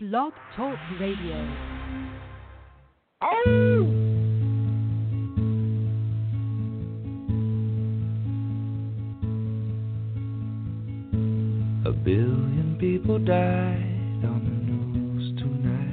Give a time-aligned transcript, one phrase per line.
[0.00, 1.34] Blog Talk Radio.
[3.20, 3.82] Oh!
[11.84, 15.88] A billion people died on the news tonight,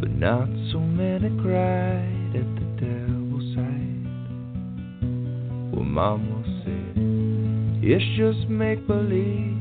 [0.00, 4.04] but not so many cried at the devil's side.
[5.72, 6.96] Well, Mama said,
[7.84, 9.59] It's just make believe.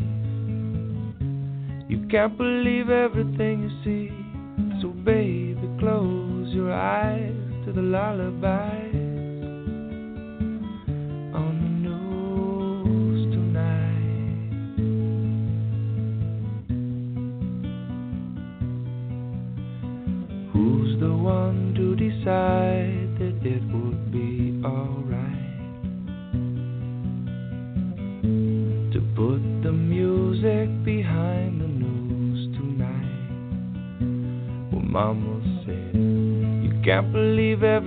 [2.10, 8.79] Can't believe everything you see, so baby, close your eyes to the lullabies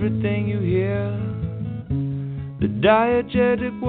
[0.05, 1.17] everything you hear.
[2.59, 3.79] The diegetic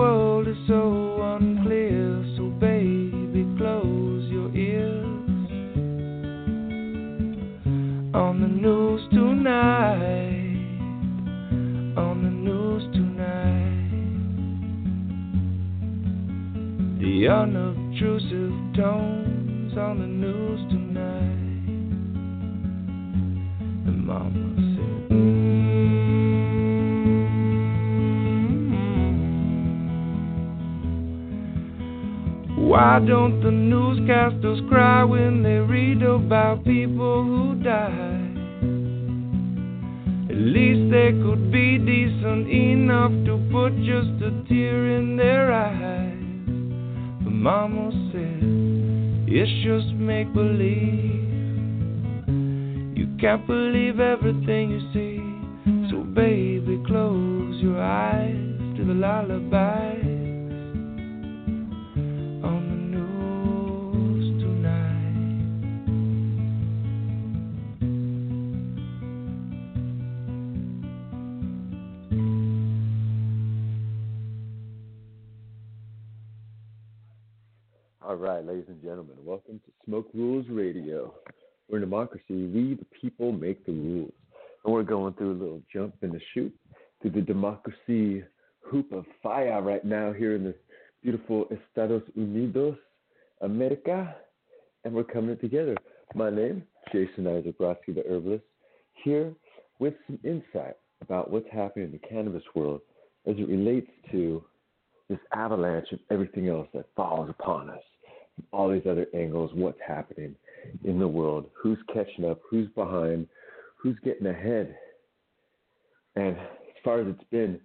[117.01, 117.61] as it's been,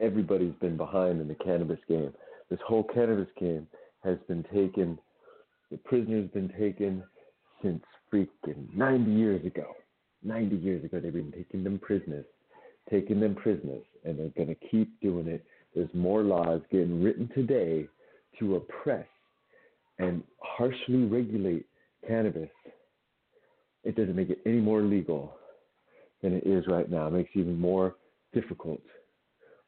[0.00, 2.12] everybody's been behind in the cannabis game.
[2.50, 3.66] This whole cannabis game
[4.04, 4.98] has been taken,
[5.70, 7.02] the prisoner's been taken
[7.62, 7.82] since
[8.12, 9.74] freaking 90 years ago.
[10.22, 12.24] 90 years ago, they've been taking them prisoners,
[12.90, 15.44] taking them prisoners, and they're going to keep doing it.
[15.74, 17.88] There's more laws getting written today
[18.38, 19.06] to oppress
[19.98, 21.66] and harshly regulate
[22.06, 22.50] cannabis.
[23.84, 25.34] It doesn't make it any more legal
[26.22, 27.06] than it is right now.
[27.06, 27.94] It makes it even more
[28.32, 28.82] difficult,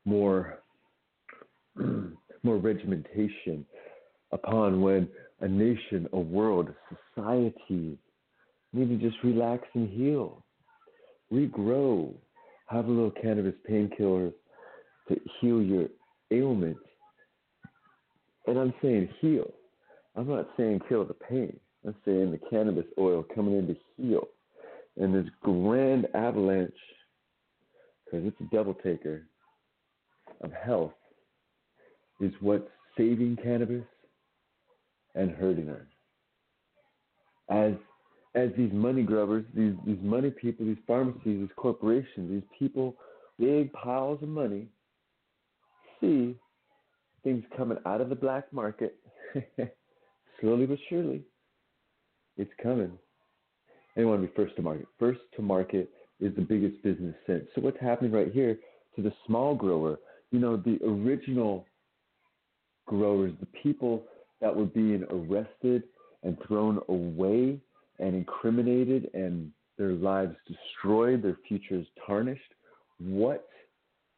[0.05, 0.59] more
[2.43, 3.65] more regimentation
[4.33, 5.09] upon when
[5.41, 7.99] a nation, a world, a society
[8.73, 10.45] need to just relax and heal,
[11.33, 12.13] regrow,
[12.67, 14.33] have a little cannabis painkillers
[15.09, 15.89] to heal your
[16.31, 16.77] ailment.
[18.47, 19.53] And I'm saying heal.
[20.17, 21.59] I'm not saying kill the pain.
[21.87, 24.29] I'm saying the cannabis oil coming in to heal.
[24.97, 26.73] And this grand avalanche,
[28.11, 29.27] because it's a double taker
[30.43, 30.93] of health,
[32.21, 33.85] is what's saving cannabis
[35.15, 35.87] and hurting her.
[37.51, 37.75] As
[38.35, 42.97] as these money grubbers, these these money people, these pharmacies, these corporations, these people,
[43.39, 44.69] big piles of money,
[46.01, 46.37] see
[47.25, 48.97] things coming out of the black market,
[50.41, 51.23] slowly but surely,
[52.37, 52.93] it's coming.
[53.97, 54.87] They want to be first to market.
[54.99, 57.45] First to market is the biggest business sense.
[57.55, 58.59] So what's happening right here
[58.97, 59.99] to the small grower?
[60.31, 61.67] You know, the original
[62.87, 64.05] growers, the people
[64.41, 65.85] that were being arrested
[66.23, 67.59] and thrown away
[67.99, 72.55] and incriminated and their lives destroyed, their futures tarnished.
[72.99, 73.49] What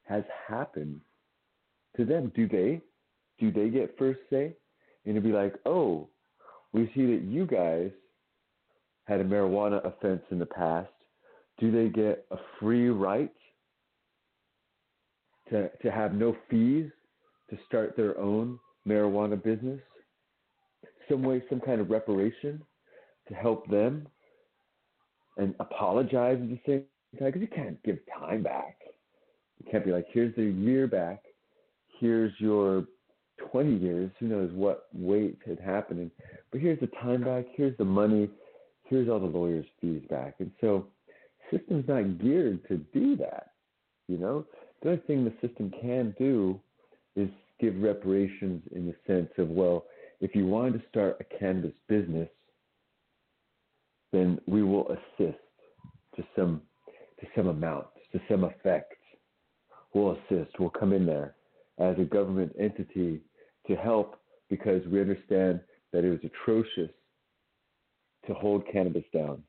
[0.08, 1.00] has happened
[1.97, 2.32] to them?
[2.35, 2.81] Do they
[3.38, 4.55] do they get first say?
[5.05, 6.08] And it'd be like, oh,
[6.73, 7.91] we see that you guys
[9.05, 10.88] had a marijuana offense in the past.
[11.61, 13.33] Do they get a free right
[15.51, 16.91] to, to have no fees
[17.51, 18.59] to start their own
[18.89, 19.81] marijuana business?
[21.09, 22.62] Some way, some kind of reparation
[23.29, 24.07] to help them
[25.37, 26.85] and apologize at the same
[27.19, 27.33] time?
[27.33, 28.77] Because you can't give time back.
[29.62, 31.23] You can't be like, here's the year back,
[31.99, 32.85] here's your
[33.51, 36.11] 20 years, who knows what weight had happened.
[36.51, 38.31] But here's the time back, here's the money,
[38.85, 40.37] here's all the lawyers' fees back.
[40.39, 40.87] And so,
[41.50, 43.52] system's not geared to do that.
[44.08, 44.47] You know,
[44.82, 46.58] the only thing the system can do
[47.17, 47.29] is
[47.61, 49.85] give reparations in the sense of, well,
[50.20, 52.29] if you wanted to start a cannabis business,
[54.12, 55.38] then we will assist
[56.17, 56.62] to some
[57.20, 58.94] to some amount, to some effect.
[59.93, 60.58] We'll assist.
[60.58, 61.35] We'll come in there
[61.79, 63.20] as a government entity
[63.67, 64.17] to help
[64.49, 65.61] because we understand
[65.93, 66.91] that it was atrocious
[68.26, 69.43] to hold cannabis down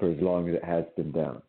[0.00, 1.40] for as long as it has been down.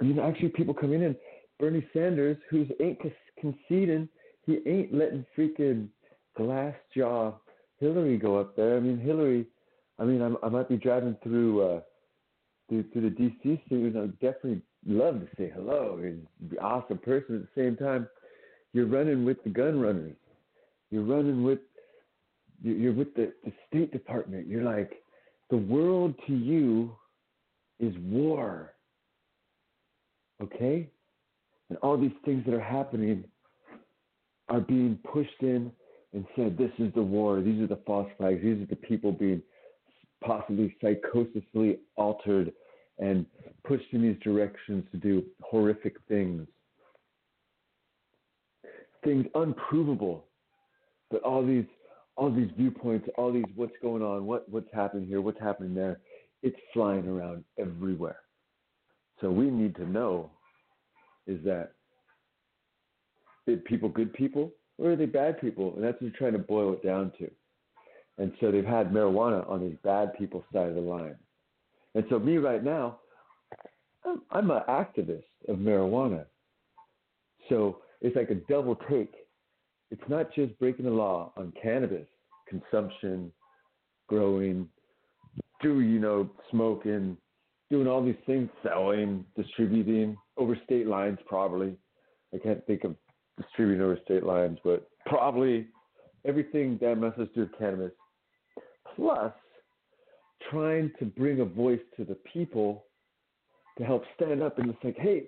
[0.00, 1.16] I mean, actually, people come in and
[1.60, 2.98] Bernie Sanders, who's ain't
[3.38, 4.08] conceding,
[4.46, 5.88] he ain't letting freaking
[6.36, 7.34] glass jaw
[7.78, 8.76] Hillary go up there.
[8.76, 9.46] I mean, Hillary,
[9.98, 11.80] I mean, I'm, i might be driving through uh,
[12.68, 13.94] through, through the DC series.
[13.96, 16.00] I'd definitely love to say hello.
[16.02, 17.36] He's an awesome person.
[17.36, 18.08] At the same time,
[18.72, 20.16] you're running with the gun runners.
[20.90, 21.58] You're running with
[22.62, 24.46] you're with the, the State Department.
[24.46, 25.01] You're like
[25.52, 26.96] the world to you
[27.78, 28.72] is war.
[30.42, 30.88] Okay?
[31.68, 33.24] And all these things that are happening
[34.48, 35.70] are being pushed in
[36.14, 37.42] and said, this is the war.
[37.42, 38.40] These are the false flags.
[38.42, 39.42] These are the people being
[40.24, 42.50] possibly psychosisly altered
[42.98, 43.26] and
[43.62, 46.46] pushed in these directions to do horrific things.
[49.04, 50.24] Things unprovable.
[51.10, 51.66] But all these
[52.16, 56.00] all these viewpoints, all these what's going on, what what's happening here, what's happening there,
[56.42, 58.18] it's flying around everywhere.
[59.20, 60.30] So we need to know
[61.26, 61.72] is that
[63.48, 65.74] are people good people or are they bad people?
[65.74, 67.30] And that's what they're trying to boil it down to.
[68.18, 71.16] And so they've had marijuana on these bad people's side of the line.
[71.94, 72.98] And so me right now,
[74.04, 76.24] I'm, I'm an activist of marijuana.
[77.48, 79.12] So it's like a double take.
[79.92, 82.06] It's not just breaking the law on cannabis
[82.48, 83.30] consumption,
[84.08, 84.66] growing,
[85.60, 87.18] do you know, smoking,
[87.70, 91.76] doing all these things, selling, distributing over state lines, probably.
[92.34, 92.96] I can't think of
[93.38, 95.68] distributing over state lines, but probably
[96.24, 97.92] everything that do with cannabis
[98.96, 99.32] plus
[100.50, 102.86] trying to bring a voice to the people
[103.76, 105.24] to help stand up and just like, hey,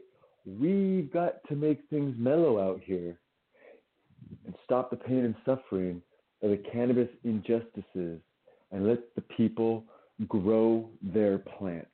[0.46, 3.18] we've got to make things mellow out here
[4.46, 6.02] and stop the pain and suffering
[6.42, 8.20] of the cannabis injustices
[8.70, 9.84] and let the people
[10.28, 11.88] grow their plants.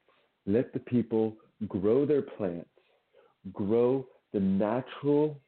[0.47, 1.37] Let the people
[1.69, 2.69] grow their plants,
[3.53, 5.38] grow the natural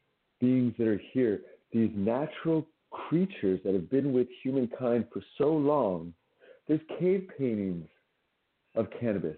[0.40, 1.40] beings that are here,
[1.72, 6.12] these natural creatures that have been with humankind for so long,
[6.68, 7.88] there's cave paintings
[8.74, 9.36] of cannabis.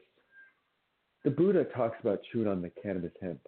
[1.24, 3.40] The Buddha talks about chewing on the cannabis hemp.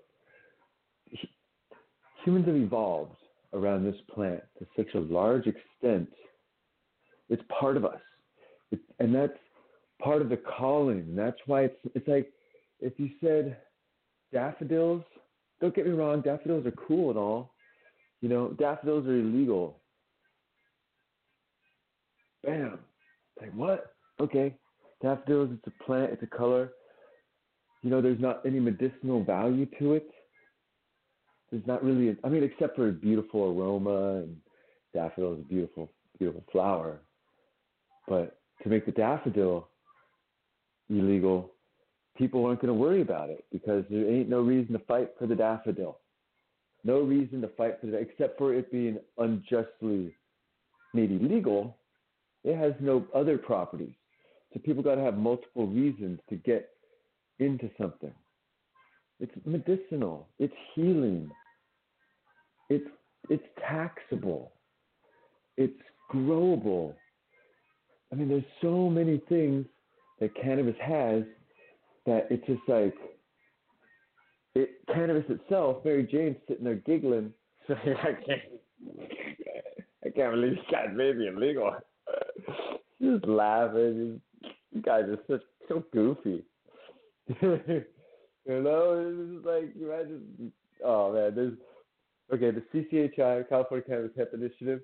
[2.24, 3.16] Humans have evolved
[3.52, 6.08] around this plant to such a large extent.
[7.28, 8.00] It's part of us,
[8.70, 9.38] it, and that's
[10.02, 11.14] part of the calling.
[11.16, 12.32] That's why it's it's like
[12.80, 13.56] if you said
[14.32, 15.02] daffodils.
[15.58, 17.54] Don't get me wrong, daffodils are cool and all.
[18.20, 19.80] You know, daffodils are illegal
[22.46, 22.78] Bam.
[23.40, 23.94] Like what?
[24.20, 24.54] Okay.
[25.02, 26.70] Daffodils, it's a plant, it's a color.
[27.82, 30.08] You know, there's not any medicinal value to it.
[31.50, 34.36] There's not really, a, I mean, except for a beautiful aroma and
[34.94, 37.00] daffodil is a beautiful, beautiful flower.
[38.08, 39.68] But to make the daffodil
[40.90, 41.52] illegal,
[42.16, 45.26] people aren't going to worry about it because there ain't no reason to fight for
[45.26, 45.98] the daffodil.
[46.84, 50.14] No reason to fight for it except for it being unjustly
[50.94, 51.76] made illegal
[52.46, 53.94] it has no other properties.
[54.52, 56.70] So people got to have multiple reasons to get
[57.40, 58.12] into something.
[59.20, 60.28] It's medicinal.
[60.38, 61.30] It's healing.
[62.68, 62.86] It's
[63.30, 64.52] it's taxable.
[65.56, 65.80] It's
[66.12, 66.94] growable.
[68.12, 69.66] I mean, there's so many things
[70.20, 71.24] that cannabis has
[72.04, 72.94] that it's just like
[74.54, 75.84] it cannabis itself.
[75.84, 77.32] Mary Jane's sitting there giggling,
[77.66, 78.42] saying, "I can't,
[80.04, 81.74] I can't believe you guys made me illegal."
[83.02, 84.20] just laughing.
[84.72, 86.44] You guys are such so goofy.
[88.46, 90.52] you know, it's like imagine.
[90.84, 91.54] Oh man, there's
[92.32, 92.50] okay.
[92.50, 94.80] The CCHI California Cannabis Hemp Initiative.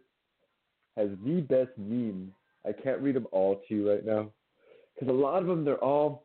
[0.97, 2.33] has the best memes.
[2.66, 4.31] I can't read them all to you right now
[4.95, 6.25] because a lot of them they're all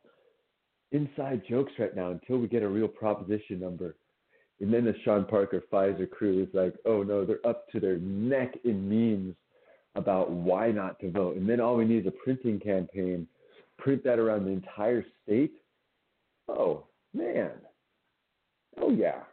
[0.92, 3.96] inside jokes right now until we get a real proposition number.
[4.60, 7.98] And then the Sean Parker Pfizer crew is like, oh no, they're up to their
[7.98, 9.36] neck in memes
[9.96, 11.38] about why not to vote.
[11.38, 13.28] And then all we need is a printing campaign,
[13.78, 15.54] print that around the entire state.
[16.48, 16.86] Oh
[17.18, 17.52] man.
[18.82, 19.24] Oh yeah.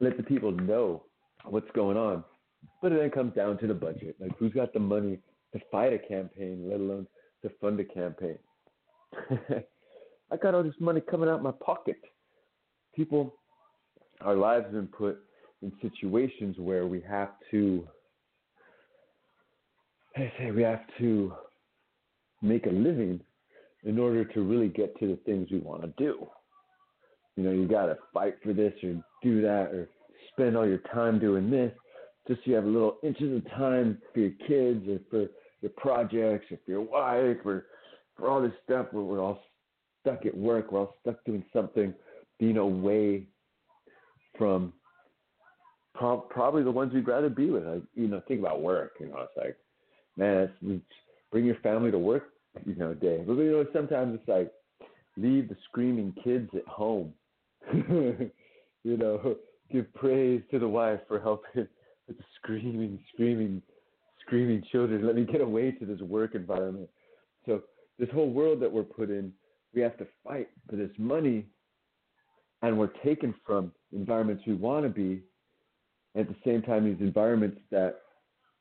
[0.00, 1.04] Let the people know
[1.44, 2.24] what's going on.
[2.82, 4.16] But it then comes down to the budget.
[4.20, 5.18] Like who's got the money
[5.52, 7.06] to fight a campaign, let alone
[7.42, 8.38] to fund a campaign.
[10.30, 12.00] I got all this money coming out of my pocket.
[12.94, 13.34] People,
[14.20, 15.18] our lives have been put
[15.62, 17.86] in situations where we have to,
[20.16, 21.32] I say, we have to
[22.42, 23.20] make a living
[23.86, 26.26] in order to really get to the things we want to do.
[27.36, 29.88] You know, you got to fight for this or do that or
[30.32, 31.72] spend all your time doing this
[32.26, 35.70] just so you have a little inches of time for your kids or for your
[35.76, 37.66] projects or for your wife or
[38.16, 39.40] for all this stuff where we're all
[40.00, 41.94] stuck at work, we're all stuck doing something,
[42.38, 43.26] being away
[44.36, 44.72] from
[45.94, 47.64] pro- probably the ones we'd rather be with.
[47.64, 48.92] Like, you know, think about work.
[49.00, 49.56] You know, it's like,
[50.16, 50.84] man, it's,
[51.30, 52.24] bring your family to work.
[52.64, 53.22] You know, day.
[53.26, 54.52] But you know, sometimes it's like
[55.16, 57.12] leave the screaming kids at home.
[57.72, 58.30] you
[58.84, 59.36] know,
[59.72, 61.66] give praise to the wife for helping
[62.06, 63.62] with the screaming, screaming,
[64.24, 65.06] screaming children.
[65.06, 66.88] Let me get away to this work environment.
[67.46, 67.62] So
[67.98, 69.32] this whole world that we're put in,
[69.74, 71.46] we have to fight for this money,
[72.62, 75.22] and we're taken from environments we want to be.
[76.14, 78.00] At the same time, these environments that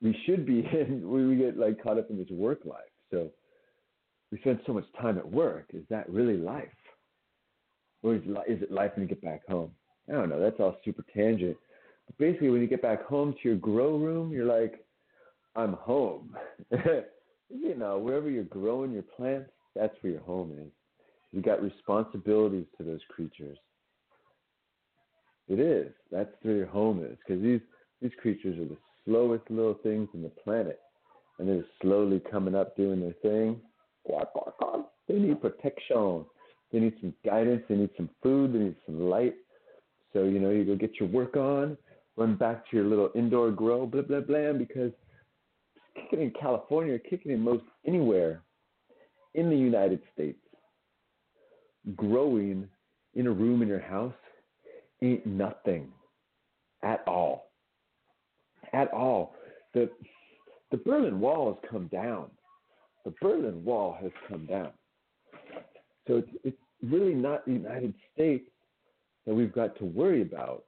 [0.02, 2.80] we should be in, we get like caught up in this work life.
[3.12, 3.30] So
[4.32, 5.66] we spend so much time at work.
[5.74, 6.68] Is that really life?
[8.04, 9.72] Or is, is it life when you get back home?
[10.10, 10.40] I don't know.
[10.40, 11.58] That's all super tangent.
[12.08, 14.86] But basically, when you get back home to your grow room, you're like,
[15.56, 16.36] I'm home.
[16.72, 20.72] you know, wherever you're growing your plants, that's where your home is.
[21.32, 23.58] You got responsibilities to those creatures.
[25.48, 25.92] It is.
[26.12, 27.62] That's where your home is, because these
[28.02, 30.80] these creatures are the slowest little things in the planet,
[31.40, 33.60] and they're slowly coming up doing their thing.
[35.08, 36.26] They need protection.
[36.72, 37.64] They need some guidance.
[37.70, 38.54] They need some food.
[38.54, 39.36] They need some light.
[40.14, 41.78] So you know, you go get your work on,
[42.16, 44.92] run back to your little indoor grow, blah blah blah, because
[45.96, 48.42] kicking in California, kicking in most anywhere
[49.34, 50.40] in the United States,
[51.96, 52.68] growing
[53.14, 54.14] in a room in your house
[55.02, 55.88] ain't nothing
[56.84, 57.52] at all.
[58.74, 59.36] At all.
[59.74, 59.90] The
[60.72, 62.28] the Berlin Wall has come down.
[63.06, 64.72] The Berlin Wall has come down.
[66.08, 68.50] So it's, it's really not the United States
[69.26, 70.66] that we've got to worry about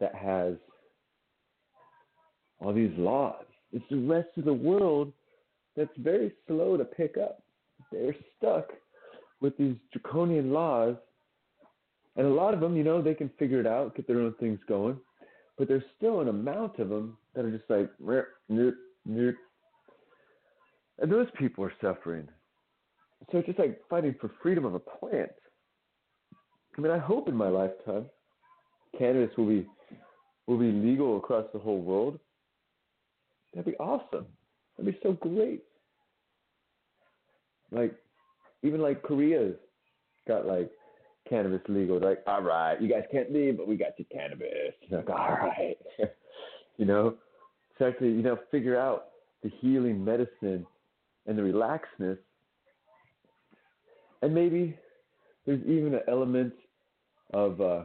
[0.00, 0.54] that has
[2.60, 3.44] all these laws.
[3.72, 5.12] It's the rest of the world
[5.76, 7.42] that's very slow to pick up.
[7.92, 8.70] They're stuck
[9.40, 10.96] with these draconian laws.
[12.16, 14.34] And a lot of them, you know, they can figure it out, get their own
[14.40, 14.98] things going.
[15.56, 18.74] But there's still an amount of them that are just like, nope,
[19.06, 19.34] nope.
[21.00, 22.28] And those people are suffering.
[23.30, 25.30] So it's just like fighting for freedom of a plant.
[26.76, 28.06] I mean, I hope in my lifetime
[28.96, 29.66] cannabis will be
[30.46, 32.18] will be legal across the whole world.
[33.52, 34.26] That'd be awesome.
[34.76, 35.62] That'd be so great.
[37.70, 37.94] Like,
[38.62, 39.56] even like Korea's
[40.26, 40.70] got like
[41.28, 42.00] cannabis legal.
[42.00, 44.48] Like, all right, you guys can't leave, but we got your cannabis.
[44.90, 45.76] Like, all right.
[46.78, 47.14] you know,
[47.76, 49.08] to actually, you know, figure out
[49.42, 50.66] the healing medicine
[51.28, 52.18] and the relaxedness.
[54.22, 54.76] And maybe
[55.46, 56.54] there's even an element
[57.32, 57.82] of, uh,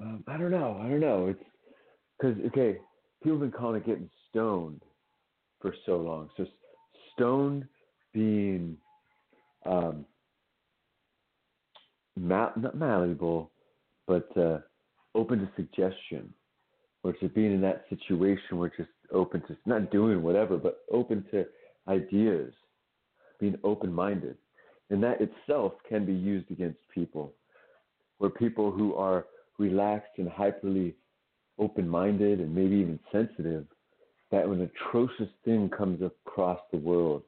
[0.00, 1.26] um, I don't know, I don't know.
[1.28, 1.42] It's
[2.18, 2.78] because, okay,
[3.22, 4.82] people have been calling it getting stoned
[5.60, 6.28] for so long.
[6.36, 6.46] So
[7.14, 7.66] stoned
[8.12, 8.76] being
[9.66, 10.04] um,
[12.16, 13.50] ma- not malleable,
[14.06, 14.58] but uh,
[15.14, 16.32] open to suggestion,
[17.02, 21.24] or to being in that situation where just open to not doing whatever, but open
[21.30, 21.46] to
[21.88, 22.52] ideas,
[23.40, 24.36] being open-minded,
[24.90, 27.32] and that itself can be used against people,
[28.18, 29.26] where people who are
[29.58, 30.94] relaxed and hyperly
[31.58, 33.66] open-minded and maybe even sensitive
[34.30, 37.22] that when an atrocious thing comes across the world,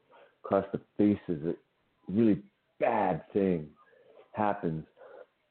[0.45, 1.55] across the faces, a
[2.09, 2.43] really
[2.81, 3.69] bad thing
[4.33, 4.85] happens,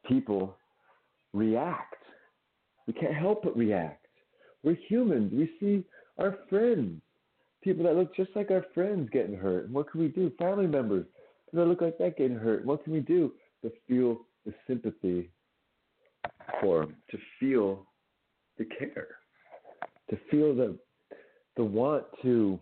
[0.08, 0.56] people
[1.34, 1.96] react.
[2.88, 4.06] We can't help but react.
[4.64, 5.32] We're humans.
[5.34, 5.84] We see
[6.18, 7.02] our friends,
[7.66, 9.66] people that look just like our friends getting hurt.
[9.66, 10.32] And what can we do?
[10.38, 11.06] Family members,
[11.52, 12.64] that look like that getting hurt.
[12.64, 15.32] What can we do to feel the sympathy
[16.62, 17.88] for them, to feel
[18.60, 19.08] the care,
[20.10, 20.78] to feel the
[21.58, 22.60] the want to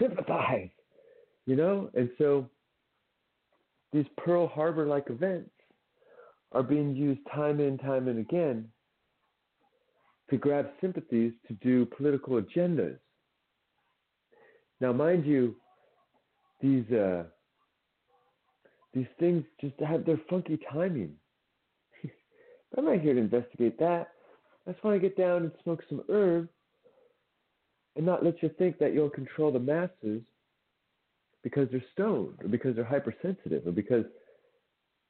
[0.00, 0.68] sympathize,
[1.46, 1.88] you know?
[1.94, 2.50] And so
[3.92, 5.50] these Pearl Harbor like events
[6.52, 8.68] are being used time and time and again
[10.30, 12.98] to grab sympathies to do political agendas.
[14.80, 15.56] Now, mind you,
[16.60, 17.24] these uh,
[18.92, 21.12] these things just have their funky timing.
[22.76, 24.08] I'm not here to investigate that.
[24.66, 26.48] I just want to get down and smoke some herb
[27.94, 30.22] and not let you think that you'll control the masses
[31.42, 34.04] because they're stoned or because they're hypersensitive or because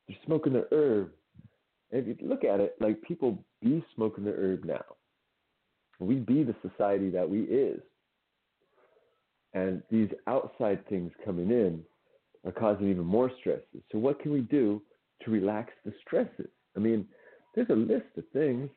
[0.07, 1.11] they're smoking their herb.
[1.91, 4.85] And if you look at it, like people be smoking their herb now.
[5.99, 7.81] We be the society that we is.
[9.55, 11.83] And these outside things coming in
[12.45, 13.83] are causing even more stresses.
[13.91, 14.83] So what can we do
[15.25, 16.51] to relax the stresses?
[16.77, 17.07] I mean,
[17.55, 18.69] there's a list of things.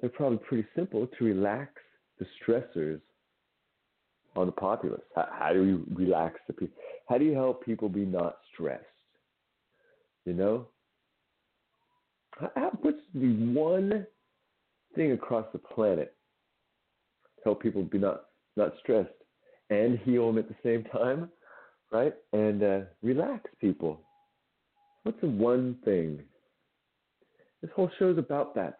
[0.00, 1.72] They're probably pretty simple to relax
[2.18, 3.00] the stressors
[4.36, 5.02] on the populace.
[5.16, 6.76] How, how do you relax the people?
[7.08, 8.84] How do you help people be not stressed?
[10.24, 10.68] You know,
[12.38, 14.06] how, what's the one
[14.94, 16.14] thing across the planet
[17.44, 18.24] help people be not
[18.56, 19.08] not stressed
[19.70, 21.30] and heal them at the same time,
[21.92, 22.14] right?
[22.32, 24.00] And uh, relax people.
[25.04, 26.20] What's the one thing?
[27.62, 28.74] This whole show's about that.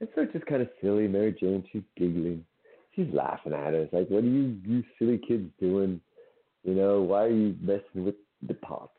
[0.00, 1.08] And so it's just kind of silly.
[1.08, 2.44] Mary Jane, she's giggling
[2.94, 3.88] she's laughing at us.
[3.92, 6.00] Like, what are you, you silly kids doing?
[6.62, 8.14] You know, why are you messing with
[8.46, 8.92] the pots?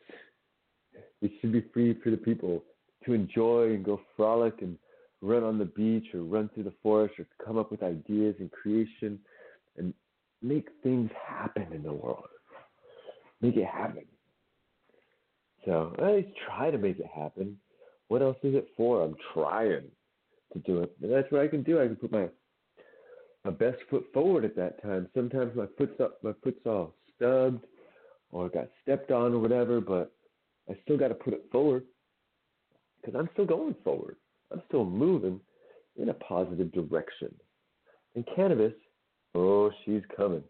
[1.21, 2.63] It should be free for the people
[3.05, 4.77] to enjoy and go frolic and
[5.25, 8.51] run on the beach or run through the forest or come up with ideas and
[8.51, 9.19] creation
[9.77, 9.93] and
[10.41, 12.27] make things happen in the world.
[13.41, 14.05] Make it happen.
[15.65, 17.57] So at least try to make it happen.
[18.07, 19.03] What else is it for?
[19.03, 19.83] I'm trying
[20.53, 20.95] to do it.
[21.01, 21.81] And that's what I can do.
[21.81, 22.27] I can put my
[23.43, 25.07] my best foot forward at that time.
[25.13, 27.63] Sometimes my foot's up, my foot's all stubbed
[28.31, 30.11] or got stepped on or whatever, but
[30.67, 31.83] I still got to put it forward
[32.99, 34.15] because I'm still going forward.
[34.51, 35.39] I'm still moving
[35.97, 37.33] in a positive direction.
[38.15, 38.73] And cannabis,
[39.33, 40.43] oh, she's coming.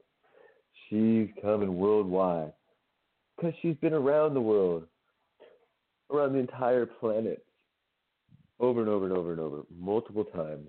[0.90, 2.54] She's coming worldwide
[3.36, 4.86] because she's been around the world,
[6.12, 7.46] around the entire planet,
[8.60, 10.68] over and over and over and over, multiple times.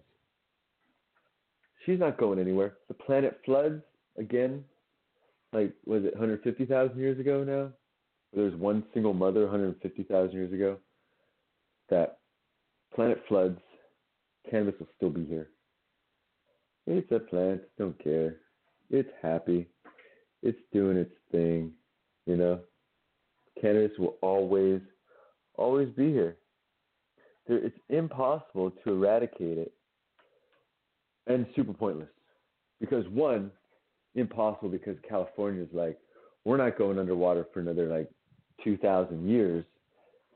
[1.84, 2.74] She's not going anywhere.
[2.88, 3.82] The planet floods
[4.18, 4.64] again.
[5.52, 7.70] Like was it 150,000 years ago now?
[8.34, 10.78] There's one single mother 150,000 years ago.
[11.88, 12.18] That
[12.96, 13.60] planet floods.
[14.50, 15.50] Cannabis will still be here.
[16.86, 17.60] It's a plant.
[17.78, 18.36] Don't care.
[18.90, 19.68] It's happy.
[20.42, 21.72] It's doing its thing.
[22.26, 22.60] You know.
[23.60, 24.80] Cannabis will always,
[25.54, 26.36] always be here.
[27.46, 29.72] It's impossible to eradicate it
[31.26, 32.08] and super pointless.
[32.80, 33.50] Because one,
[34.14, 35.98] impossible because California is like,
[36.44, 38.10] we're not going underwater for another like
[38.62, 39.64] 2,000 years.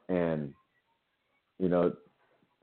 [0.09, 0.55] And,
[1.59, 1.93] you know,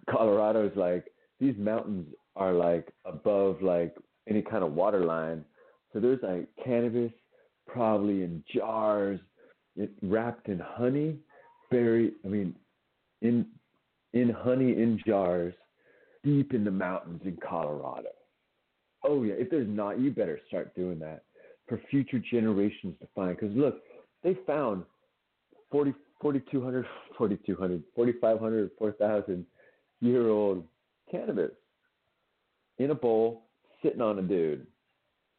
[0.09, 1.05] Colorado is like,
[1.39, 3.95] these mountains are like above like
[4.27, 5.43] any kind of water line.
[5.93, 7.11] So there's like cannabis
[7.67, 9.19] probably in jars,
[9.75, 11.17] it, wrapped in honey,
[11.69, 12.55] buried, I mean,
[13.21, 13.45] in
[14.13, 15.53] in honey in jars
[16.23, 18.09] deep in the mountains in Colorado.
[19.03, 21.23] Oh yeah, if there's not, you better start doing that
[21.67, 23.37] for future generations to find.
[23.37, 23.81] Because look,
[24.23, 24.83] they found
[25.71, 26.85] 40, 4,200,
[27.17, 29.45] 4,200, 4,500, 4,000
[30.01, 30.63] year old
[31.09, 31.51] cannabis
[32.77, 33.43] in a bowl,
[33.81, 34.65] sitting on a dude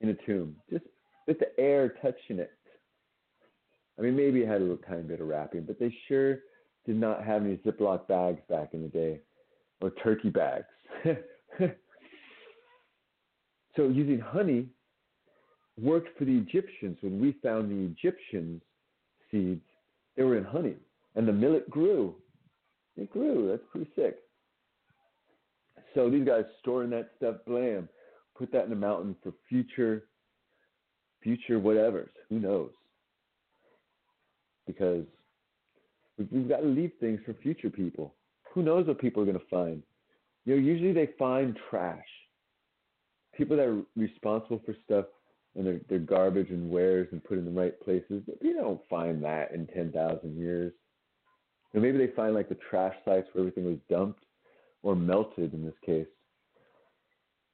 [0.01, 0.85] in a tomb, just
[1.27, 2.53] with the air touching it.
[3.99, 6.39] I mean, maybe it had a little tiny bit of wrapping, but they sure
[6.87, 9.21] did not have any Ziploc bags back in the day
[9.81, 10.67] or turkey bags.
[13.79, 14.67] So using honey
[15.81, 16.99] worked for the Egyptians.
[17.01, 18.61] When we found the Egyptians'
[19.31, 19.63] seeds,
[20.17, 20.75] they were in honey,
[21.15, 22.17] and the millet grew.
[22.97, 23.47] It grew.
[23.49, 24.19] That's pretty sick.
[25.95, 27.89] So these guys storing that stuff, blam,
[28.37, 30.05] put that in the mountain for future,
[31.23, 32.11] future whatevers.
[32.29, 32.71] Who knows?
[34.67, 35.05] Because
[36.19, 38.15] we've got to leave things for future people.
[38.53, 39.83] Who knows what people are going to find?
[40.45, 42.05] You know, usually they find trash
[43.37, 45.07] people that are responsible for stuff
[45.55, 48.81] and their, their garbage and wares and put in the right places, but you don't
[48.91, 50.73] find that in 10,000 years.
[51.75, 54.25] Maybe they find like the trash sites where everything was dumped
[54.83, 56.07] or melted in this case.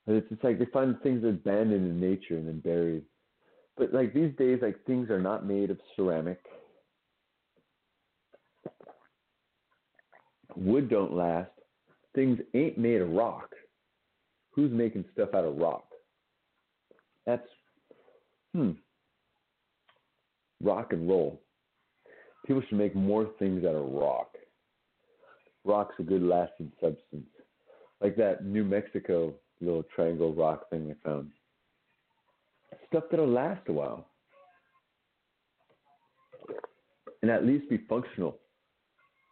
[0.06, 3.04] But it's like they find things abandoned in nature and then buried.
[3.76, 6.40] But like these days, like things are not made of ceramic.
[10.56, 11.50] Wood don't last.
[12.14, 13.50] things ain't made of rock,
[14.52, 15.86] who's making stuff out of rock?
[17.26, 17.46] That's,
[18.54, 18.72] hmm,
[20.62, 21.40] rock and roll.
[22.46, 24.33] People should make more things out of rock.
[25.64, 27.26] Rock's a good lasting substance.
[28.00, 31.30] Like that New Mexico little triangle rock thing I found.
[32.88, 34.08] Stuff that'll last a while.
[37.22, 38.38] And at least be functional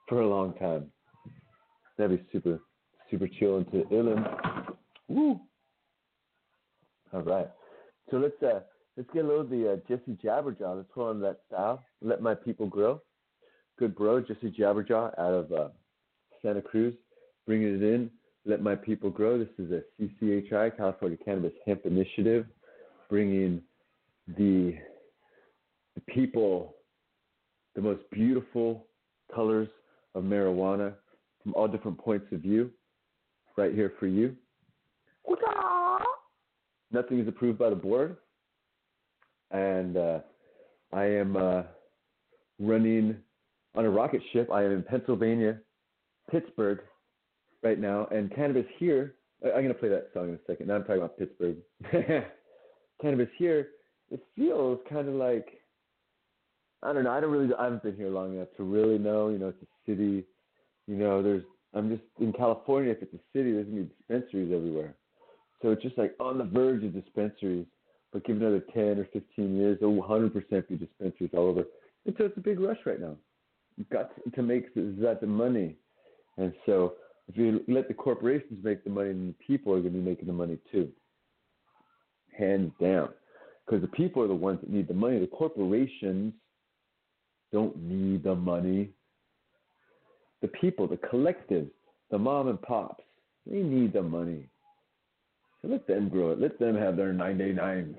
[0.09, 0.91] for a long time.
[1.99, 2.61] That'd be super,
[3.11, 4.25] super chill into Illum.
[5.09, 5.41] Woo!
[7.13, 7.51] All right.
[8.11, 8.61] So let's uh
[8.97, 10.77] let's get a little of the uh, Jesse Jabberjaw.
[10.77, 11.83] Let's hold on that style.
[12.01, 13.01] Let my people grow.
[13.79, 15.69] Good bro, Jesse Jabberjaw out of uh,
[16.43, 16.95] Santa Cruz,
[17.47, 18.11] bringing it in.
[18.45, 19.39] Let my people grow.
[19.39, 22.47] This is a CCHI California Cannabis Hemp Initiative,
[23.09, 23.63] bringing
[24.37, 24.77] the
[25.95, 26.75] the people
[27.75, 28.87] the most beautiful
[29.35, 29.69] colors
[30.15, 30.95] of marijuana
[31.43, 32.71] from all different points of view,
[33.57, 34.37] right here for you.
[36.91, 38.17] Nothing is approved by the board,
[39.51, 40.19] and uh,
[40.93, 41.63] I am uh,
[42.59, 43.17] running
[43.75, 44.51] on a rocket ship.
[44.53, 45.59] I am in Pennsylvania,
[46.33, 46.81] Pittsburgh,
[47.63, 49.15] right now, and cannabis here.
[49.45, 50.69] I'm to play that song in a second.
[50.69, 51.57] Now I'm talking about Pittsburgh.
[53.01, 53.69] cannabis here,
[54.11, 55.63] it feels kind of like
[56.83, 57.13] I don't know.
[57.13, 57.55] I don't really.
[57.55, 59.29] I haven't been here long enough to really know.
[59.29, 60.25] You know, it's a city.
[60.87, 61.45] You know, there's.
[61.75, 62.91] I'm just in California.
[62.91, 64.95] If it's a city, there's gonna be dispensaries everywhere.
[65.63, 67.67] So it's just like on the verge of dispensaries.
[68.13, 71.65] But give another 10 or 15 years, there will 100% be dispensaries all over.
[72.05, 73.17] And so it's a big rush right now.
[73.79, 75.77] You've got to make that the money.
[76.39, 76.95] And so
[77.29, 80.05] if you let the corporations make the money, then the people are going to be
[80.05, 80.89] making the money too.
[82.37, 83.11] Hands down.
[83.65, 85.19] Because the people are the ones that need the money.
[85.21, 86.33] The corporations
[87.53, 88.91] don't need the money.
[90.41, 91.71] The people, the collectives,
[92.11, 93.05] the mom and pops,
[93.47, 94.49] they need the money.
[95.61, 96.41] So let them grow it.
[96.41, 97.95] Let them have their 99.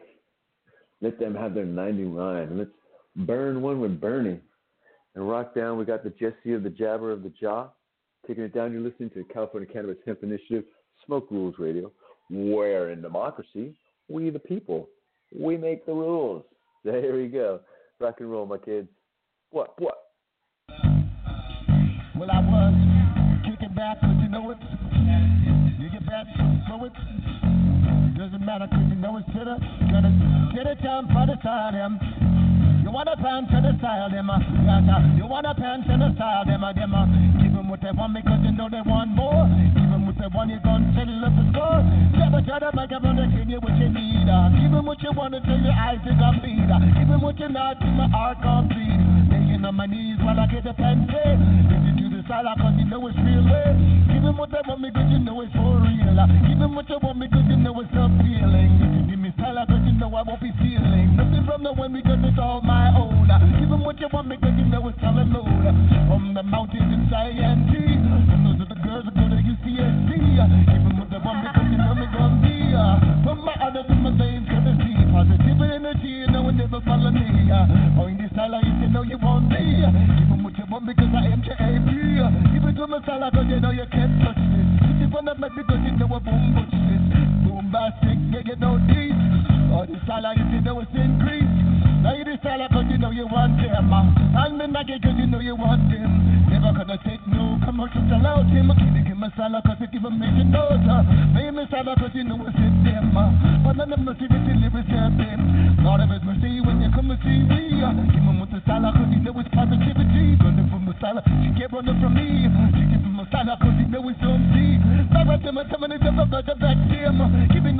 [1.01, 2.57] Let them have their 99.
[2.57, 2.69] Let's
[3.15, 4.39] burn one with Bernie.
[5.15, 7.69] And rock down, we got the Jesse of the Jabber of the Jaw.
[8.27, 10.63] Taking it down, you're listening to the California Cannabis Hemp Initiative,
[11.05, 11.91] Smoke Rules Radio,
[12.29, 13.75] where in democracy,
[14.07, 14.87] we the people,
[15.37, 16.43] we make the rules.
[16.85, 17.59] There we go.
[17.99, 18.87] Rock and roll, my kids.
[19.51, 19.73] What?
[19.77, 19.95] What?
[22.17, 22.73] Well, I was
[23.43, 24.57] kicking back, but you know it.
[25.79, 26.25] You get back,
[26.67, 26.93] throw it.
[28.17, 29.57] Doesn't matter, cause you know it's to the.
[29.91, 32.32] Gonna get it put it on him.
[32.83, 34.27] You want a pan to the style, them.
[34.29, 34.43] Uh,
[35.15, 36.67] you want a pan to the style, them.
[36.67, 36.91] Them
[37.39, 39.47] give them what they want because you know they want more.
[39.71, 41.79] Give them what they want, you gon' tell you up the score.
[42.19, 44.27] Never try to make them understand you what you need.
[44.27, 44.51] Uh.
[44.59, 46.67] Give them what you want until your eyes think I'm bleed.
[46.67, 46.83] Uh.
[46.91, 48.99] Give them what you not, till my heart complete.
[49.31, 51.39] Laying on my knees while I get the pen paid.
[51.71, 53.71] Listen to the style, cause you know it's real way.
[54.11, 56.19] Give them what they want cause you know it's for real.
[56.19, 56.27] Uh.
[56.51, 59.07] Give them what you want cause you know it's appealing.
[59.07, 61.32] Give me style, cause you know I won't be stealing.
[61.45, 63.27] From the one because it's all my own.
[63.59, 65.47] Give them what you want because you know it's solid load.
[66.07, 70.11] From the mountains in Cheyenne, and those are the girls that go to UCSD.
[70.11, 72.55] Give them what they want because you know me gon' be.
[73.27, 77.11] From my other to my veins, gonna see positive energy, you know it never follow
[77.11, 77.21] me.
[77.23, 79.83] In this style, I used to know you want me.
[79.83, 81.91] Give them what you want because I am JAP.
[82.55, 84.67] Give it to my style, cause you know you can't touch this.
[84.89, 87.03] If you wanna make because you know I boom butch this.
[87.45, 89.12] Boom bastic, yeah, you know these.
[89.73, 91.49] Oh, this used to know it's in Greece.
[92.05, 93.89] Now you this style, cause you know you want them.
[93.89, 96.45] And make it cause you know you want them.
[96.45, 98.69] Never gonna take no commercial sell out him.
[98.69, 100.77] It give me style cause it give a major note.
[101.33, 103.17] Pay me style cause you know it's in them.
[103.65, 105.41] But none of see the lyrics help them.
[105.81, 107.81] Lord of his mercy when you come and see me.
[107.81, 107.97] Uh.
[108.13, 110.37] Give him with the style cause you know it's positivity.
[110.37, 112.45] Running from the style, she can't run from me.
[112.77, 114.52] She give him a style cause you know it's some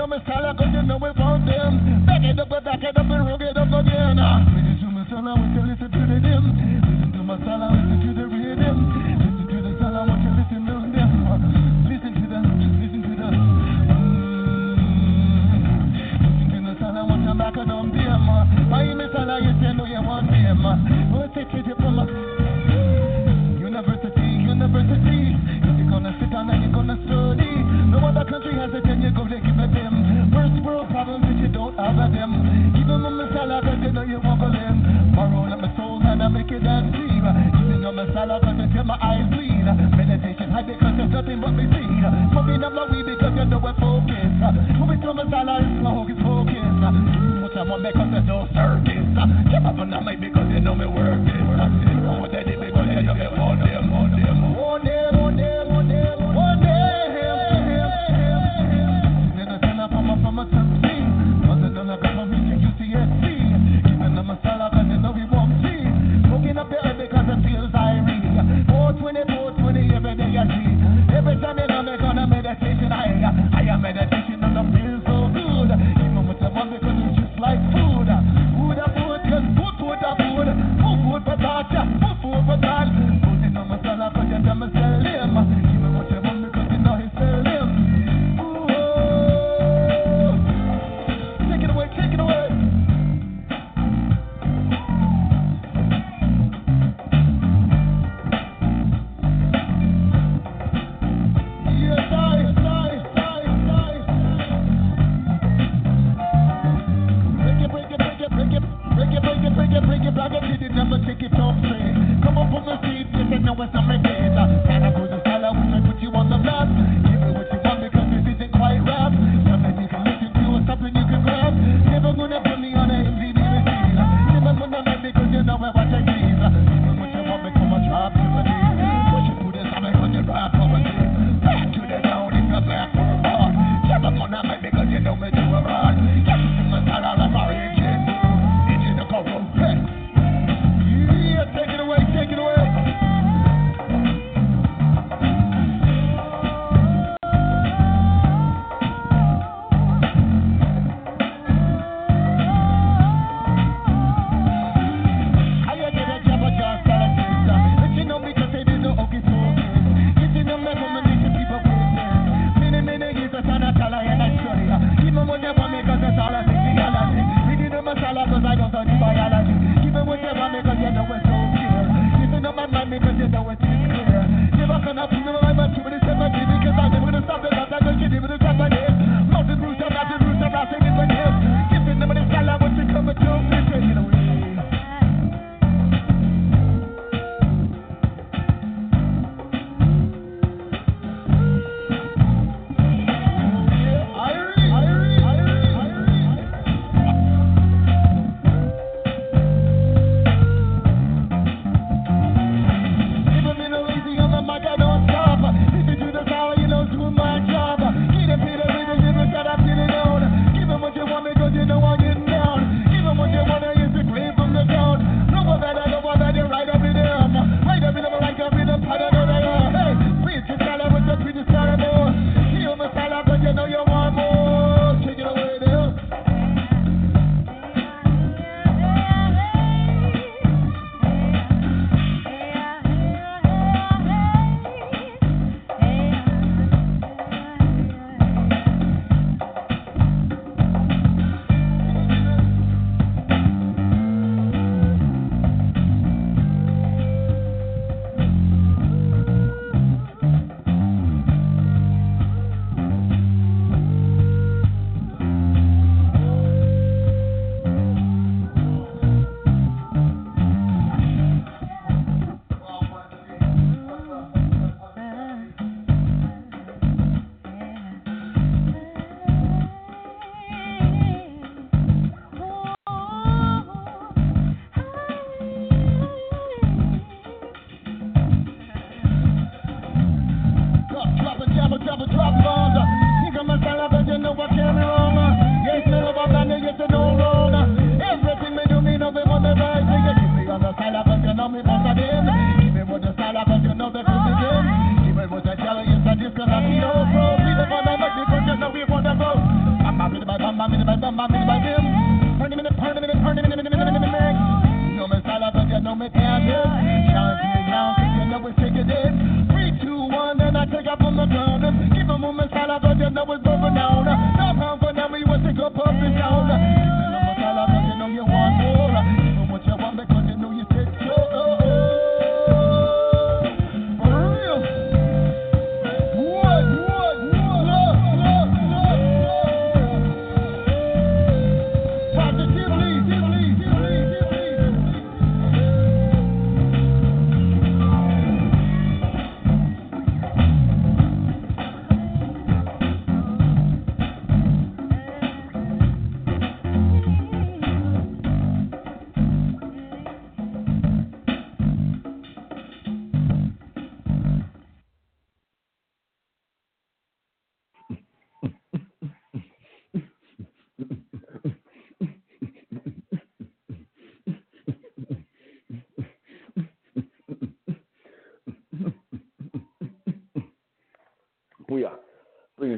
[0.03, 2.03] on my style cause you know we want them.
[2.05, 4.19] Back it up, back it up and it up again.
[4.19, 6.43] Listen to my style, I want you to listen to the rhythm.
[6.59, 8.77] Listen to my style, I listen to the rhythm.
[9.15, 11.07] Listen to the style, I want you to listen to them.
[11.87, 12.39] Listen to the,
[12.83, 13.31] listen to the.
[16.35, 17.95] Listen to the style, I want you back on them.
[19.13, 20.67] Style, I used to know you want them.
[21.15, 21.79] What's it to you
[23.63, 25.12] University, university.
[26.61, 27.53] You're gonna study.
[27.89, 29.93] No other country has it, then you go to give it them.
[30.33, 32.31] First world problems if you don't have them.
[32.75, 35.15] Give them a missile, cause know you won't go them.
[35.15, 37.23] Borrow my soul and I make it dance deep.
[37.57, 39.65] Giving them a salad until my eyes bleed.
[39.97, 41.87] Meditation high because there's nothing but me see.
[42.33, 44.41] Smoking up my weed because you know we're focused.
[44.77, 45.93] Moving through my salad, it's my
[47.55, 49.07] I want because there's no circus.
[49.47, 51.92] Keep up on me because you know me work it.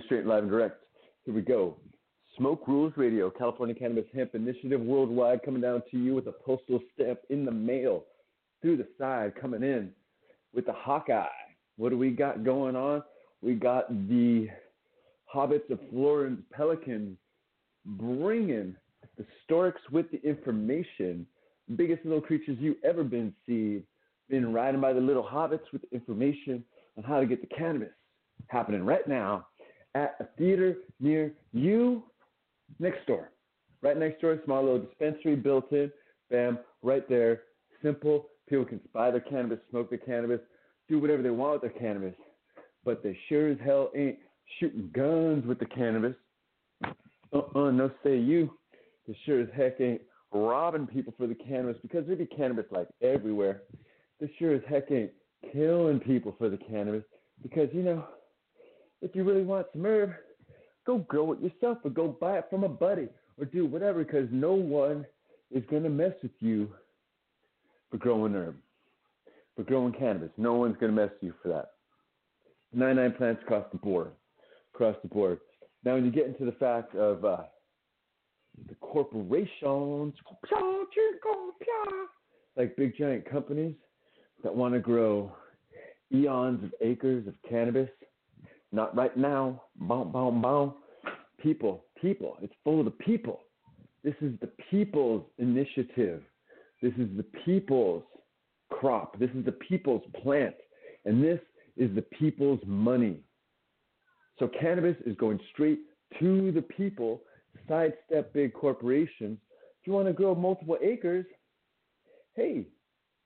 [0.05, 0.83] Straight live and direct.
[1.25, 1.75] Here we go.
[2.37, 6.79] Smoke Rules Radio, California Cannabis Hemp Initiative Worldwide, coming down to you with a postal
[6.93, 8.03] stamp in the mail,
[8.61, 9.91] through the side, coming in
[10.53, 11.25] with the Hawkeye.
[11.77, 13.03] What do we got going on?
[13.41, 14.49] We got the
[15.33, 17.17] Hobbits of Florence Pelicans
[17.85, 18.75] bringing
[19.17, 21.25] the storks with the information.
[21.75, 23.83] Biggest little creatures you ever been seen.
[24.29, 26.63] Been riding by the little hobbits with information
[26.97, 27.93] on how to get the cannabis.
[28.47, 29.47] Happening right now
[29.95, 32.03] at a theater near you,
[32.79, 33.31] next door.
[33.81, 35.91] Right next door, a small little dispensary built in.
[36.29, 37.43] Bam, right there.
[37.81, 38.27] Simple.
[38.47, 40.39] People can buy their cannabis, smoke their cannabis,
[40.87, 42.13] do whatever they want with their cannabis.
[42.83, 44.17] But they sure as hell ain't
[44.59, 46.15] shooting guns with the cannabis.
[47.33, 48.51] Uh-uh, no say you.
[49.07, 52.87] They sure as heck ain't robbing people for the cannabis because there'd be cannabis like
[53.01, 53.63] everywhere.
[54.19, 55.11] They sure as heck ain't
[55.53, 57.03] killing people for the cannabis
[57.41, 58.05] because, you know,
[59.05, 60.13] if you really want some herb,
[60.85, 64.27] go grow it yourself or go buy it from a buddy or do whatever because
[64.31, 65.05] no one
[65.51, 66.69] is going to mess with you
[67.91, 68.55] for growing herb,
[69.55, 70.31] for growing cannabis.
[70.37, 71.73] No one's going to mess with you for that.
[72.73, 74.11] 99 plants across the board,
[74.73, 75.39] across the board.
[75.83, 77.43] Now, when you get into the fact of uh,
[78.67, 80.15] the corporations,
[82.57, 83.75] like big giant companies
[84.43, 85.31] that want to grow
[86.11, 87.89] eons of acres of cannabis,
[88.75, 89.63] not right now.
[89.75, 90.73] Boom, boom, boom.
[91.41, 92.37] People, people.
[92.41, 93.41] It's full of the people.
[94.03, 96.21] This is the people's initiative.
[96.81, 98.03] This is the people's
[98.69, 99.17] crop.
[99.17, 100.55] This is the people's plant.
[101.05, 101.39] And this
[101.77, 103.21] is the people's money.
[104.37, 105.79] So cannabis is going straight
[106.19, 107.21] to the people,
[107.67, 109.37] sidestep big corporations.
[109.81, 111.25] If you want to grow multiple acres,
[112.35, 112.67] hey,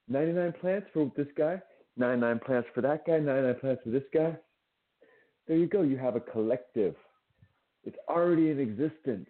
[0.08, 1.62] 99 plants for this guy,
[1.98, 4.38] 99 plants for that guy, 99 plants for this guy.
[5.50, 5.82] There you go.
[5.82, 6.96] You have a collective.
[7.84, 9.28] It's already in existence.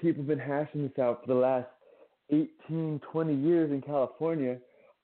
[0.00, 1.66] People have been hashing this out for the last
[2.30, 4.58] 18, 20 years in California,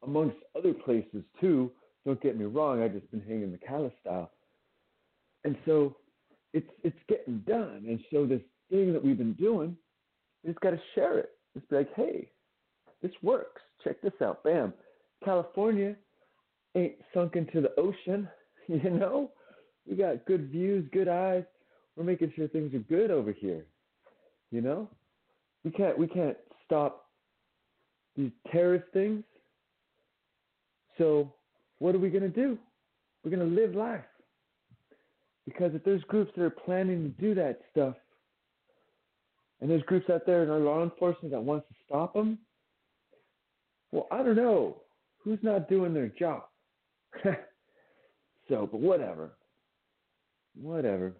[0.05, 1.73] amongst other places too.
[2.07, 4.31] Don't get me wrong, I've just been hanging the Cali style.
[5.45, 5.97] And so
[6.53, 7.85] it's it's getting done.
[7.89, 9.77] And so this thing that we've been doing,
[10.45, 11.31] we just gotta share it.
[11.55, 12.31] Just be like, hey,
[13.03, 13.63] this works.
[13.83, 14.45] Check this out.
[14.45, 14.73] Bam.
[15.25, 15.97] California
[16.77, 18.29] ain't sunk into the ocean,
[18.69, 19.33] you know?
[19.89, 21.45] We got good views, good eyes.
[21.97, 23.65] We're making sure things are good over here.
[24.51, 24.89] You know?
[25.65, 27.07] We can't we can't stop
[28.17, 29.25] these terrorist things.
[30.99, 31.33] So
[31.79, 32.59] what are we gonna do?
[33.25, 34.05] We're gonna live life.
[35.45, 37.95] Because if there's groups that are planning to do that stuff,
[39.61, 42.39] and there's groups out there in our law enforcement that wants to stop them,
[43.93, 44.83] well, I don't know.
[45.25, 46.45] Who's not doing their job?
[47.25, 49.31] so, but whatever.
[50.61, 51.13] Whatever.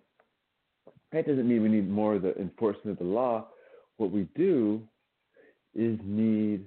[1.13, 3.49] That doesn't mean we need more of the enforcement of the law.
[3.97, 4.83] What we do
[5.75, 6.67] is need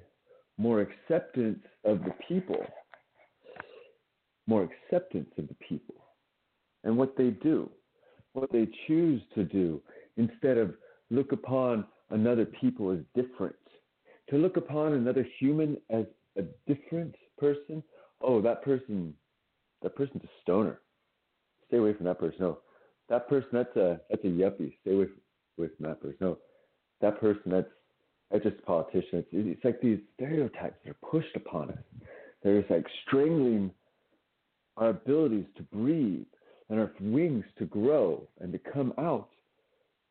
[0.58, 2.66] more acceptance of the people.
[4.48, 5.96] More acceptance of the people
[6.84, 7.70] and what they do,
[8.34, 9.82] what they choose to do,
[10.18, 10.76] instead of
[11.10, 13.56] look upon another people as different.
[14.30, 16.06] To look upon another human as
[16.38, 17.84] a different person,
[18.22, 19.14] oh, that person,
[19.82, 20.80] that person's a stoner.
[21.70, 22.38] Stay away from that person.
[22.42, 22.60] No,
[23.10, 24.74] that person, that's a that's a yuppie.
[24.82, 25.08] Stay away
[25.58, 26.18] away from that person.
[26.20, 26.38] No,
[27.02, 27.70] that person, that's
[28.32, 29.20] that's just a politician.
[29.20, 31.78] It's, it's like these stereotypes that are pushed upon us.
[32.44, 33.72] They're just like strangling
[34.78, 36.26] our abilities to breathe
[36.70, 39.30] and our wings to grow and to come out.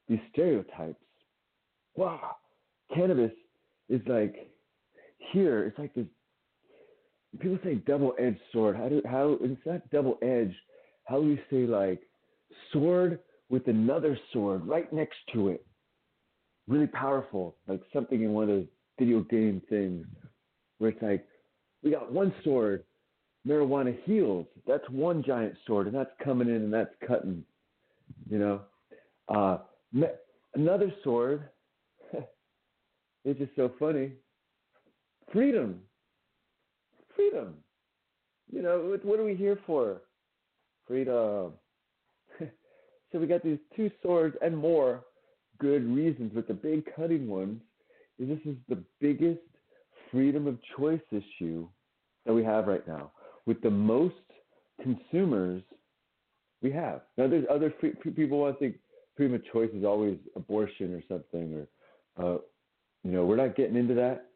[0.09, 0.97] These stereotypes
[1.99, 2.37] wow,
[2.95, 3.33] cannabis
[3.91, 4.51] is like
[5.33, 5.65] here.
[5.65, 6.07] It's like this.
[7.41, 8.77] People say double-edged sword.
[8.77, 10.55] How do how it's not double-edged.
[11.09, 12.03] How do we say like
[12.71, 15.65] sword with another sword right next to it?
[16.67, 18.67] Really powerful, like something in one of those
[18.99, 20.07] video game things
[20.77, 21.25] where it's like
[21.83, 22.85] we got one sword,
[23.47, 24.47] marijuana heals.
[24.67, 27.43] That's one giant sword, and that's coming in and that's cutting.
[28.29, 28.61] You know,
[29.35, 29.59] uh,
[30.55, 31.49] another sword.
[33.25, 34.13] it's just so funny.
[35.33, 35.81] Freedom.
[37.17, 37.55] Freedom.
[38.53, 40.03] You know, what are we here for?
[40.89, 41.53] Freedom.
[42.41, 45.05] so we got these two swords and more
[45.59, 47.61] good reasons, but the big cutting ones
[48.19, 49.41] is this is the biggest
[50.11, 51.69] freedom of choice issue
[52.25, 53.13] that we have right now
[53.47, 54.15] with the most
[54.83, 55.63] consumers
[56.63, 57.03] we have.
[57.17, 58.77] Now, there's other free, people want to think
[59.17, 61.67] freedom of choice is always abortion or something,
[62.19, 62.39] or, uh,
[63.05, 64.27] you know, we're not getting into that.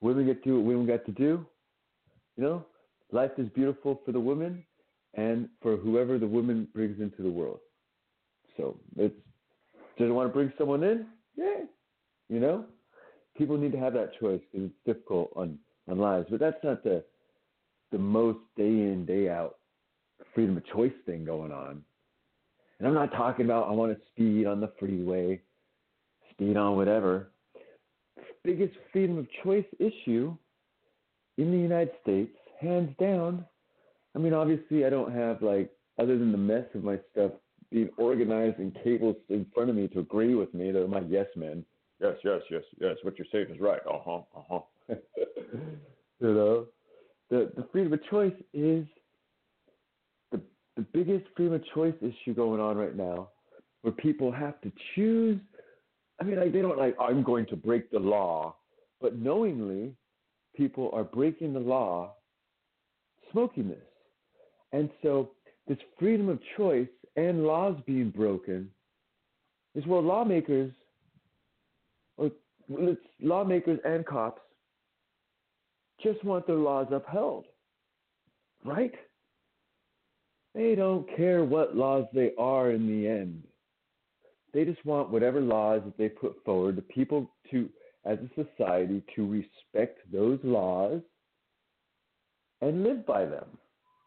[0.00, 1.46] Women get to do what women got to do.
[2.36, 2.66] You know,
[3.12, 4.64] life is beautiful for the woman
[5.16, 7.60] and for whoever the woman brings into the world.
[8.56, 9.14] So it's
[9.98, 11.06] doesn't want to bring someone in,
[11.36, 11.62] yeah,
[12.28, 12.64] you know,
[13.38, 15.58] people need to have that choice because it's difficult on
[15.88, 16.26] on lives.
[16.30, 17.04] But that's not the
[17.92, 19.56] the most day in day out
[20.34, 21.82] freedom of choice thing going on.
[22.78, 25.40] And I'm not talking about I want to speed on the freeway,
[26.30, 27.30] speed on whatever.
[28.42, 30.36] Biggest freedom of choice issue
[31.38, 33.44] in the United States, hands down.
[34.14, 37.32] I mean, obviously, I don't have like other than the mess of my stuff
[37.70, 40.70] being organized and cables in front of me to agree with me.
[40.70, 41.64] They're my yes men
[42.00, 42.96] yes, yes, yes, yes.
[43.02, 43.80] What you're saying is right.
[43.88, 44.20] Uh huh.
[44.36, 44.60] Uh huh.
[46.20, 46.66] you know,
[47.30, 48.86] the the freedom of choice is
[50.32, 50.40] the
[50.76, 53.30] the biggest freedom of choice issue going on right now,
[53.82, 55.40] where people have to choose.
[56.20, 58.56] I mean, like they don't like I'm going to break the law,
[59.00, 59.94] but knowingly,
[60.56, 62.14] people are breaking the law,
[63.32, 63.78] smoking this,
[64.74, 65.30] and so
[65.68, 68.68] this freedom of choice and laws being broken
[69.76, 70.72] is where lawmakers
[72.18, 74.40] it's lawmakers and cops
[76.02, 77.44] just want their laws upheld,
[78.64, 78.94] right?
[80.54, 83.42] They don't care what laws they are in the end.
[84.54, 87.68] They just want whatever laws that they put forward, the people to,
[88.04, 91.02] as a society, to respect those laws
[92.62, 93.46] and live by them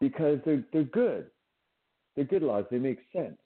[0.00, 1.26] because they're, they're good.
[2.16, 3.38] They're good laws, they make sense.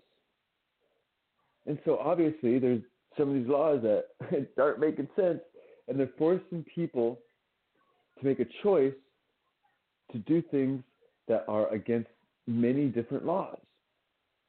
[1.66, 2.82] And so obviously there's
[3.18, 4.04] some of these laws that
[4.58, 5.40] aren't making sense,
[5.88, 7.18] and they're forcing people
[8.18, 8.94] to make a choice
[10.12, 10.82] to do things
[11.28, 12.08] that are against
[12.46, 13.58] many different laws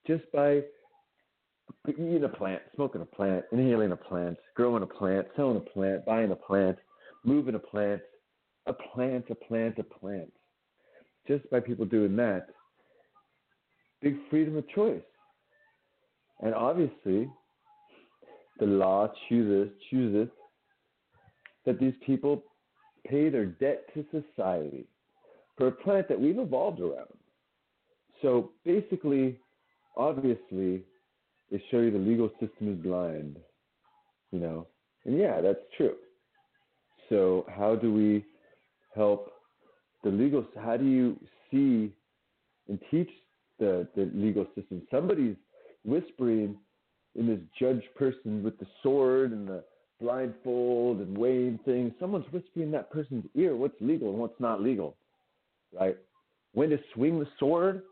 [0.07, 0.61] just by
[1.87, 6.05] eating a plant, smoking a plant, inhaling a plant, growing a plant, selling a plant,
[6.05, 6.77] buying a plant,
[7.23, 8.01] moving a plant,
[8.65, 10.31] a plant, a plant, a plant.
[11.27, 12.47] Just by people doing that,
[14.01, 15.01] big freedom of choice.
[16.41, 17.29] And obviously,
[18.59, 20.27] the law chooses chooses
[21.65, 22.43] that these people
[23.07, 24.85] pay their debt to society
[25.57, 27.07] for a planet that we've evolved around.
[28.21, 29.37] So basically,
[29.95, 30.83] obviously,
[31.51, 33.37] they show you the legal system is blind,
[34.31, 34.67] you know,
[35.05, 35.95] and yeah, that's true.
[37.09, 38.25] So how do we
[38.95, 39.32] help
[40.03, 40.45] the legal?
[40.61, 41.91] How do you see
[42.67, 43.09] and teach
[43.59, 44.81] the the legal system?
[44.91, 45.35] Somebody's
[45.83, 46.57] whispering
[47.15, 49.63] in this judge person with the sword and the
[50.01, 51.93] blindfold and weighing things.
[51.99, 54.95] Someone's whispering in that person's ear what's legal and what's not legal,
[55.79, 55.97] right?
[56.53, 57.83] When to swing the sword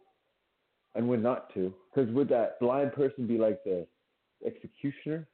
[0.96, 1.74] and when not to.
[1.94, 3.88] Because would that blind person be like the
[4.46, 5.28] executioner,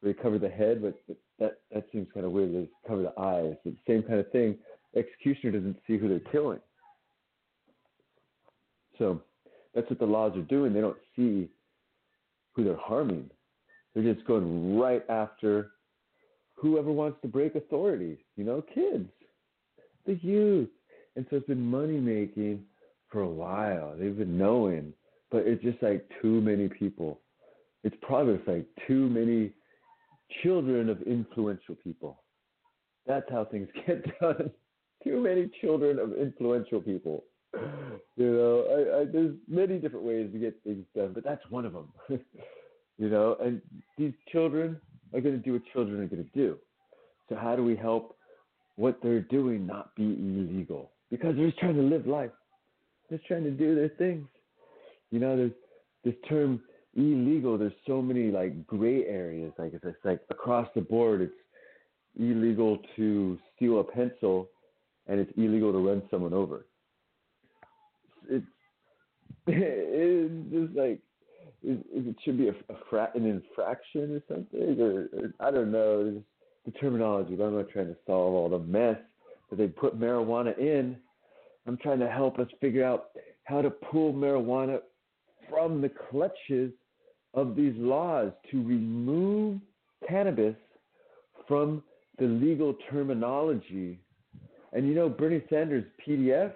[0.00, 2.54] where they cover the head, but, that that seems kind of weird.
[2.54, 3.54] They cover the eyes.
[3.64, 4.56] It's the same kind of thing.
[4.96, 6.60] Executioner doesn't see who they're killing.
[8.98, 9.20] So
[9.74, 10.72] that's what the laws are doing.
[10.72, 11.48] They don't see
[12.52, 13.30] who they're harming.
[13.94, 15.70] They're just going right after
[16.54, 19.08] whoever wants to break authority, you know, kids,
[20.06, 20.68] the youth.
[21.16, 22.64] And so it's been money making
[23.10, 23.94] for a while.
[23.98, 24.92] They've been knowing,
[25.30, 27.20] but it's just like too many people.
[27.84, 29.52] It's probably like too many
[30.42, 32.22] children of influential people.
[33.06, 34.50] That's how things get done.
[35.04, 37.24] Too many children of influential people.
[38.16, 41.64] You know, I, I, there's many different ways to get things done, but that's one
[41.64, 41.88] of them.
[42.98, 43.62] you know, and
[43.96, 44.78] these children
[45.14, 46.58] are going to do what children are going to do.
[47.28, 48.16] So how do we help
[48.76, 50.90] what they're doing not be illegal?
[51.10, 52.30] Because they're just trying to live life.
[53.08, 54.28] They're just trying to do their things.
[55.10, 55.52] You know, there's
[56.04, 56.60] this term
[56.94, 57.56] illegal.
[57.56, 59.52] There's so many like gray areas.
[59.58, 61.32] Like it's, it's like across the board, it's
[62.18, 64.48] illegal to steal a pencil,
[65.12, 66.64] and it's illegal to run someone over.
[68.30, 68.46] It's
[69.46, 71.00] it's just like
[71.62, 75.70] it, it should be a, a fra- an infraction or something, or, or I don't
[75.70, 76.22] know.
[76.64, 78.96] The terminology, but I'm not trying to solve all the mess
[79.50, 80.96] that they put marijuana in.
[81.66, 83.08] I'm trying to help us figure out
[83.44, 84.78] how to pull marijuana
[85.50, 86.70] from the clutches
[87.34, 89.58] of these laws to remove
[90.08, 90.54] cannabis
[91.48, 91.82] from
[92.20, 93.98] the legal terminology.
[94.72, 96.52] And you know, Bernie Sanders' PDF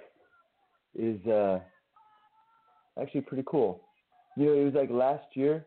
[0.94, 1.60] is uh,
[3.00, 3.82] actually pretty cool.
[4.36, 5.66] You know, it was like last year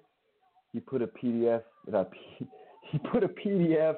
[0.74, 2.20] he put a PDF, not P,
[2.92, 3.96] he put a PDF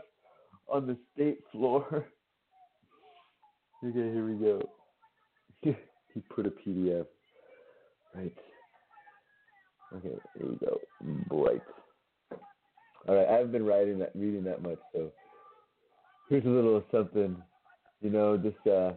[0.68, 1.86] on the state floor.
[3.86, 4.62] okay, here we go.
[5.64, 7.06] he put a PDF.
[8.16, 8.36] Right.
[9.95, 10.80] Okay, here we go.
[11.30, 11.62] Bright.
[13.08, 15.12] All right, I haven't been writing that, reading that much, so
[16.30, 17.36] here's a little something.
[18.02, 18.93] You know, this uh,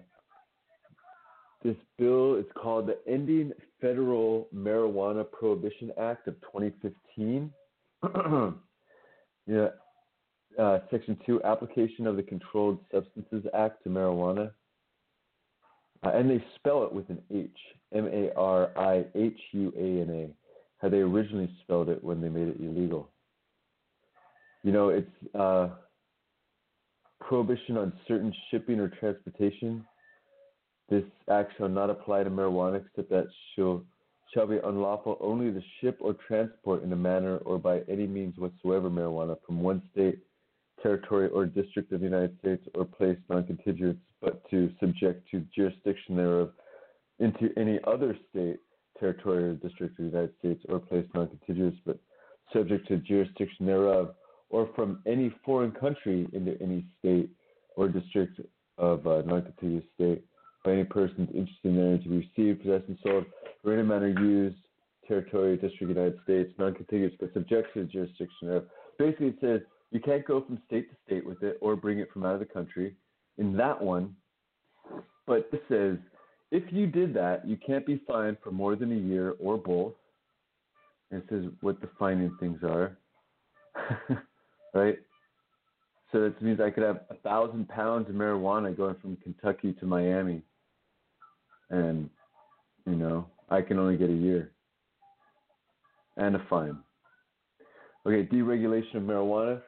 [1.62, 7.50] this bill is called the Ending Federal Marijuana Prohibition Act of 2015.
[9.46, 9.68] yeah,
[10.58, 14.50] uh, Section 2, application of the Controlled Substances Act to marijuana.
[16.04, 17.56] Uh, and they spell it with an H,
[17.94, 20.28] M A R I H U A N A,
[20.82, 23.08] how they originally spelled it when they made it illegal.
[24.62, 25.68] You know, it's uh,
[27.28, 29.84] prohibition on certain shipping or transportation.
[30.88, 33.82] This act shall not apply to marijuana except that shall
[34.32, 38.36] shall be unlawful only to ship or transport in a manner or by any means
[38.36, 40.18] whatsoever marijuana from one state,
[40.82, 46.16] territory, or district of the United States or place non-contiguous, but to subject to jurisdiction
[46.16, 46.50] thereof
[47.20, 48.58] into any other state,
[48.98, 51.98] territory, or district of the United States or place non-contiguous, but
[52.52, 54.14] subject to jurisdiction thereof,
[54.50, 57.30] or from any foreign country into any state
[57.76, 58.40] or district
[58.78, 60.24] of uh, a non-contiguous state
[60.64, 63.24] by any person interested therein to be received, possessed, and sold,
[63.64, 64.56] or in a manner used,
[65.06, 68.64] territory, district, United States, non-contiguous, but subject to the jurisdiction of.
[68.98, 72.10] Basically, it says you can't go from state to state with it or bring it
[72.12, 72.94] from out of the country.
[73.38, 74.14] In that one,
[75.26, 75.98] but it says
[76.54, 79.94] if you did that, you can't be fined for more than a year or both.
[81.10, 82.96] And it says what the fining things are,
[84.74, 84.98] right?
[86.12, 89.86] So that means I could have a thousand pounds of marijuana going from Kentucky to
[89.86, 90.42] Miami
[91.70, 92.08] and
[92.86, 94.52] you know I can only get a year
[96.16, 96.78] and a fine.
[98.06, 99.60] Okay, deregulation of marijuana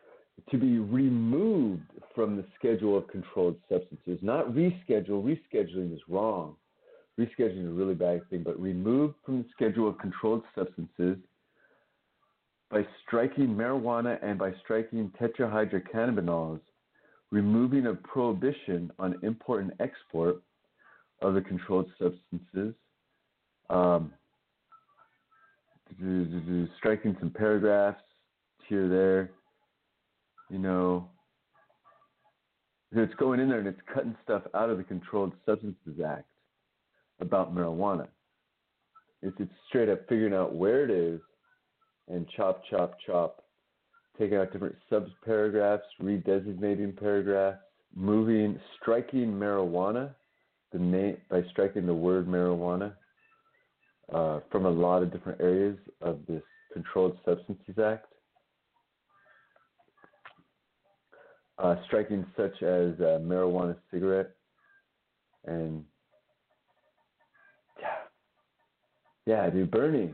[0.51, 1.83] to be removed
[2.15, 5.23] from the schedule of controlled substances, not reschedule.
[5.25, 6.55] Rescheduling is wrong.
[7.19, 11.17] Rescheduling is a really bad thing, but removed from the schedule of controlled substances
[12.71, 16.61] by striking marijuana and by striking tetrahydrocannabinols,
[17.31, 20.43] removing a prohibition on import and export
[21.23, 22.75] of the controlled substances,
[23.71, 24.13] um,
[26.79, 28.03] striking some paragraphs
[28.69, 29.31] here there,
[30.51, 31.09] you know.
[32.93, 36.25] It's going in there and it's cutting stuff out of the Controlled Substances Act
[37.21, 38.09] about marijuana.
[39.23, 41.21] It's, it's straight up figuring out where it is
[42.09, 43.43] and chop, chop, chop,
[44.19, 47.59] taking out different sub paragraphs, redesignating paragraphs,
[47.95, 50.11] moving, striking marijuana
[50.73, 52.93] the name by striking the word marijuana
[54.13, 56.43] uh, from a lot of different areas of this
[56.73, 58.07] Controlled Substances Act.
[61.59, 64.33] Uh, striking such as uh, marijuana cigarette
[65.47, 65.83] and
[67.81, 67.95] yeah,
[69.25, 70.13] yeah, dude, Bernie,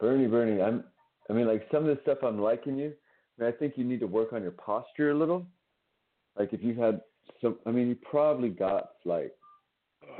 [0.00, 0.62] Bernie, Bernie.
[0.62, 0.84] I'm,
[1.32, 2.92] I mean, like some of the stuff I'm liking you.
[3.38, 5.46] I, mean, I think you need to work on your posture a little.
[6.38, 7.00] Like if you had
[7.40, 9.32] some, I mean, you probably got like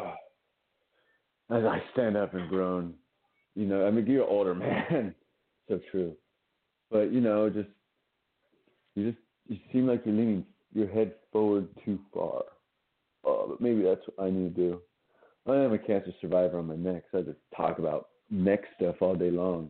[1.51, 2.95] as I stand up and groan,
[3.55, 4.55] you know, I mean, you're older,
[4.89, 5.15] man.
[5.69, 6.15] so true.
[6.91, 7.69] But, you know, just,
[8.95, 12.45] you just, you seem like you're leaning your head forward too far.
[13.25, 14.81] Oh, but maybe that's what I need to do.
[15.47, 18.97] I am a cancer survivor on my neck, so I just talk about neck stuff
[19.03, 19.69] all day long.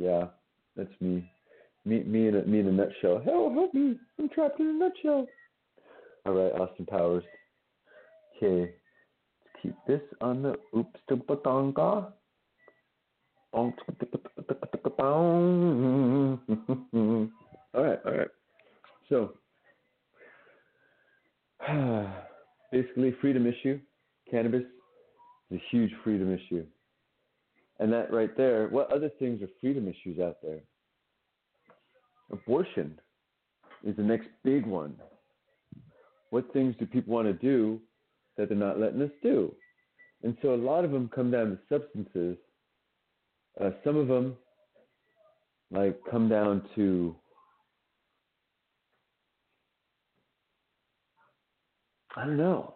[0.00, 0.28] Yeah,
[0.76, 1.30] that's me.
[1.84, 3.20] Me, me in a me in a nutshell.
[3.22, 3.98] Hell, help me!
[4.18, 5.26] I'm trapped in a nutshell.
[6.24, 7.22] All right, Austin Powers.
[8.36, 8.72] Okay,
[9.44, 12.12] let's keep this on the oops to batonga.
[13.52, 13.72] all
[17.74, 18.28] right, all right.
[19.10, 19.34] So,
[22.72, 23.78] basically, freedom issue.
[24.30, 24.62] Cannabis
[25.50, 26.64] is a huge freedom issue.
[27.80, 30.60] And that right there, what other things are freedom issues out there?
[32.30, 33.00] Abortion
[33.82, 34.94] is the next big one.
[36.28, 37.80] What things do people want to do
[38.36, 39.52] that they're not letting us do?
[40.22, 42.36] And so a lot of them come down to substances.
[43.60, 44.36] Uh, some of them,
[45.72, 47.16] like, come down to
[52.16, 52.74] I don't know.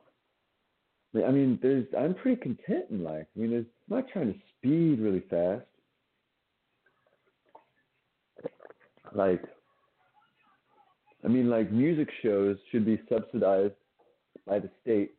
[1.14, 3.26] I mean, there's I'm pretty content in life.
[3.36, 5.64] I mean, I'm not trying to speed really fast.
[9.14, 9.42] Like,
[11.24, 13.74] I mean, like music shows should be subsidized
[14.46, 15.12] by the state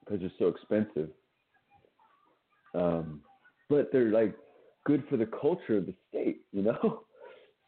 [0.00, 1.10] because they're so expensive.
[2.74, 3.20] Um,
[3.68, 4.34] but they're like
[4.84, 7.02] good for the culture of the state, you know.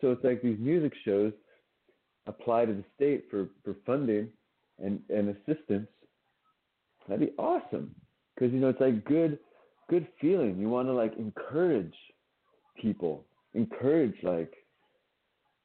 [0.02, 1.32] So it's like these music shows
[2.26, 4.28] apply to the state for for funding
[4.78, 5.88] and and assistance.
[7.08, 7.94] That'd be awesome
[8.34, 9.38] because you know it's like good
[9.88, 10.58] good feeling.
[10.58, 11.94] You want to like encourage
[12.80, 13.24] people,
[13.54, 14.52] encourage like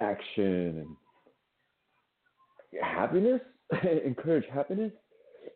[0.02, 0.96] action and
[2.82, 3.42] happiness,
[4.06, 4.92] encourage happiness,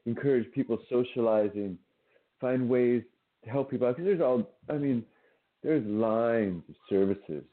[0.06, 1.78] encourage people socializing,
[2.40, 3.04] find ways
[3.44, 3.98] to help people out.
[3.98, 5.04] Because there's all, I mean,
[5.64, 7.44] there's lines of services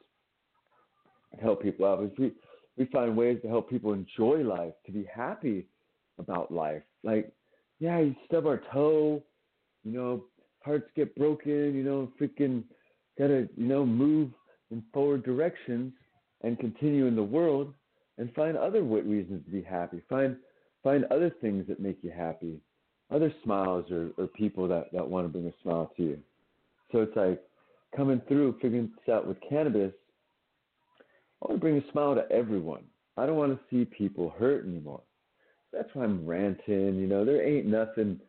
[1.35, 2.19] to help people out.
[2.19, 2.33] We
[2.77, 5.67] we find ways to help people enjoy life, to be happy
[6.19, 6.83] about life.
[7.03, 7.33] Like,
[7.81, 9.23] yeah, you stub our toe,
[9.85, 10.25] you know,
[10.65, 12.65] hearts get broken, you know, freaking
[13.19, 14.31] gotta, you know, move
[14.71, 15.93] in forward directions
[16.43, 17.73] and continue in the world
[18.19, 20.03] and find other reasons to be happy.
[20.09, 20.37] Find
[20.83, 22.61] find other things that make you happy,
[23.11, 26.19] other smiles or, or people that, that want to bring a smile to you.
[26.91, 27.41] So it's like
[27.97, 29.93] coming through, figuring this out with cannabis,
[31.41, 32.83] I want to bring a smile to everyone.
[33.17, 35.03] I don't want to see people hurt anymore.
[35.73, 38.21] That's why I'm ranting, you know, there ain't nothing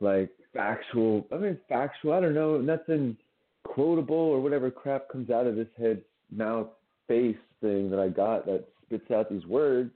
[0.00, 3.16] like factual I mean factual, I don't know, nothing
[3.64, 6.68] quotable or whatever crap comes out of this head mouth
[7.08, 9.90] face thing that I got that spits out these words.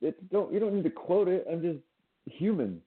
[0.00, 1.46] It's don't you don't need to quote it.
[1.50, 1.78] I'm just
[2.26, 2.80] human.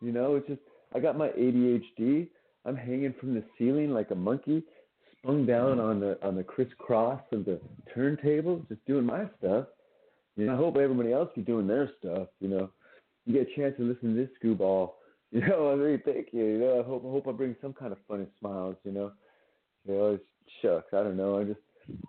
[0.00, 0.60] You know, it's just
[0.94, 2.28] I got my ADHD.
[2.66, 4.62] I'm hanging from the ceiling like a monkey,
[5.18, 7.60] sprung down on the on the crisscross of the
[7.94, 9.66] turntable, just doing my stuff.
[10.36, 12.28] You know, I hope everybody else be doing their stuff.
[12.40, 12.70] You know,
[13.24, 14.96] you get a chance to listen to this screwball.
[15.40, 16.44] You know, I really thank you.
[16.44, 18.76] You know, I hope I hope I bring some kind of funny smiles.
[18.84, 19.12] You know,
[19.84, 20.24] you know, it's
[20.62, 20.94] shucks.
[20.94, 21.38] I don't know.
[21.38, 21.60] I'm just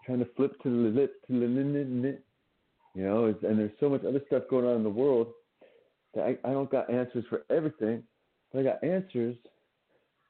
[0.06, 2.24] trying to flip to the lip to the limit.
[2.94, 5.30] You know, and there's so much other stuff going on in the world
[6.14, 8.04] that I, I don't got answers for everything,
[8.54, 9.36] but I got answers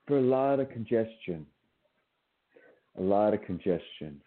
[0.08, 1.46] for a lot of congestion.
[2.98, 4.22] A lot of congestion.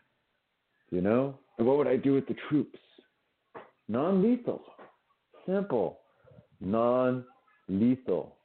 [0.91, 1.39] You know?
[1.57, 2.79] And what would I do with the troops?
[3.89, 4.61] Non lethal.
[5.47, 6.01] Simple.
[6.61, 7.25] Non
[7.69, 8.38] lethal.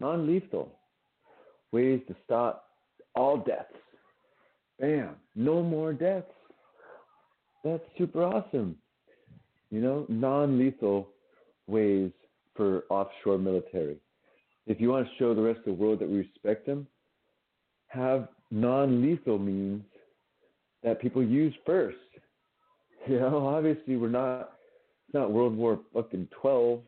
[0.00, 0.72] Non lethal.
[1.72, 2.64] Ways to stop
[3.14, 3.74] all deaths.
[4.80, 5.16] Bam.
[5.36, 6.26] No more deaths.
[7.62, 8.76] That's super awesome.
[9.70, 11.08] You know, non lethal
[11.66, 12.10] ways
[12.56, 13.98] for offshore military.
[14.66, 16.86] If you want to show the rest of the world that we respect them,
[17.88, 19.82] have non lethal means
[20.82, 21.96] that people use first.
[23.08, 24.52] You know, obviously we're not
[25.08, 26.80] it's not World War fucking twelve.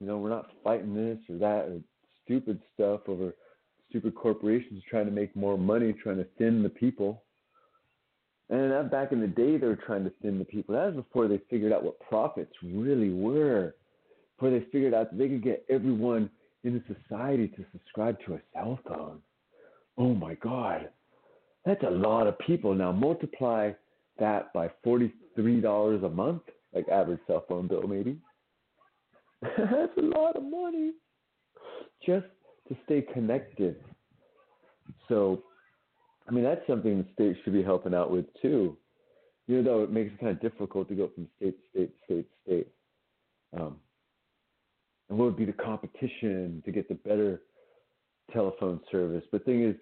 [0.00, 1.80] You know, we're not fighting this or that or
[2.28, 3.32] stupid stuff over
[3.88, 7.22] stupid corporations trying to make more money, trying to thin the people.
[8.50, 10.74] And that back in the day, they were trying to thin the people.
[10.74, 13.74] That was before they figured out what profits really were.
[14.36, 16.30] Before they figured out that they could get everyone
[16.64, 19.18] in the society to subscribe to a cell phone.
[19.96, 20.88] Oh my God.
[21.64, 22.74] That's a lot of people.
[22.74, 23.72] Now multiply
[24.18, 26.42] that by $43 a month,
[26.74, 28.16] like average cell phone bill, maybe.
[29.42, 30.92] That's a lot of money
[32.04, 32.26] just
[32.68, 33.76] to stay connected.
[35.08, 35.42] So
[36.28, 38.76] I mean, that's something the state should be helping out with too.
[39.46, 41.88] You know, though it makes it kind of difficult to go from state to state
[41.88, 42.68] to state to state.
[43.58, 43.76] Um,
[45.08, 47.40] and what would be the competition to get the better
[48.30, 49.24] telephone service?
[49.32, 49.74] But thing is,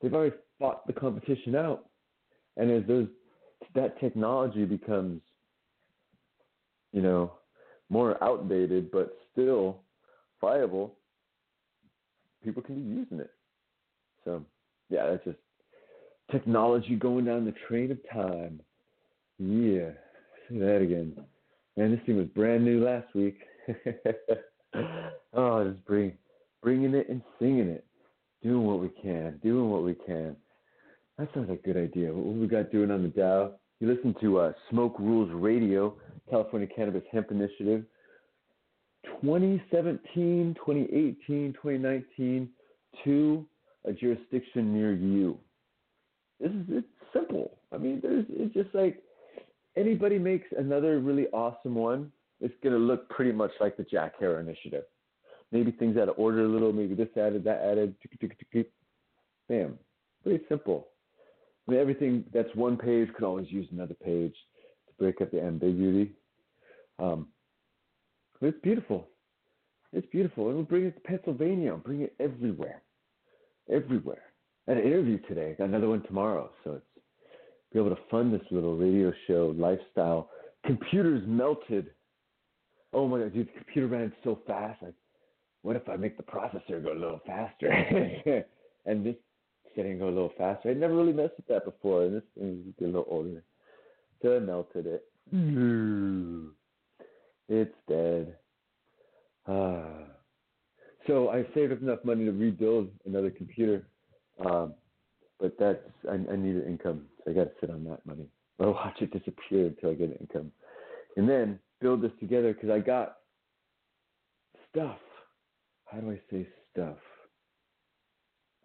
[0.00, 1.86] they've already fought the competition out,
[2.56, 3.08] and as those
[3.74, 5.20] that technology becomes,
[6.92, 7.32] you know,
[7.90, 9.80] more outdated but still
[10.40, 10.97] viable,
[12.44, 13.30] people can be using it.
[14.24, 14.44] So,
[14.90, 15.38] yeah, that's just
[16.30, 18.60] technology going down the train of time.
[19.38, 19.90] Yeah,
[20.48, 21.16] say that again.
[21.76, 23.38] Man, this thing was brand new last week.
[25.34, 26.12] oh, just bring,
[26.62, 27.84] bringing it and singing it,
[28.42, 30.36] doing what we can, doing what we can.
[31.18, 32.12] That sounds like a good idea.
[32.12, 33.52] What we got doing on the Dow?
[33.80, 35.94] You listen to uh, Smoke Rules Radio,
[36.28, 37.84] California Cannabis Hemp Initiative,
[39.20, 42.48] 2017, 2018, 2019,
[43.04, 43.46] to
[43.84, 45.38] a jurisdiction near you.
[46.40, 47.58] This is it's simple.
[47.72, 49.02] I mean, there's it's just like
[49.76, 54.40] anybody makes another really awesome one, it's gonna look pretty much like the Jack Herer
[54.40, 54.84] initiative.
[55.50, 57.94] Maybe things out of order a little, maybe this added, that added,
[59.48, 59.78] bam.
[60.24, 60.88] Very simple.
[61.66, 64.34] I mean, everything that's one page could always use another page
[64.86, 66.12] to break up the ambiguity.
[66.98, 67.28] Um,
[68.40, 69.08] it's beautiful.
[69.92, 70.44] It's beautiful.
[70.44, 71.72] We'll bring it to Pennsylvania.
[71.72, 72.82] I'll bring it everywhere.
[73.70, 74.22] Everywhere.
[74.66, 75.54] I had an interview today.
[75.56, 76.50] Got another one tomorrow.
[76.62, 76.84] So it's
[77.72, 80.30] be able to fund this little radio show lifestyle.
[80.64, 81.90] Computers melted.
[82.92, 84.82] Oh my god, dude, the computer ran so fast.
[84.82, 84.94] Like,
[85.62, 87.68] what if I make the processor go a little faster?
[88.86, 89.16] and this
[89.76, 90.70] setting go a little faster.
[90.70, 93.42] I'd never really messed with that before, and this thing get a little older.
[94.22, 95.04] So I melted it.
[97.48, 98.36] It's dead.
[99.46, 99.84] Ah.
[101.06, 103.86] So I saved up enough money to rebuild another computer,
[104.44, 104.74] um,
[105.40, 108.26] but that's I, I need an income, so I got to sit on that money
[108.58, 110.52] or watch it disappear until I get an income,
[111.16, 113.16] and then build this together because I got
[114.70, 114.98] stuff.
[115.86, 116.98] How do I say stuff?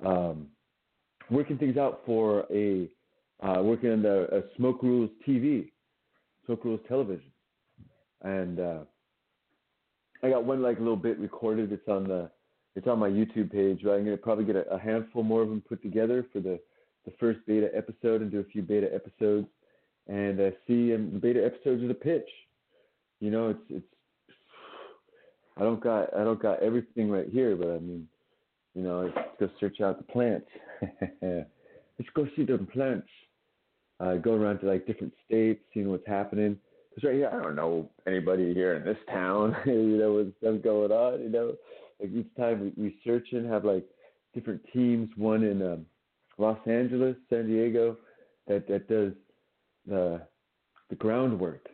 [0.05, 0.47] Um,
[1.29, 2.89] working things out for a
[3.41, 5.69] uh, working on the Smoke Rules TV,
[6.45, 7.31] Smoke Rules Television,
[8.23, 8.79] and uh,
[10.23, 11.71] I got one like little bit recorded.
[11.71, 12.29] It's on the
[12.75, 13.81] it's on my YouTube page.
[13.83, 16.59] But I'm gonna probably get a, a handful more of them put together for the
[17.05, 19.47] the first beta episode and do a few beta episodes
[20.07, 20.91] and uh, see.
[20.93, 22.29] And the beta episodes are the pitch.
[23.19, 23.85] You know, it's it's.
[25.57, 28.07] I don't got I don't got everything right here, but I mean,
[28.73, 30.47] you know, let's go search out the plants.
[31.21, 33.07] let's go see the plants.
[33.99, 36.57] Uh, go around to like different states, seeing what's happening.
[37.01, 39.55] Right here, I don't know anybody here in this town.
[39.65, 41.21] you know, with stuff going on.
[41.21, 41.53] You know,
[41.99, 43.85] like each time we, we search and have like
[44.33, 45.09] different teams.
[45.17, 45.85] One in um,
[46.37, 47.97] Los Angeles, San Diego,
[48.47, 49.13] that that does
[49.87, 50.21] the
[50.89, 51.67] the groundwork.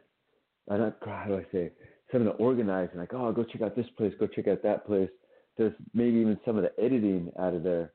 [0.69, 1.71] Uh, not how do I say?
[2.11, 4.85] Some of the organizing, like oh, go check out this place, go check out that
[4.85, 5.09] place.
[5.57, 7.91] There's maybe even some of the editing out of there.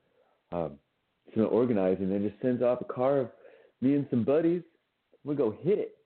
[0.52, 0.72] Um,
[1.32, 3.30] some of the organizing, then just sends off a car of
[3.80, 4.62] me and some buddies.
[5.24, 5.96] We go hit it.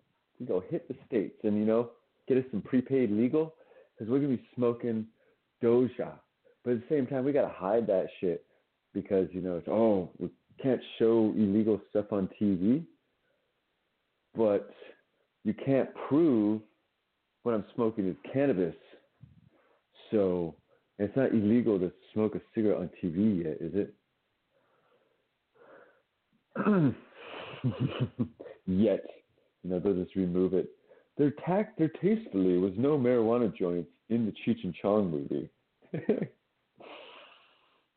[0.47, 1.91] Go hit the states, and you know,
[2.29, 3.55] get us some prepaid legal
[3.95, 5.07] because we're gonna be smoking
[5.63, 6.13] Doja.
[6.65, 8.45] But at the same time, we gotta hide that shit
[8.95, 10.29] because you know it's oh we
[10.63, 12.85] can't show illegal stuff on TV,
[14.37, 14.71] but
[15.45, 16.61] you can't prove
[17.43, 18.75] what I'm smoking is cannabis.
[20.11, 20.55] So
[20.99, 23.95] it's not illegal to smoke a cigarette on TV yet, is it?
[28.67, 29.05] yet,
[29.63, 30.71] you know, they'll just remove it.
[31.17, 35.51] They're tacked there tastefully was no marijuana joints in the Cheech and Chong movie.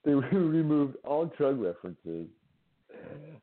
[0.04, 2.28] they removed all drug references.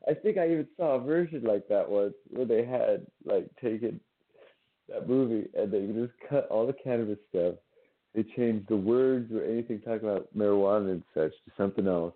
[0.07, 3.99] I think I even saw a version like that once where they had like taken
[4.89, 7.55] that movie and they just cut all the cannabis stuff.
[8.15, 12.13] They changed the words or anything talking about marijuana and such to something else,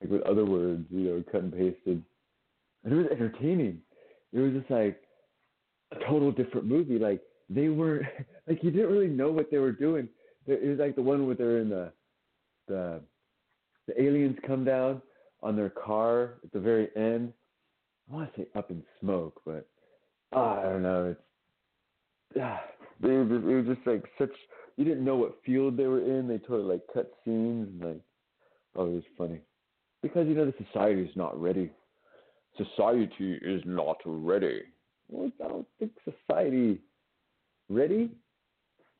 [0.00, 2.02] like with other words, you know, cut and pasted.
[2.82, 3.80] And it was entertaining.
[4.32, 5.00] It was just like
[5.94, 6.98] a total different movie.
[6.98, 8.06] Like they were,
[8.48, 10.08] like you didn't really know what they were doing.
[10.46, 11.92] It was like the one where they're in the,
[12.68, 13.00] the,
[13.86, 15.00] the aliens come down
[15.42, 17.32] on their car at the very end.
[18.10, 19.66] I want to say up in smoke, but
[20.32, 21.14] oh, I don't know.
[21.14, 21.20] It's
[22.42, 22.60] ah,
[23.00, 24.32] just, it was just like such.
[24.76, 26.26] You didn't know what field they were in.
[26.26, 28.00] They totally like cut scenes and like,
[28.76, 29.40] oh, it was funny
[30.02, 31.70] because you know the society is not ready.
[32.58, 33.08] Society
[33.42, 34.62] is not ready.
[35.10, 36.80] Well, I don't think society
[37.68, 38.10] ready.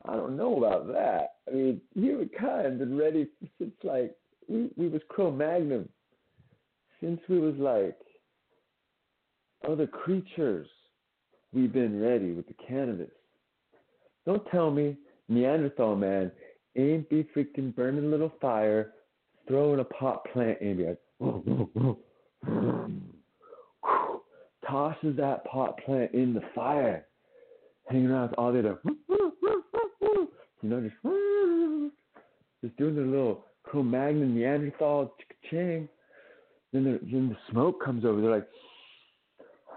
[0.06, 1.36] I don't know about that.
[1.48, 3.28] I mean, humankind been ready
[3.58, 4.14] since like
[4.48, 5.88] we we was Cro-Magnon
[7.04, 7.98] since we was like
[9.68, 10.66] other creatures,
[11.52, 13.10] we've been ready with the cannabis.
[14.26, 14.96] Don't tell me
[15.28, 16.30] Neanderthal man
[16.76, 18.92] ain't be freaking burning a little fire,
[19.46, 20.98] throwing a pot plant in be like,
[24.74, 27.06] tosses that pot plant in the fire,
[27.88, 30.28] hanging around with all the other, you
[30.62, 30.96] know, just
[32.60, 35.14] just doing their little Cro-Magnon Neanderthal
[35.48, 35.88] ching
[36.72, 38.20] then the, then the smoke comes over.
[38.20, 38.48] They're like,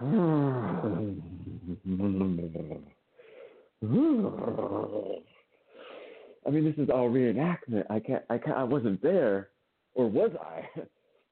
[6.46, 7.84] I mean, this is all reenactment.
[7.88, 9.50] I can't, I can't, I wasn't there,
[9.94, 10.68] or was I?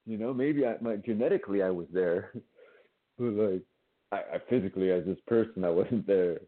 [0.09, 2.31] You know, maybe I, my genetically I was there,
[3.17, 3.61] but like,
[4.11, 6.39] I, I physically as this person I wasn't there.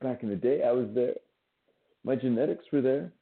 [0.00, 1.14] Back in the day, I was there.
[2.04, 3.12] My genetics were there.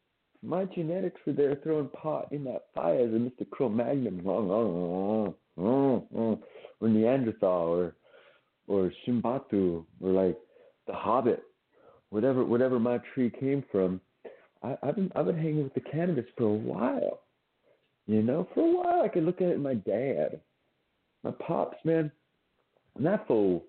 [0.43, 3.49] my genetics were there throwing pot in that fire as a Mr.
[3.51, 4.21] Cro Magnum
[5.57, 6.39] or
[6.81, 7.95] Neanderthal, or
[8.69, 10.39] or Shimbatu, or like
[10.87, 11.43] the Hobbit,
[12.11, 14.01] whatever whatever my tree came from.
[14.63, 17.21] I, I've been I've been hanging with the cannabis for a while.
[18.07, 20.41] You know, for a while I could look at it my dad,
[21.25, 22.11] my pops, man.
[22.99, 23.65] And that fool,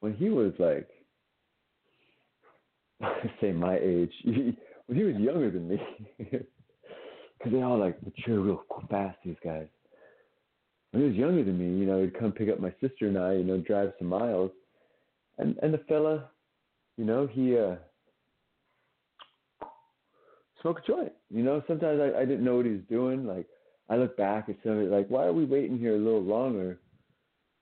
[0.00, 0.88] when he was like,
[3.40, 5.80] say my age, when he was younger than me,
[6.18, 9.18] because they all like mature real fast.
[9.24, 9.66] These guys.
[10.90, 13.18] When he was younger than me, you know, he'd come pick up my sister and
[13.18, 14.50] I, you know, drive some miles,
[15.38, 16.30] and and the fella,
[16.96, 17.76] you know, he uh
[20.62, 21.12] smoke a joint.
[21.30, 23.26] You know, sometimes I, I didn't know what he was doing.
[23.26, 23.46] Like
[23.90, 26.78] I look back at somebody like, why are we waiting here a little longer?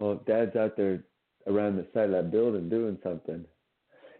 [0.00, 1.04] Well, if Dad's out there
[1.46, 3.44] around the side of that building doing something.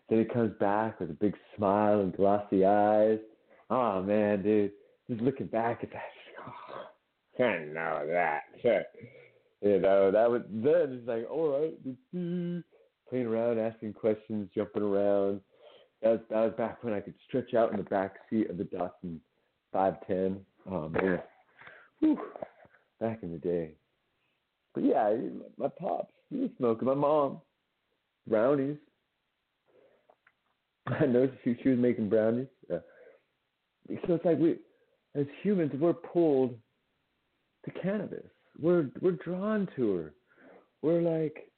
[0.09, 3.19] Then he comes back with a big smile and glossy eyes.
[3.71, 4.73] Oh man, dude,
[5.09, 6.03] just looking back at that.
[7.39, 8.43] Oh, I know that.
[9.63, 12.63] you know, that was then it's like, all right,
[13.09, 15.41] playing around, asking questions, jumping around.
[16.03, 18.59] That was that was back when I could stretch out in the back seat of
[18.59, 19.19] the Datsun
[19.73, 20.41] 510.
[20.71, 21.21] Oh man,
[22.01, 22.19] Whew.
[22.99, 23.75] back in the day.
[24.75, 25.15] But yeah,
[25.59, 26.87] my pops, he was smoking.
[26.87, 27.41] My mom,
[28.29, 28.77] brownies.
[30.87, 32.47] I noticed she, she was making brownies.
[32.69, 34.57] So it's like we,
[35.15, 36.55] as humans, we're pulled
[37.65, 38.27] to cannabis.
[38.61, 40.15] We're we're drawn to her.
[40.83, 41.51] We're like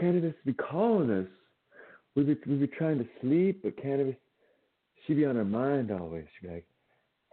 [0.00, 1.28] cannabis be calling us.
[2.14, 4.16] We'd be we'd be trying to sleep, but cannabis
[5.06, 6.24] she'd be on our mind always.
[6.40, 6.66] She'd be like,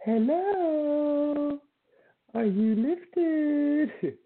[0.04, 1.58] "Hello,
[2.34, 4.18] are you lifted?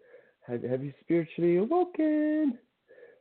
[0.51, 2.59] Have have you spiritually awoken?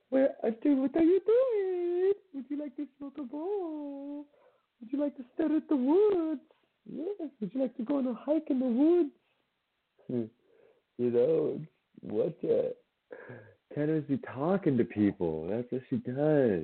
[0.10, 2.14] Where, uh, dude, what are you doing?
[2.34, 4.26] Would you like to smoke a bowl?
[4.82, 6.42] Would you like to stare at the woods?
[6.92, 7.30] Yes.
[7.40, 9.10] Would you like to go on a hike in the woods?
[10.98, 11.62] you know,
[12.02, 12.74] what the?
[13.76, 15.48] Cannabis be talking to people.
[15.48, 16.64] That's what she does.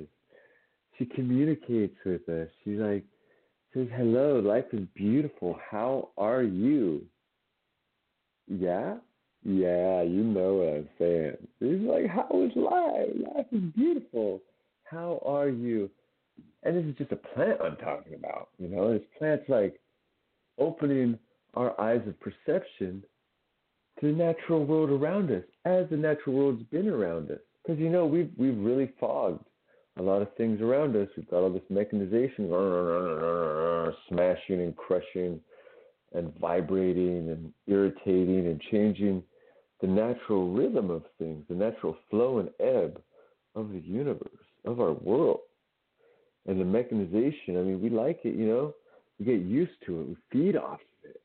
[0.98, 2.48] She communicates with us.
[2.64, 3.04] She's like,
[3.72, 5.56] says, hello, life is beautiful.
[5.70, 7.04] How are you?
[8.48, 8.96] Yeah?
[9.48, 11.36] Yeah, you know what I'm saying.
[11.60, 13.36] He's like, How is life?
[13.36, 14.40] Life is beautiful.
[14.82, 15.88] How are you?
[16.64, 18.48] And this is just a plant I'm talking about.
[18.58, 19.78] You know, this plant's like
[20.58, 21.16] opening
[21.54, 23.04] our eyes of perception
[24.00, 27.38] to the natural world around us, as the natural world's been around us.
[27.62, 29.44] Because you know, we've we've really fogged
[29.96, 31.08] a lot of things around us.
[31.16, 32.48] We've got all this mechanization,
[34.08, 35.38] smashing and crushing,
[36.14, 39.22] and vibrating and irritating and changing
[39.80, 43.00] the natural rhythm of things, the natural flow and ebb
[43.54, 44.30] of the universe,
[44.64, 45.40] of our world.
[46.46, 48.74] And the mechanization, I mean, we like it, you know,
[49.18, 51.20] we get used to it, we feed off of it.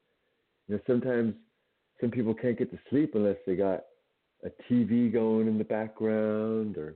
[0.67, 1.35] You know, sometimes
[1.99, 3.83] some people can't get to sleep unless they got
[4.43, 6.95] a TV going in the background or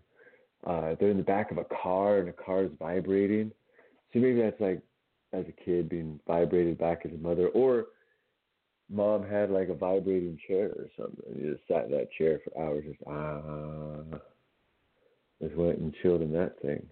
[0.65, 3.51] uh, they're in the back of a car and the car is vibrating.
[4.11, 4.81] So maybe that's like
[5.33, 7.85] as a kid being vibrated back as a mother, or
[8.89, 11.23] mom had like a vibrating chair or something.
[11.35, 14.19] You just sat in that chair for hours, just ah,
[15.41, 16.85] just went and chilled in that thing.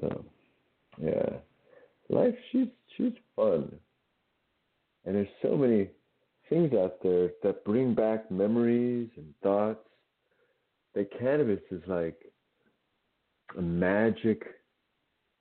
[0.00, 0.24] So,
[1.00, 1.36] yeah,
[2.08, 3.72] life she's she's fun,
[5.04, 5.88] and there's so many
[6.48, 9.80] things out there that bring back memories and thoughts.
[10.94, 12.18] That cannabis is like
[13.56, 14.42] a magic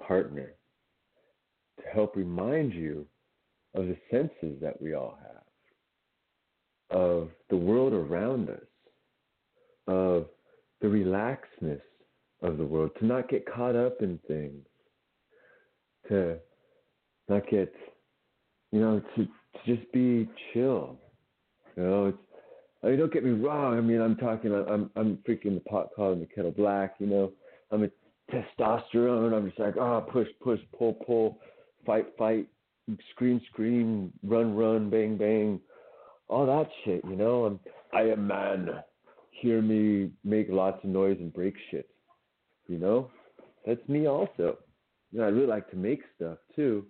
[0.06, 0.54] partner
[1.78, 3.08] to help remind you
[3.74, 5.37] of the senses that we all have
[6.90, 8.62] of the world around us,
[9.88, 10.28] of
[10.82, 11.82] the relaxedness
[12.42, 14.66] of the world, to not get caught up in things,
[16.08, 16.38] to
[17.30, 17.74] not get,
[18.72, 20.98] you know, to, to just be chill.
[21.76, 22.18] You know, it's,
[22.84, 23.78] I mean, don't get me wrong.
[23.78, 26.96] I mean, I'm talking, I'm, I'm freaking the pot calling the kettle black.
[27.00, 27.32] You know,
[27.72, 27.90] I'm a
[28.32, 29.36] testosterone.
[29.36, 31.40] I'm just like, ah, oh, push, push, pull, pull,
[31.86, 32.48] fight, fight,
[33.12, 35.60] scream, scream, run, run, bang, bang
[36.30, 37.46] all that shit, you know.
[37.46, 37.60] And
[37.94, 38.70] I am man.
[39.32, 41.90] Hear me make lots of noise and break shit.
[42.68, 43.12] You know,
[43.66, 44.58] that's me also.
[45.12, 46.86] You know, I really like to make stuff too,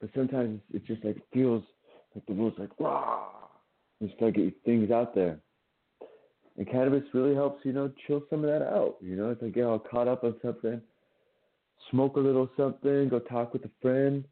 [0.00, 1.62] but sometimes it just like feels
[2.14, 3.28] like the world's like rah.
[4.02, 5.38] Just gotta get things out there.
[6.56, 8.96] And cannabis really helps, you know, chill some of that out.
[9.00, 10.80] You know, it's like get all caught up on something,
[11.90, 14.24] smoke a little something, go talk with a friend,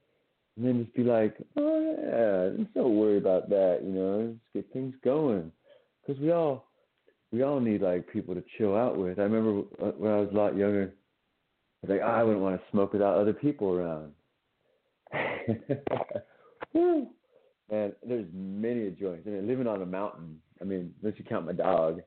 [0.57, 4.73] and then just be like, oh yeah, don't worry about that, you know, just get
[4.73, 5.51] things going,
[6.07, 6.69] because we all
[7.33, 9.19] we all need like people to chill out with.
[9.19, 10.93] I remember uh, when I was a lot younger,
[11.83, 14.13] I was like, oh, I wouldn't want to smoke without other people around.
[17.71, 19.27] Man, there's many joints.
[19.27, 20.39] I mean, living on a mountain.
[20.61, 22.03] I mean, unless you count my dog,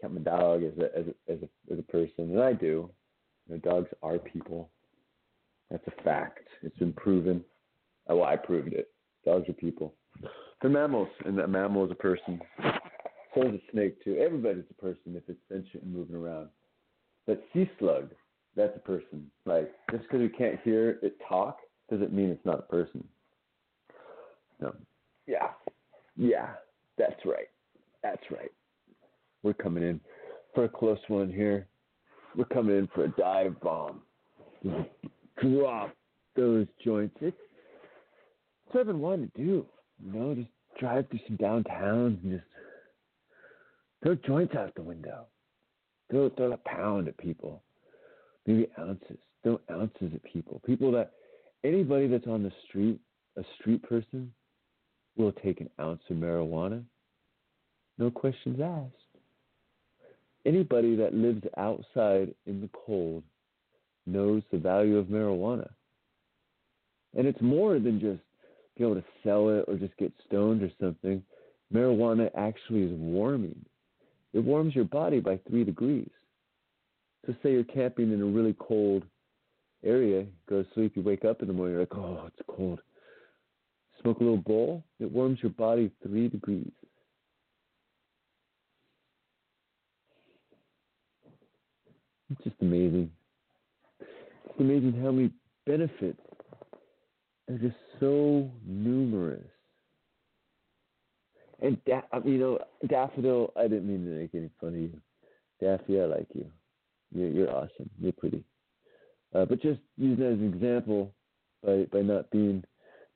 [0.00, 2.90] count my dog as a as a as a, as a person, and I do.
[3.48, 4.70] You know, dogs are people.
[5.70, 6.46] That's a fact.
[6.62, 7.42] It's been proven.
[8.08, 8.88] Well, I proved it.
[9.24, 9.94] Dogs are people.
[10.60, 12.40] They're mammals, and a mammal is a person.
[13.34, 14.16] So is a snake too.
[14.18, 16.48] Everybody's a person if it's sentient and moving around.
[17.26, 18.10] But sea slug,
[18.56, 19.30] that's a person.
[19.46, 21.58] Like just because we can't hear it talk
[21.90, 23.04] doesn't mean it's not a person.
[24.60, 24.74] No.
[25.26, 25.48] Yeah.
[26.16, 26.50] Yeah.
[26.98, 27.48] That's right.
[28.02, 28.50] That's right.
[29.42, 30.00] We're coming in
[30.54, 31.66] for a close one here.
[32.36, 34.02] We're coming in for a dive bomb.
[35.40, 35.94] drop
[36.36, 37.16] those joints.
[37.20, 37.36] It's,
[38.72, 39.66] it's what I've been wanting to do.
[40.02, 40.48] You know, just
[40.80, 42.44] drive through some downtowns and just
[44.02, 45.26] throw joints out the window.
[46.10, 47.62] Throw throw a pound at people.
[48.46, 49.18] Maybe ounces.
[49.42, 50.62] Throw ounces at people.
[50.64, 51.12] People that
[51.64, 52.98] anybody that's on the street,
[53.36, 54.32] a street person,
[55.18, 56.82] will take an ounce of marijuana.
[57.98, 58.94] No questions asked.
[60.46, 63.22] Anybody that lives outside in the cold
[64.06, 65.68] knows the value of marijuana.
[67.14, 68.22] And it's more than just
[68.76, 71.22] be able to sell it or just get stoned or something.
[71.72, 73.64] Marijuana actually is warming.
[74.32, 76.10] It warms your body by three degrees.
[77.26, 79.04] So say you're camping in a really cold
[79.84, 82.80] area, go to sleep, you wake up in the morning, you're like, oh, it's cold.
[84.00, 86.70] Smoke a little bowl, it warms your body three degrees.
[92.30, 93.10] It's just amazing.
[94.00, 95.30] It's amazing how many
[95.66, 96.20] benefits
[97.52, 99.46] are just so numerous.
[101.60, 105.00] And da- you know, Daffodil, I didn't mean to make any fun of you.
[105.60, 106.46] Daffy, I like you.
[107.14, 107.88] You're, you're awesome.
[108.00, 108.44] You're pretty.
[109.34, 111.12] Uh, but just using as an example,
[111.64, 112.62] by by not being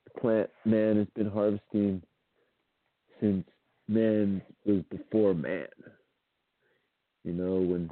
[0.05, 2.03] the plant man has been harvesting
[3.21, 3.45] since
[3.89, 5.67] man was before man.
[7.25, 7.91] You know, when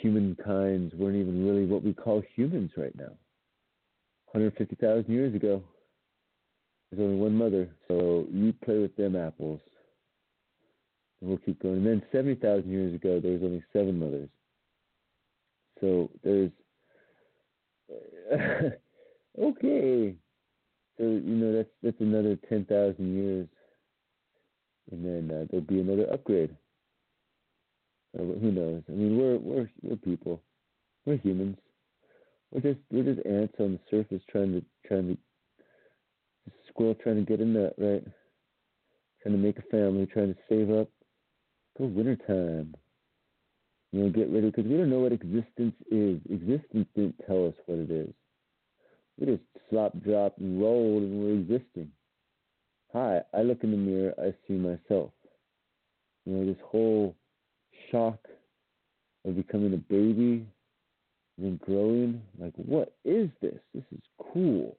[0.00, 3.12] humankinds weren't even really what we call humans right now.
[4.32, 5.62] 150,000 years ago,
[6.90, 9.60] there's only one mother, so you play with them apples.
[11.20, 11.78] And we'll keep going.
[11.78, 14.28] And then 70,000 years ago, there was only seven mothers.
[15.80, 16.50] So there's
[19.40, 20.14] okay.
[20.96, 23.48] So you know that's that's another ten thousand years,
[24.90, 26.54] and then uh, there'll be another upgrade.
[28.18, 28.82] Uh, who knows?
[28.88, 30.42] I mean, we're we're we're people.
[31.06, 31.56] We're humans.
[32.50, 37.22] We're just we're just ants on the surface trying to trying to squirrel trying to
[37.22, 38.04] get a nut right,
[39.22, 40.88] trying to make a family, trying to save up.
[41.76, 42.74] Go wintertime.
[43.92, 46.20] You know, get ready because we don't know what existence is.
[46.28, 48.12] Existence didn't tell us what it is.
[49.18, 51.90] We just slop, drop, and rolled, and we're existing.
[52.92, 55.10] Hi, I look in the mirror, I see myself.
[56.24, 57.16] You know, this whole
[57.90, 58.18] shock
[59.24, 60.46] of becoming a baby,
[61.38, 62.22] and growing.
[62.38, 63.58] Like, what is this?
[63.74, 64.76] This is cool.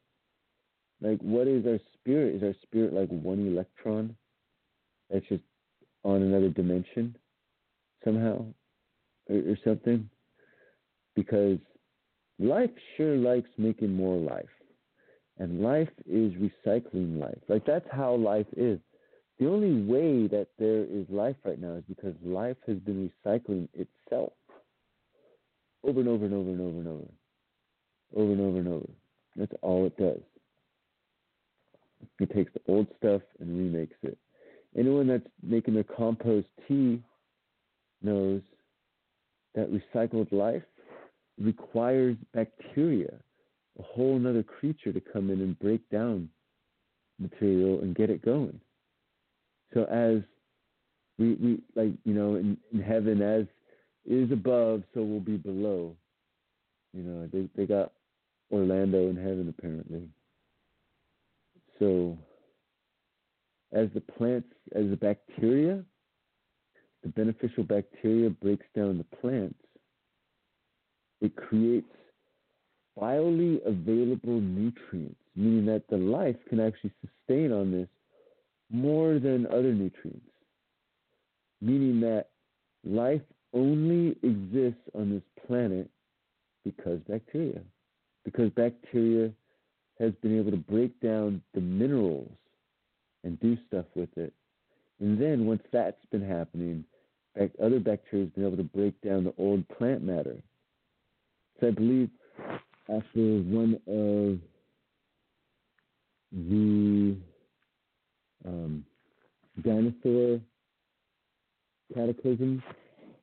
[1.02, 2.36] Like, what is our spirit?
[2.36, 4.16] Is our spirit like one electron
[5.10, 5.44] that's just
[6.04, 7.16] on another dimension
[8.04, 8.46] somehow?
[9.30, 10.10] or, or something
[11.16, 11.58] because
[12.40, 14.46] life sure likes making more life.
[15.38, 17.38] And life is recycling life.
[17.48, 18.80] Like that's how life is.
[19.40, 23.70] The only way that there is life right now is because life has been recycling
[23.74, 24.34] itself
[25.84, 27.08] over and over and over and over and over.
[28.16, 28.90] Over and over and over.
[29.36, 30.22] That's all it does.
[32.20, 34.18] It takes the old stuff and remakes it.
[34.78, 37.02] Anyone that's making their compost tea
[38.02, 38.42] knows
[39.56, 40.64] that recycled life
[41.40, 43.14] requires bacteria,
[43.80, 46.30] a whole other creature to come in and break down
[47.20, 48.60] material and get it going.
[49.74, 50.22] So as
[51.18, 53.46] we, we like, you know, in, in heaven as
[54.06, 55.96] is above, so we'll be below.
[56.94, 57.92] You know, they they got
[58.52, 60.08] Orlando in heaven apparently.
[61.78, 62.18] So
[63.72, 65.84] as the plants as the bacteria
[67.04, 69.56] the beneficial bacteria breaks down the plants,
[71.22, 71.88] it creates
[73.00, 77.88] biologically available nutrients, meaning that the life can actually sustain on this
[78.70, 80.30] more than other nutrients,
[81.62, 82.28] meaning that
[82.84, 83.22] life
[83.54, 85.90] only exists on this planet
[86.64, 87.62] because bacteria,
[88.26, 89.32] because bacteria
[90.00, 92.32] has been able to break down the minerals
[93.24, 94.34] and do stuff with it
[95.00, 96.84] and then once that's been happening,
[97.64, 100.36] other bacteria have been able to break down the old plant matter.
[101.60, 102.10] So I believe
[102.90, 104.40] after one of
[106.32, 107.16] the
[108.46, 108.86] um,
[109.64, 110.40] dinosaur
[111.94, 112.62] cataclysms.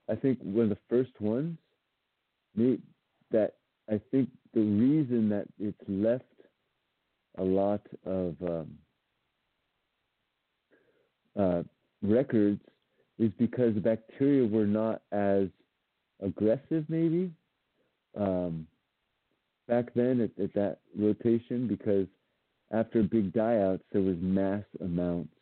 [0.09, 1.57] I think one of the first ones
[2.57, 3.55] that
[3.91, 6.25] I think the reason that it's left
[7.39, 8.79] a lot of um,
[11.39, 11.63] uh,
[12.03, 12.61] records
[13.19, 15.49] is because the bacteria were not as
[16.23, 17.31] aggressive, maybe
[18.19, 18.67] um,
[19.69, 22.07] back then at, at that rotation, because
[22.73, 25.33] after big die-outs, there was mass amounts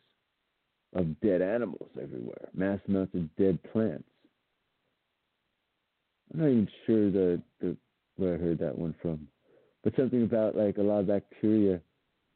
[0.95, 4.07] of dead animals everywhere, mass amounts of dead plants.
[6.35, 7.77] I'm not even sure the, the
[8.17, 9.25] where I heard that one from,
[9.83, 11.79] but something about like a lot of bacteria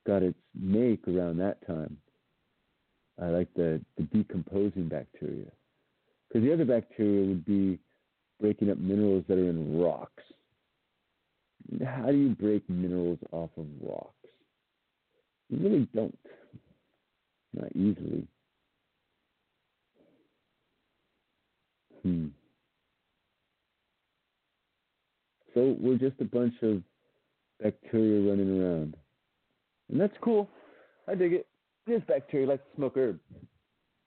[0.08, 1.98] got its make around that time.
[3.22, 5.52] I like the, the decomposing bacteria.
[6.28, 7.78] Because the other bacteria would be
[8.40, 10.24] breaking up minerals that are in rocks.
[11.86, 14.14] How do you break minerals off of rocks?
[15.50, 16.18] You really don't.
[17.54, 18.28] Not easily.
[22.04, 22.28] Hmm.
[25.54, 26.82] So we're just a bunch of
[27.62, 28.96] bacteria running around.
[29.90, 30.50] And that's cool.
[31.08, 31.48] I dig it.
[31.88, 33.20] This bacteria like to smoke herb.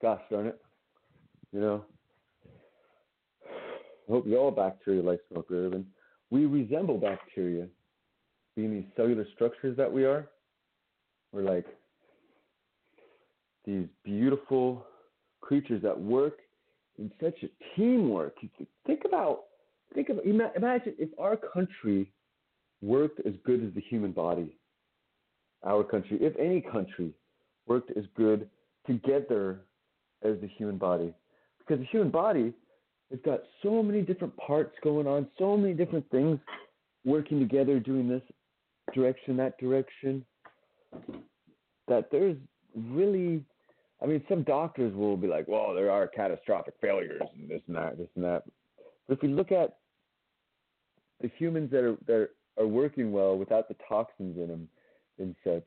[0.01, 0.61] Gosh darn it.
[1.53, 1.85] You know.
[3.45, 3.49] I
[4.13, 5.75] hope you all bacteria like smoke herb.
[5.75, 5.85] And
[6.31, 7.67] we resemble bacteria,
[8.57, 10.29] being these cellular structures that we are.
[11.33, 11.67] We're like
[13.65, 14.87] these beautiful
[15.41, 16.39] creatures that work
[16.99, 18.37] in such a teamwork.
[18.87, 19.45] Think about,
[19.95, 22.11] think about, imagine if our country
[22.81, 24.57] worked as good as the human body.
[25.65, 27.13] Our country, if any country,
[27.67, 28.49] worked as good
[28.87, 29.61] together
[30.23, 31.15] as the human body.
[31.59, 32.53] Because the human body
[33.11, 36.41] has got so many different parts going on, so many different things
[37.05, 38.23] working together, doing this
[38.95, 40.25] direction, that direction,
[41.89, 42.37] that there's
[42.75, 43.45] really,
[44.03, 47.77] I mean, some doctors will be like, well, there are catastrophic failures and this and
[47.77, 48.43] that, this and that.
[49.07, 49.77] But if we look at
[51.23, 54.69] the humans that are, that are working well without the toxins in them
[55.19, 55.67] and such,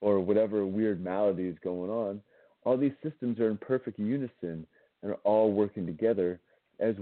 [0.00, 2.20] or whatever weird malady is going on,
[2.64, 4.66] all these systems are in perfect unison
[5.02, 6.40] and are all working together
[6.80, 6.94] as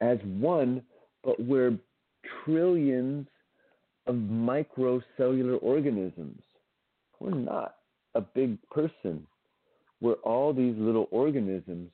[0.00, 0.82] as one,
[1.22, 1.78] but we're
[2.44, 3.26] trillions
[4.06, 6.42] of microcellular organisms.
[7.20, 7.76] We're not
[8.14, 9.24] a big person.
[10.00, 11.92] We're all these little organisms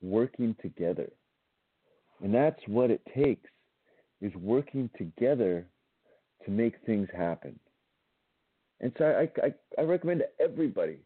[0.00, 1.10] working together.
[2.22, 3.50] And that's what it takes
[4.20, 5.66] is working together
[6.44, 7.58] to make things happen.
[8.80, 10.98] And so I, I, I recommend to everybody,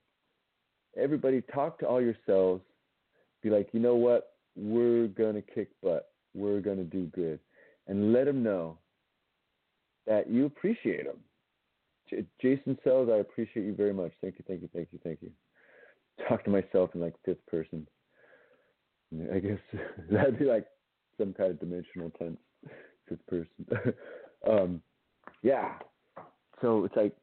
[0.96, 2.62] everybody talk to all yourselves.
[3.42, 4.34] Be like, you know what?
[4.56, 6.10] We're going to kick butt.
[6.34, 7.40] We're going to do good.
[7.88, 8.78] And let them know
[10.06, 11.18] that you appreciate them.
[12.08, 14.12] J- Jason Sells, I appreciate you very much.
[14.20, 15.30] Thank you, thank you, thank you, thank you.
[16.28, 17.86] Talk to myself in like fifth person.
[19.32, 19.58] I guess
[20.10, 20.66] that'd be like
[21.18, 22.38] some kind of dimensional tense,
[23.08, 23.94] fifth person.
[24.50, 24.82] um,
[25.42, 25.74] yeah.
[26.60, 27.14] So it's like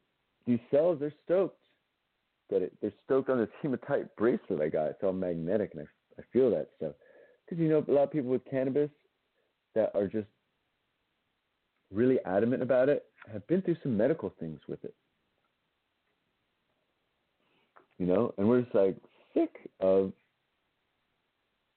[0.46, 1.58] these cells, they're stoked
[2.50, 4.86] that it, they're stoked on this hematite bracelet I got.
[4.86, 6.92] It's all magnetic, and I, I feel that stuff.
[7.44, 8.90] Because you know, a lot of people with cannabis
[9.74, 10.28] that are just
[11.92, 14.94] really adamant about it have been through some medical things with it.
[17.98, 18.96] You know, and we're just like
[19.34, 20.12] sick of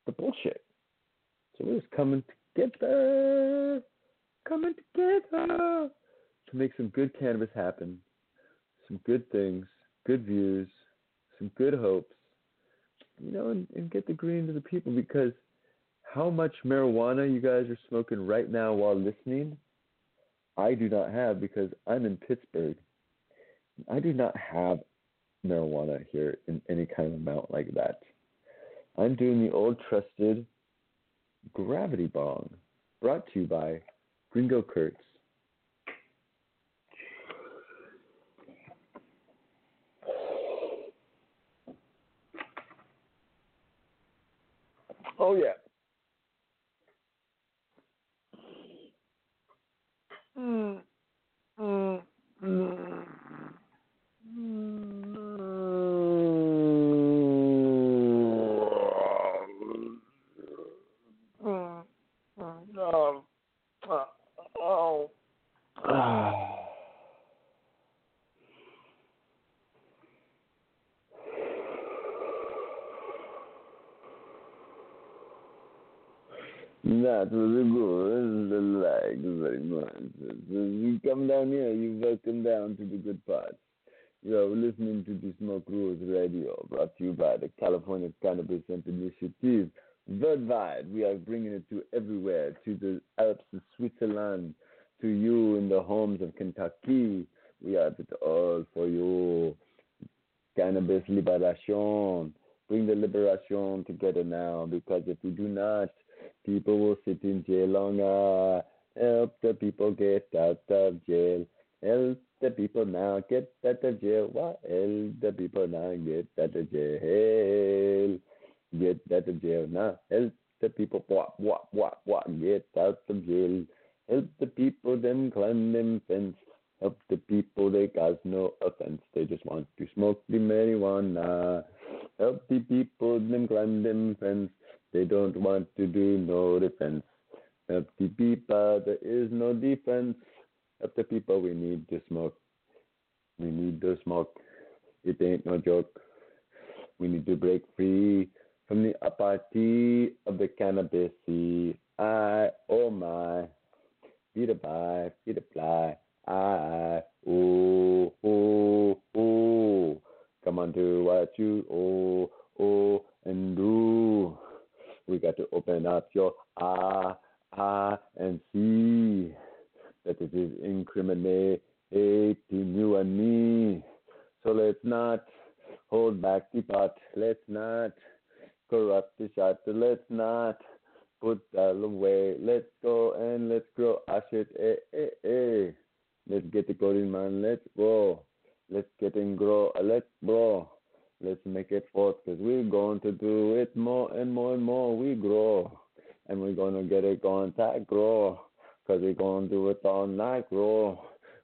[0.06, 0.64] the bullshit.
[1.58, 2.24] So we're just coming
[2.56, 3.82] together,
[4.48, 5.90] coming together
[6.50, 8.00] to make some good cannabis happen
[8.88, 9.66] some good things,
[10.06, 10.68] good views,
[11.38, 12.14] some good hopes,
[13.24, 15.32] you know, and, and get the green to the people because
[16.14, 19.58] how much marijuana you guys are smoking right now while listening,
[20.58, 22.78] I do not have because I'm in Pittsburgh.
[23.92, 24.80] I do not have
[25.46, 28.00] marijuana here in any kind of amount like that.
[28.98, 30.46] I'm doing the old trusted
[31.54, 32.50] gravity bong,
[33.02, 33.82] brought to you by
[34.36, 35.15] Gringo Kurtz.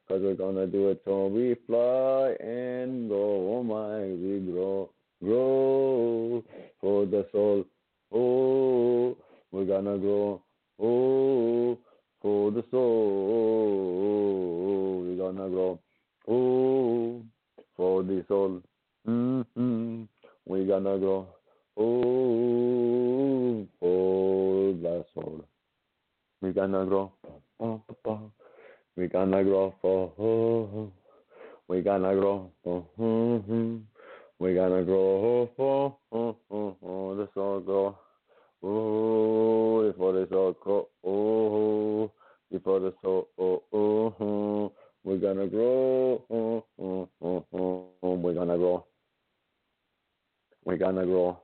[0.08, 3.56] Because we're to do it so we fly and go.
[3.56, 4.90] Oh my, we grow.
[5.24, 6.44] Grow
[6.80, 7.66] for the soul.
[8.12, 9.16] Oh,
[9.52, 10.41] we're to grow.
[10.80, 11.78] Oh,
[12.22, 14.02] for the soul.
[15.03, 15.80] We're to grow.
[16.28, 17.24] Oh,
[17.78, 18.62] for the soul.
[19.08, 20.03] Mm-hmm.
[20.45, 21.28] We're gonna grow.
[21.78, 25.45] Oh, for the soul.
[26.41, 27.12] We're gonna grow.
[29.02, 30.14] We're gonna grow for.
[30.19, 30.91] Oh,
[31.68, 32.52] we're gonna grow.
[32.64, 32.86] for.
[32.99, 33.78] Mm-hmm.
[34.38, 37.98] We're gonna grow for oh, the soul grow.
[38.61, 40.88] Oh, for the soul grow.
[41.03, 42.11] Oh,
[42.52, 43.28] before the soul.
[43.40, 44.72] Oh, oh, oh.
[45.03, 46.23] We're gonna grow.
[48.23, 48.86] We're gonna grow.
[50.64, 51.40] We're gonna grow.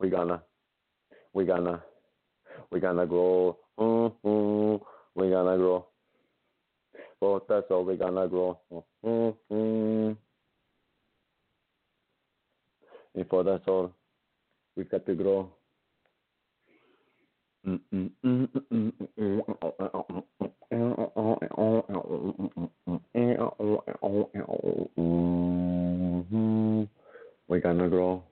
[0.00, 0.42] We're gonna.
[1.34, 1.82] We're gonna.
[2.70, 3.58] We're gonna grow.
[5.30, 5.86] Gonna grow.
[7.20, 7.84] Oh, that's all
[8.28, 8.58] grow.
[9.04, 10.12] Mm-hmm.
[13.14, 13.92] And for that's all,
[14.76, 15.52] we got to grow.
[27.48, 28.22] We're gonna grow.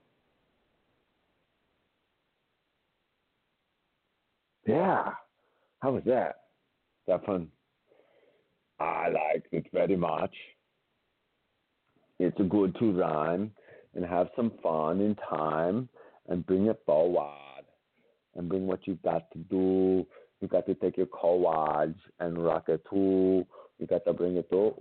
[4.66, 5.10] Yeah.
[5.80, 6.39] How was that?
[7.18, 7.48] Fun?
[8.78, 10.34] I liked it very much.
[12.18, 13.50] It's good to rhyme
[13.94, 15.88] and have some fun in time
[16.28, 17.64] and bring it forward
[18.36, 20.06] and bring what you got to do.
[20.40, 23.46] You got to take your courage and rock it too.
[23.78, 24.74] You got to bring it to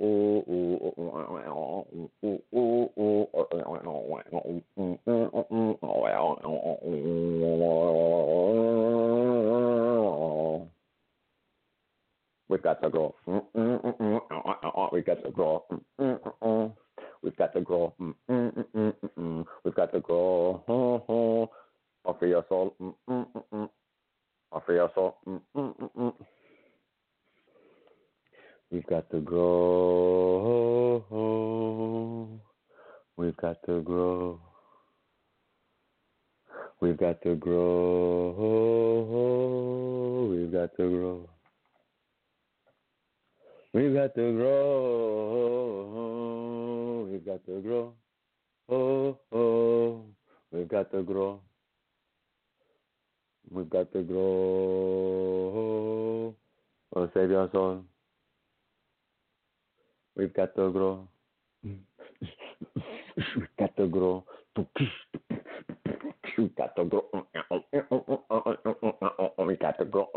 [12.49, 13.15] we got to grow.
[14.91, 15.63] We've got to grow.
[17.21, 17.93] We've got to grow.
[19.63, 21.49] We've got to grow.
[22.05, 22.75] Offer your soul.
[24.51, 25.17] Offer your soul.
[28.71, 31.03] We've got to grow.
[33.17, 34.39] We've got to grow.
[36.81, 38.31] We've got to grow.
[40.31, 41.29] We've got to grow.
[43.71, 45.89] We've got to grow.
[47.11, 47.93] We've got to grow.
[48.67, 50.05] Oh, oh.
[50.51, 51.39] We've got to grow.
[53.51, 54.25] We've got to grow.
[56.95, 57.83] Oh, save your soul.
[60.15, 61.07] We've got to grow.
[61.65, 61.77] Mm.
[63.35, 64.25] We've got to grow.
[66.39, 67.03] We got to girl.
[67.11, 67.21] We
[69.57, 70.07] got to girl.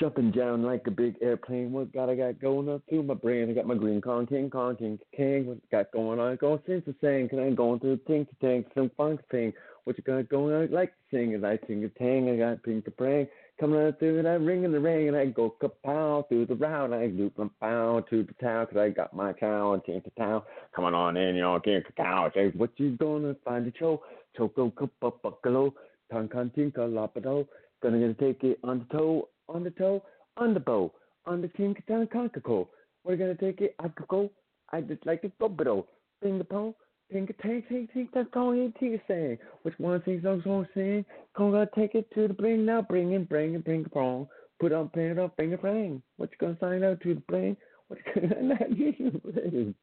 [0.00, 1.72] Jumping down like a big airplane.
[1.72, 3.50] What got I got going up through my brain?
[3.50, 5.46] I got my green Kong, King Kong, King King.
[5.46, 6.36] What got going on?
[6.36, 9.52] Going since the saying, can I going through tink tank, some funk thing.
[9.84, 10.62] What you got going on?
[10.62, 12.30] I like to sing and I sing a tang.
[12.30, 13.28] I got pink a prang.
[13.58, 16.94] Coming out through that ring in the ring and I go kapow through the round.
[16.94, 20.10] I loop and pow to the town because I got my cow and tink the
[20.18, 20.42] town.
[20.74, 22.30] Coming on in, you know, king cow.
[22.34, 24.02] Say, what you gonna find a show?
[24.34, 25.74] Choco cupa buckalo.
[26.10, 27.46] Tankan tinka lapado.
[27.82, 30.02] Gonna gonna take it on the toe on the toe,
[30.36, 30.92] on the bow,
[31.26, 32.68] on the tinkatan conkako.
[33.04, 33.74] We're gonna take it.
[33.78, 34.30] I could go.
[34.72, 35.86] I just like but oh,
[36.22, 36.74] bing the pong,
[37.10, 39.38] ping a tank, tank, tank, that's all you think saying.
[39.62, 41.04] Which one thing's I'm to sing?
[41.36, 44.28] Gonna take it to the bring now, bring it, bring it, bring a prong.
[44.60, 46.02] Put on, bring it up, bring a bring.
[46.16, 47.56] What you gonna sign out to the bring?
[47.88, 49.74] What you gonna not use the bring?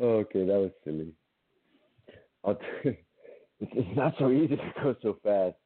[0.00, 1.12] Okay, that was silly.
[2.44, 2.98] I'll t- it's,
[3.60, 5.56] it's not so easy to go so fast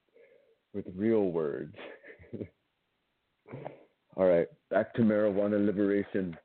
[0.75, 1.75] with real words.
[4.17, 6.37] All right, back to marijuana liberation.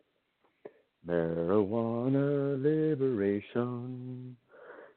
[1.08, 4.36] Marijuana liberation.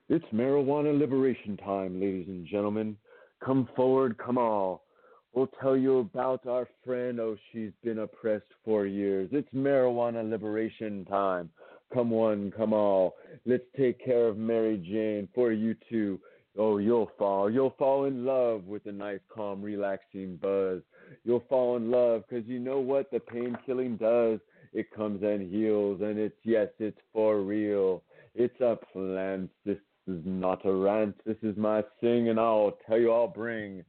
[0.09, 2.97] It's marijuana liberation time, ladies and gentlemen.
[3.45, 4.85] Come forward, come all.
[5.33, 7.21] We'll tell you about our friend.
[7.21, 9.29] Oh, she's been oppressed for years.
[9.33, 11.51] It's marijuana liberation time.
[11.95, 13.15] Come one, come all.
[13.47, 16.19] Let's take care of Mary Jane for you too.
[16.59, 17.49] Oh, you'll fall.
[17.49, 20.83] You'll fall in love with a nice, calm, relaxing buzz.
[21.25, 24.41] You'll fall in love because you know what the pain killing does.
[24.73, 28.03] It comes and heals, and it's yes, it's for real.
[28.35, 29.51] It's a plant.
[29.65, 31.17] This is not a rant.
[31.27, 33.85] This is my sing, and I'll tell you I'll bring.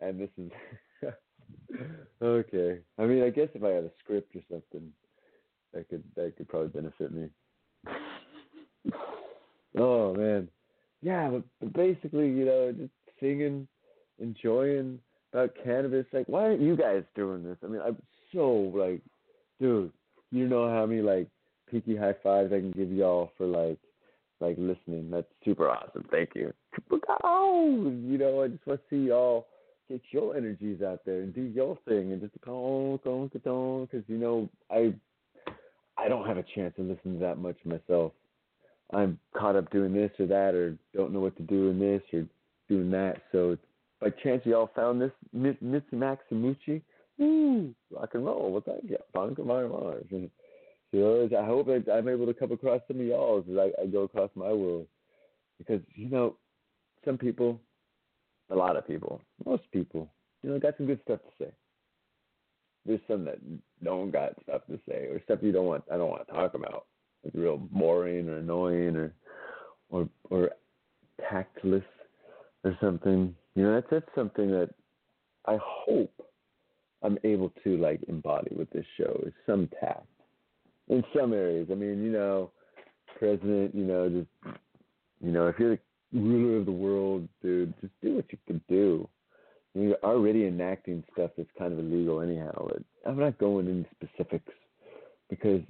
[0.00, 0.50] And this is
[2.22, 2.78] okay.
[2.98, 4.90] I mean, I guess if I had a script or something,
[5.74, 7.28] that could that could probably benefit me.
[9.78, 10.48] oh man
[11.02, 13.68] yeah, but, but basically, you know, just singing,
[14.18, 14.98] enjoying
[15.32, 16.06] about cannabis.
[16.12, 17.56] Like, why aren't you guys doing this?
[17.62, 17.96] I mean, I'm
[18.32, 19.00] so like,
[19.60, 19.92] dude,
[20.30, 21.28] you know how many like
[21.70, 23.78] peaky high fives I can give y'all for like,
[24.40, 25.10] like listening.
[25.10, 26.06] That's super awesome.
[26.10, 26.52] Thank you.
[26.90, 29.46] You know, I just want to see y'all
[29.88, 34.04] get your energies out there and do your thing and just go, go, go, because
[34.08, 34.94] you know, I,
[35.96, 38.12] I don't have a chance to listen to that much myself.
[38.92, 42.02] I'm caught up doing this or that, or don't know what to do in this
[42.12, 42.24] or
[42.68, 43.22] doing that.
[43.32, 43.56] So
[44.00, 45.56] by chance y'all found this Mitzi
[45.94, 46.82] Maximucci,
[47.18, 48.52] woo, rock and roll.
[48.52, 48.80] What's that?
[48.84, 50.04] Yeah, Bonka Mars.
[50.10, 50.30] And
[50.92, 53.86] so I hope that I'm able to come across some of y'all as I, I
[53.86, 54.86] go across my world,
[55.58, 56.36] because you know,
[57.04, 57.60] some people,
[58.50, 60.10] a lot of people, most people,
[60.42, 61.50] you know, got some good stuff to say.
[62.84, 63.38] There's some that
[63.82, 65.84] don't got stuff to say, or stuff you don't want.
[65.92, 66.86] I don't want to talk about
[67.24, 69.12] It's real boring or annoying or
[69.90, 70.50] or or
[71.28, 71.82] tactless
[72.64, 73.34] or something.
[73.56, 74.68] You know, that's that's something that
[75.46, 76.12] I hope
[77.02, 80.06] I'm able to like embody with this show is some tact
[80.88, 81.68] in some areas.
[81.72, 82.50] I mean, you know,
[83.18, 84.56] president, you know, just
[85.22, 85.80] you know, if you're the
[86.20, 89.08] ruler of the world, dude, just do what you can do.
[89.74, 92.68] You're already enacting stuff that's kind of illegal anyhow.
[93.06, 94.52] I'm not going into specifics
[95.30, 95.62] because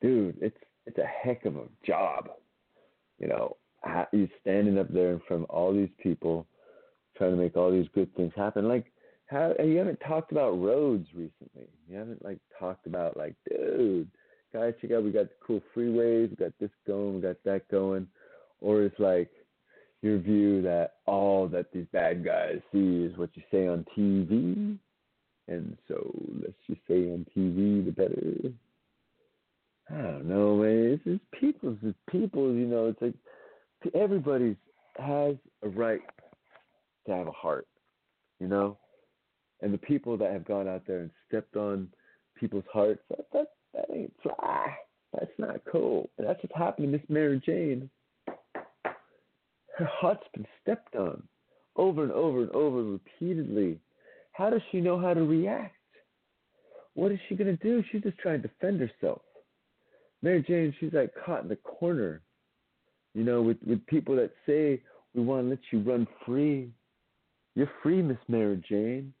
[0.00, 0.56] dude, it's
[0.86, 2.30] it's a heck of a job.
[3.18, 3.56] You know,
[4.12, 6.46] you standing up there in front of all these people,
[7.16, 8.68] trying to make all these good things happen.
[8.68, 8.86] Like,
[9.26, 11.68] how you haven't talked about roads recently.
[11.88, 14.08] You haven't like talked about like, dude,
[14.52, 17.68] guys, check out, we got the cool freeways, we got this going, we got that
[17.70, 18.08] going,
[18.60, 19.30] or it's like
[20.02, 24.76] your view that all that these bad guys see is what you say on TV,
[25.46, 26.10] and so
[26.42, 28.52] let's just say on TV the better
[29.92, 30.92] I don't know, man.
[30.92, 31.76] It's just people.
[31.82, 32.52] It's people.
[32.54, 33.14] You know, it's like
[33.94, 34.56] everybody
[34.96, 36.00] has a right
[37.06, 37.66] to have a heart.
[38.38, 38.78] You know,
[39.60, 41.88] and the people that have gone out there and stepped on
[42.38, 44.74] people's hearts, that that, that ain't fly.
[45.12, 46.08] That's not cool.
[46.16, 47.90] And that's what's happened to Miss Mary Jane.
[49.76, 51.22] Her heart's been stepped on
[51.76, 53.80] over and over and over repeatedly.
[54.32, 55.74] How does she know how to react?
[56.94, 57.82] What is she gonna do?
[57.90, 59.22] She's just trying to defend herself.
[60.22, 62.20] Mary Jane, she's like caught in the corner,
[63.14, 64.80] you know, with with people that say
[65.14, 66.70] we want to let you run free.
[67.56, 69.12] You're free, Miss Mary Jane,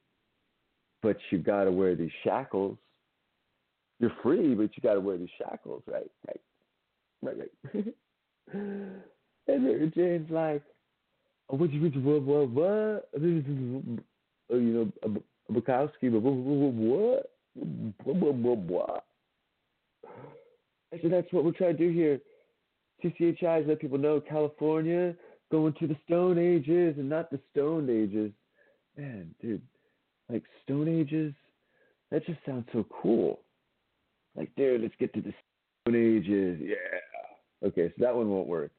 [1.02, 2.78] but you got to wear these shackles.
[3.98, 6.10] You're free, but you got to wear these shackles, right?
[6.26, 6.40] Right,
[7.22, 7.36] right,
[7.74, 7.94] right.
[8.52, 9.02] and
[9.64, 10.62] Mary Jane's like,
[11.50, 13.08] oh, what you, what, what, what?
[14.52, 15.22] Oh, you know,
[15.52, 17.30] Bukowski, what?
[17.54, 19.04] What, what, what, what?
[20.92, 22.20] I said, that's what we're trying to do here.
[23.02, 25.14] CCHI is let people know California
[25.50, 28.32] going to the Stone Ages and not the Stone Ages.
[28.96, 29.62] Man, dude,
[30.28, 31.34] like Stone Ages.
[32.10, 33.40] That just sounds so cool.
[34.36, 35.32] Like, dude, let's get to the
[35.82, 36.60] Stone Ages.
[36.62, 37.68] Yeah.
[37.68, 38.70] Okay, so that one won't work.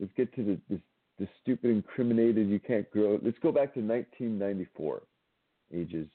[0.00, 0.80] Let's get to the the,
[1.18, 3.18] the stupid incriminated you can't grow.
[3.22, 5.02] Let's go back to 1994
[5.74, 6.08] ages,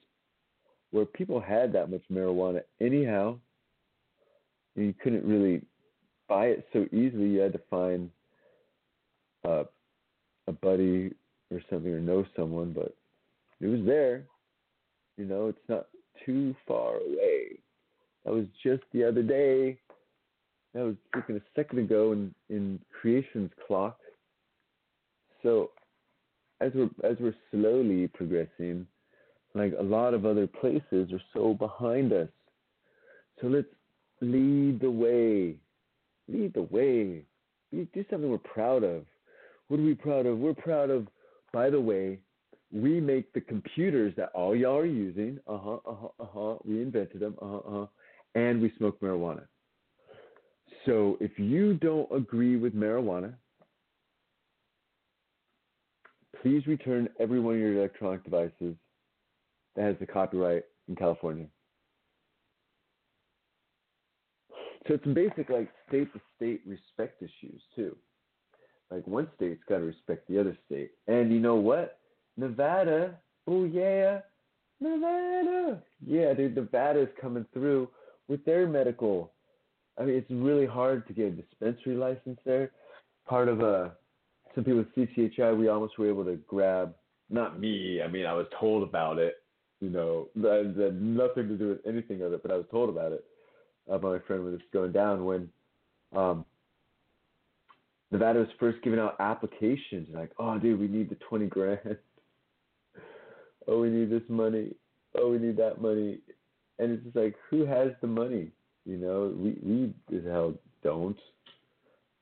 [0.91, 3.37] where people had that much marijuana anyhow,
[4.75, 5.61] and you couldn't really
[6.27, 7.29] buy it so easily.
[7.29, 8.09] You had to find
[9.45, 9.63] uh,
[10.47, 11.13] a buddy
[11.51, 12.95] or something or know someone, but
[13.59, 14.23] it was there.
[15.17, 15.87] You know, it's not
[16.25, 17.59] too far away.
[18.25, 19.77] That was just the other day.
[20.73, 23.97] That was freaking a second ago in, in creation's clock.
[25.43, 25.71] So
[26.59, 28.85] as we're as we're slowly progressing,
[29.53, 32.29] like a lot of other places are so behind us.
[33.41, 33.67] So let's
[34.21, 35.55] lead the way.
[36.27, 37.23] Lead the way.
[37.71, 39.05] Do something we're proud of.
[39.67, 40.37] What are we proud of?
[40.37, 41.07] We're proud of,
[41.51, 42.19] by the way,
[42.71, 45.39] we make the computers that all y'all are using.
[45.47, 46.55] Uh huh, uh huh, uh huh.
[46.63, 47.35] We invented them.
[47.41, 47.85] Uh huh, uh huh.
[48.35, 49.43] And we smoke marijuana.
[50.85, 53.33] So if you don't agree with marijuana,
[56.41, 58.75] please return every one of your electronic devices
[59.75, 61.47] that has the copyright in California.
[64.87, 67.95] So it's basic like state to state respect issues too.
[68.89, 70.91] Like one state's got to respect the other state.
[71.07, 71.99] And you know what?
[72.37, 73.15] Nevada,
[73.47, 74.19] oh yeah,
[74.79, 75.81] Nevada.
[76.05, 77.89] Yeah, dude, Nevada's coming through
[78.27, 79.33] with their medical.
[79.99, 82.71] I mean, it's really hard to get a dispensary license there.
[83.27, 83.89] Part of a uh,
[84.55, 86.95] some people with CCHI, we almost were able to grab.
[87.29, 88.01] Not me.
[88.01, 89.35] I mean, I was told about it.
[89.81, 92.89] You know, that had nothing to do with anything of it, but I was told
[92.89, 93.23] about it
[93.91, 95.49] uh, by my friend when it's going down when
[96.15, 96.45] um,
[98.11, 100.07] Nevada was first giving out applications.
[100.13, 101.97] Like, oh, dude, we need the 20 grand.
[103.67, 104.75] oh, we need this money.
[105.17, 106.19] Oh, we need that money.
[106.79, 108.51] And it's just like, who has the money?
[108.85, 111.17] You know, we we as hell don't.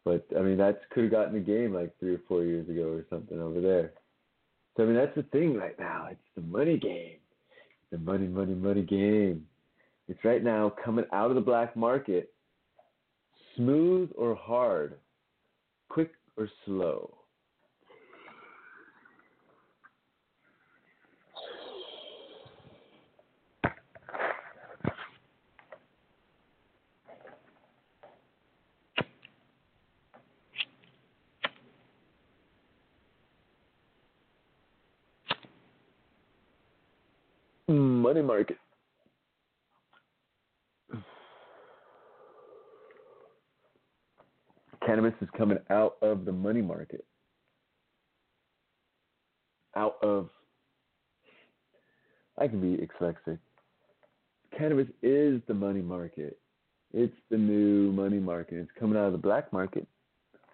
[0.03, 2.89] But I mean, that could have gotten the game like three or four years ago
[2.89, 3.91] or something over there.
[4.75, 6.07] So I mean, that's the thing right now.
[6.11, 7.17] It's the money game.
[7.91, 9.45] The money, money, money game.
[10.07, 12.31] It's right now coming out of the black market.
[13.55, 14.95] Smooth or hard,
[15.89, 17.11] quick or slow.
[37.67, 38.57] Money market.
[44.95, 47.03] Cannabis is coming out of the money market.
[49.75, 50.29] Out of,
[52.37, 53.39] I can be dyslexic.
[54.57, 56.39] Cannabis is the money market.
[56.93, 58.55] It's the new money market.
[58.55, 59.85] It's coming out of the black market,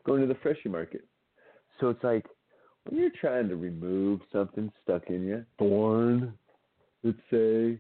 [0.08, 1.06] going to the freshie market.
[1.80, 2.26] So it's like
[2.86, 6.34] when you're trying to remove something stuck in you, thorn,
[7.04, 7.78] let's say,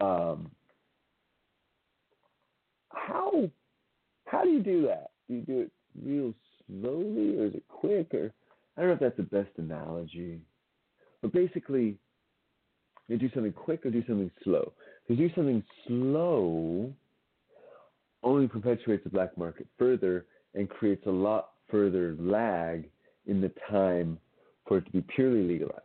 [0.00, 0.50] um,
[2.88, 3.50] how
[4.24, 5.10] how do you do that?
[5.28, 5.70] Do you do it
[6.02, 6.34] real
[6.66, 8.12] slowly, or is it quick?
[8.14, 8.32] Or
[8.76, 10.40] I don't know if that's the best analogy,
[11.22, 11.98] but basically,
[13.08, 14.72] you do something quick or do something slow.
[15.06, 16.92] Because do something slow
[18.22, 22.88] only perpetuates the black market further and creates a lot further lag
[23.26, 24.18] in the time
[24.66, 25.82] for it to be purely legalized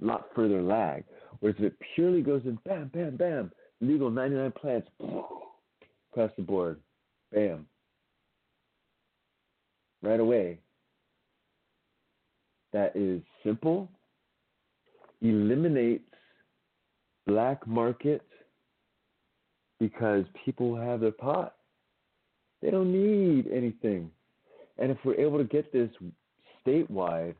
[0.00, 1.04] a lot further lag.
[1.40, 4.88] Whereas if it purely goes in bam, bam, bam, legal 99 plants
[6.12, 6.80] across the board,
[7.32, 7.66] bam,
[10.02, 10.58] right away.
[12.72, 13.88] That is simple,
[15.22, 16.04] eliminates
[17.26, 18.22] black market
[19.80, 21.54] because people have their pot.
[22.60, 24.10] They don't need anything.
[24.78, 25.90] And if we're able to get this
[26.66, 27.34] statewide,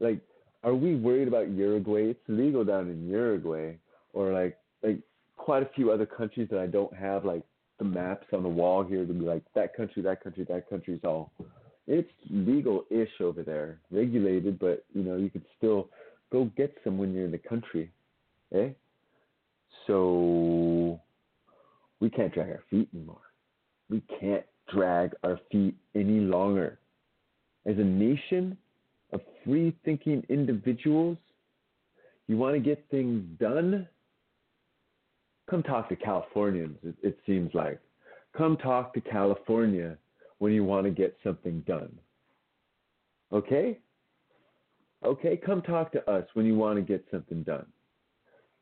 [0.00, 0.20] like
[0.64, 2.10] are we worried about Uruguay?
[2.10, 3.76] It's legal down in Uruguay,
[4.14, 4.98] or like like
[5.36, 7.42] quite a few other countries that I don't have like
[7.78, 11.00] the maps on the wall here to be like that country, that country, that country's
[11.04, 11.32] all.
[11.86, 15.90] It's legal-ish over there, regulated, but you know you could still
[16.32, 17.90] go get some when you're in the country,
[18.54, 18.70] eh?
[19.86, 21.00] So
[22.00, 23.18] we can't drag our feet anymore.
[23.90, 26.78] We can't drag our feet any longer.
[27.66, 28.56] As a nation,
[29.14, 31.16] of free thinking individuals,
[32.26, 33.88] you want to get things done,
[35.48, 37.80] come talk to Californians, it, it seems like.
[38.36, 39.96] Come talk to California
[40.44, 41.92] when you want to get something done.
[43.32, 43.78] Okay?
[45.02, 47.66] Okay, come talk to us when you want to get something done.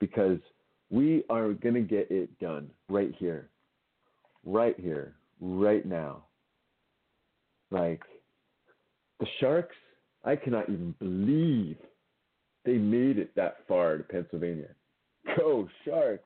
[0.03, 0.39] because
[0.91, 3.49] we are going to get it done right here,
[4.45, 6.25] right here, right now.
[7.71, 8.03] Like
[9.21, 9.77] the Sharks,
[10.25, 11.77] I cannot even believe
[12.65, 14.71] they made it that far to Pennsylvania.
[15.39, 16.25] Go Sharks!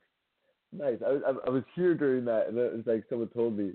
[0.72, 0.98] Nice.
[1.06, 3.72] I was I was here during that, and it was like someone told me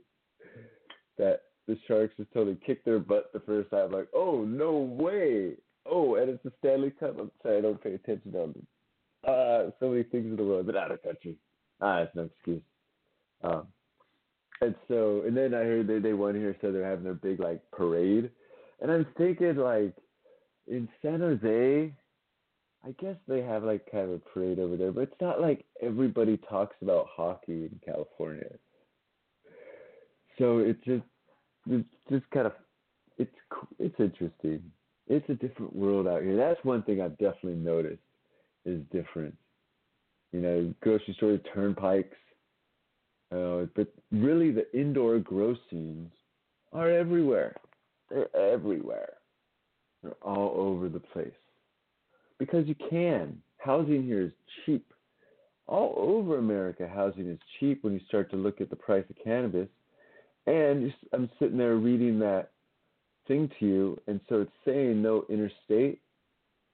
[1.20, 3.92] that the Sharks just totally kicked their butt the first time.
[3.92, 5.54] Like, oh no way!
[5.86, 7.18] Oh, and it's the Stanley Cup.
[7.20, 8.68] I'm sorry, I don't pay attention on them.
[9.28, 11.36] Uh, so many things in the world, but out of country.
[11.80, 12.62] Ah, it's no excuse.
[13.44, 13.68] Um,
[14.62, 17.40] and so, and then I heard they they won here, so they're having their big
[17.40, 18.30] like parade,
[18.82, 19.96] and I'm thinking like
[20.68, 21.94] in San Jose,
[22.84, 25.66] I guess they have like kind of a parade over there, but it's not like
[25.82, 28.52] everybody talks about hockey in California.
[30.38, 31.04] So it's just
[31.68, 32.54] it's just kind of
[33.18, 33.32] it's
[33.80, 34.64] it's interesting.
[35.08, 36.38] It's a different world out here.
[36.38, 38.02] That's one thing I've definitely noticed
[38.66, 39.36] is different.
[40.32, 42.18] You know, grocery stores, turnpikes.
[43.32, 46.12] Uh, but really, the indoor grow scenes
[46.74, 47.56] are everywhere.
[48.10, 49.14] They're everywhere.
[50.04, 51.32] They're all over the place
[52.40, 53.42] because you can.
[53.58, 54.32] Housing here is
[54.66, 54.86] cheap.
[55.68, 59.16] All over America, housing is cheap when you start to look at the price of
[59.24, 59.68] cannabis.
[60.48, 62.52] And I'm sitting there reading that
[63.28, 66.02] thing to you, and so it's saying no interstate.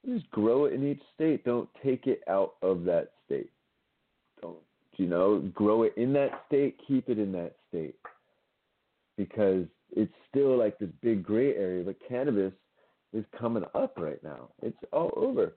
[0.05, 1.43] Just grow it in each state.
[1.43, 3.51] Don't take it out of that state.
[4.41, 4.57] Don't
[4.95, 5.39] you know?
[5.53, 6.77] Grow it in that state.
[6.87, 7.95] Keep it in that state
[9.17, 11.83] because it's still like this big gray area.
[11.83, 12.53] But cannabis
[13.13, 14.49] is coming up right now.
[14.61, 15.53] It's all over.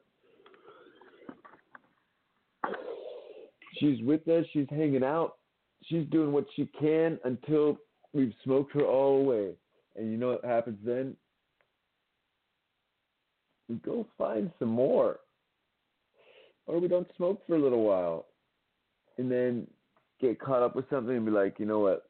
[3.78, 4.44] She's with us.
[4.52, 5.36] She's hanging out.
[5.84, 7.78] She's doing what she can until
[8.12, 9.52] we've smoked her all away.
[9.96, 11.16] And you know what happens then?
[13.68, 15.20] We go find some more.
[16.66, 18.26] Or we don't smoke for a little while.
[19.18, 19.66] And then
[20.20, 22.08] get caught up with something and be like, you know what?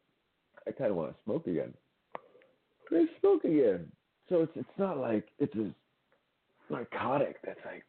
[0.67, 1.73] I kind of want to smoke again.
[2.91, 3.87] Let's smoke again.
[4.29, 5.73] So it's it's not like it's a
[6.73, 7.85] narcotic that's like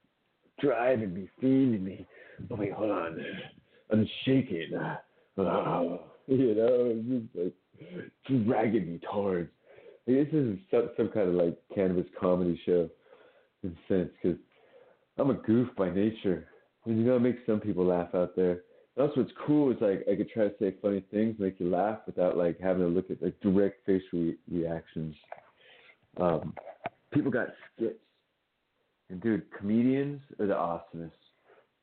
[0.60, 2.06] driving me, feeding me.
[2.50, 3.24] Oh wait, hold on.
[3.92, 4.72] I'm shaking.
[5.38, 7.54] Oh, you know, it's just like
[8.46, 9.50] dragging me towards.
[10.08, 12.90] This is some some kind of like cannabis comedy show,
[13.64, 14.40] in a sense, because
[15.18, 16.48] I'm a goof by nature,
[16.86, 18.62] and you know, it makes some people laugh out there.
[18.98, 22.00] Also, what's cool is like I could try to say funny things, make you laugh
[22.06, 25.16] without like having to look at like direct facial re- reactions.
[26.20, 26.54] Um,
[27.14, 28.00] people got skits,
[29.10, 31.12] and dude, comedians are the awesomest.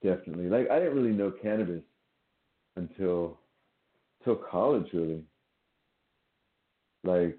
[0.02, 0.48] Definitely.
[0.48, 1.82] Like I didn't really know cannabis
[2.76, 3.38] until
[4.20, 5.22] until college, really.
[7.04, 7.38] Like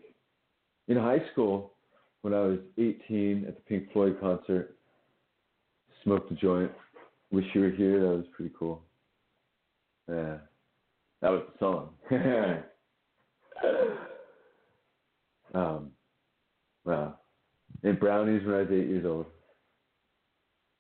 [0.87, 1.73] in high school,
[2.21, 4.75] when I was 18 at the Pink Floyd concert,
[6.03, 6.71] smoked a joint.
[7.31, 8.01] Wish you were here.
[8.01, 8.81] That was pretty cool.
[10.09, 10.37] Yeah,
[11.21, 12.63] that was the song.
[15.53, 15.91] um,
[16.89, 17.19] Wow.
[17.83, 19.27] And brownies when I was eight years old.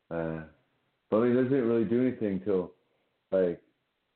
[0.09, 0.41] Uh,
[1.09, 2.71] but I mean, it doesn't really do anything till
[3.31, 3.61] like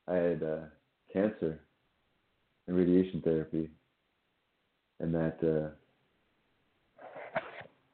[0.08, 0.66] I had uh,
[1.12, 1.60] cancer
[2.68, 3.70] and radiation therapy,
[5.00, 5.70] and that uh,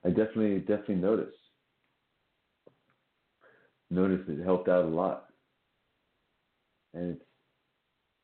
[0.05, 1.38] I definitely definitely noticed
[3.89, 5.26] noticed it helped out a lot,
[6.93, 7.23] and it's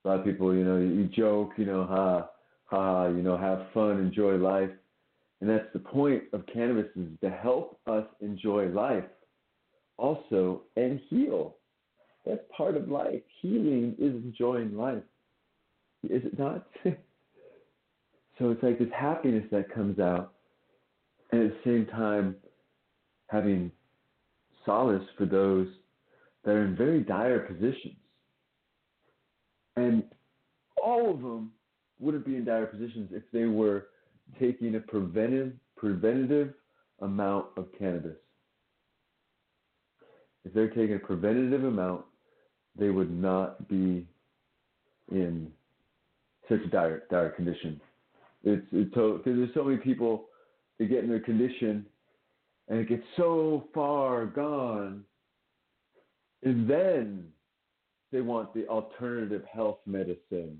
[0.03, 2.30] a lot of people, you know, you joke, you know, ha
[2.65, 4.69] ha, you know, have fun, enjoy life
[5.41, 9.03] and that's the point of cannabis is to help us enjoy life
[9.97, 11.57] also and heal.
[12.26, 13.22] That's part of life.
[13.41, 15.03] Healing is enjoying life.
[16.03, 16.68] Is it not?
[18.38, 20.34] so it's like this happiness that comes out
[21.32, 22.36] and at the same time
[23.28, 23.72] having
[24.66, 25.68] solace for those
[26.44, 27.95] that are in very dire positions.
[29.76, 30.03] And
[30.82, 31.52] all of them
[31.99, 33.88] wouldn't be in dire positions if they were
[34.40, 36.53] taking a preventive preventative
[37.02, 38.18] amount of cannabis.
[40.45, 42.06] If they're taking a preventative amount,
[42.78, 44.06] they would not be
[45.12, 45.52] in
[46.48, 47.82] such a dire dire condition.
[48.46, 50.26] It's because there's so many people
[50.78, 51.86] that get in their condition
[52.68, 55.04] and it gets so far gone,
[56.44, 57.26] and then
[58.12, 60.60] they want the alternative health medicine.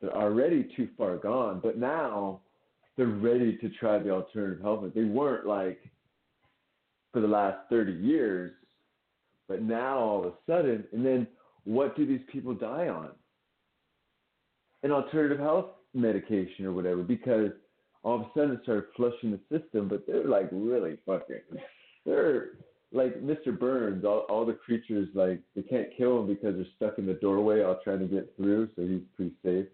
[0.00, 2.40] They're already too far gone, but now
[2.96, 4.84] they're ready to try the alternative health.
[4.94, 5.80] They weren't like
[7.12, 8.52] for the last 30 years,
[9.48, 11.26] but now all of a sudden, and then
[11.64, 13.10] what do these people die on?
[14.82, 17.50] An alternative health medication or whatever, because
[18.02, 21.40] all of a sudden it started flushing the system, but they're like really fucking,
[22.06, 22.50] they're
[22.92, 23.56] like Mr.
[23.56, 27.14] Burns, all, all the creatures like they can't kill him because they're stuck in the
[27.14, 28.68] doorway, all trying to get through.
[28.76, 29.66] So he's pretty safe.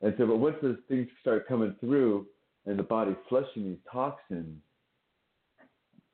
[0.00, 2.26] And so, but once those things start coming through,
[2.66, 4.60] and the body flushing these toxins,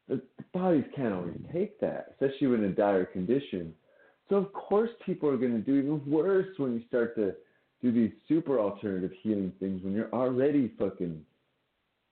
[0.09, 3.75] the, the bodies can't always take that, especially when in dire condition.
[4.29, 7.35] So of course, people are going to do even worse when you start to
[7.85, 11.21] do these super alternative healing things when you're already fucking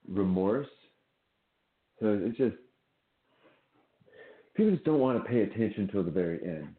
[0.07, 0.69] remorse.
[1.99, 2.57] So it's just
[4.55, 6.75] people just don't want to pay attention till the very end.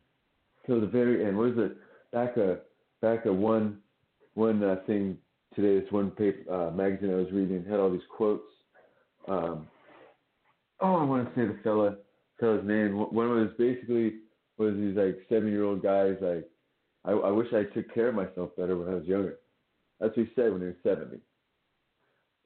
[0.67, 1.35] Till the very end.
[1.35, 1.77] What is it?
[2.11, 2.59] Back a
[3.01, 3.79] back a one
[4.35, 5.17] one uh, thing
[5.55, 5.79] today.
[5.79, 8.45] This one paper uh, magazine I was reading had all these quotes.
[9.27, 9.67] Um,
[10.81, 11.95] oh, I want to say the fella
[12.39, 12.95] fella's name.
[12.95, 14.17] One was basically
[14.59, 16.47] was these like seven year old guys like
[17.05, 19.37] I, I wish I took care of myself better when I was younger.
[19.99, 21.19] That's what he said when he was seventy.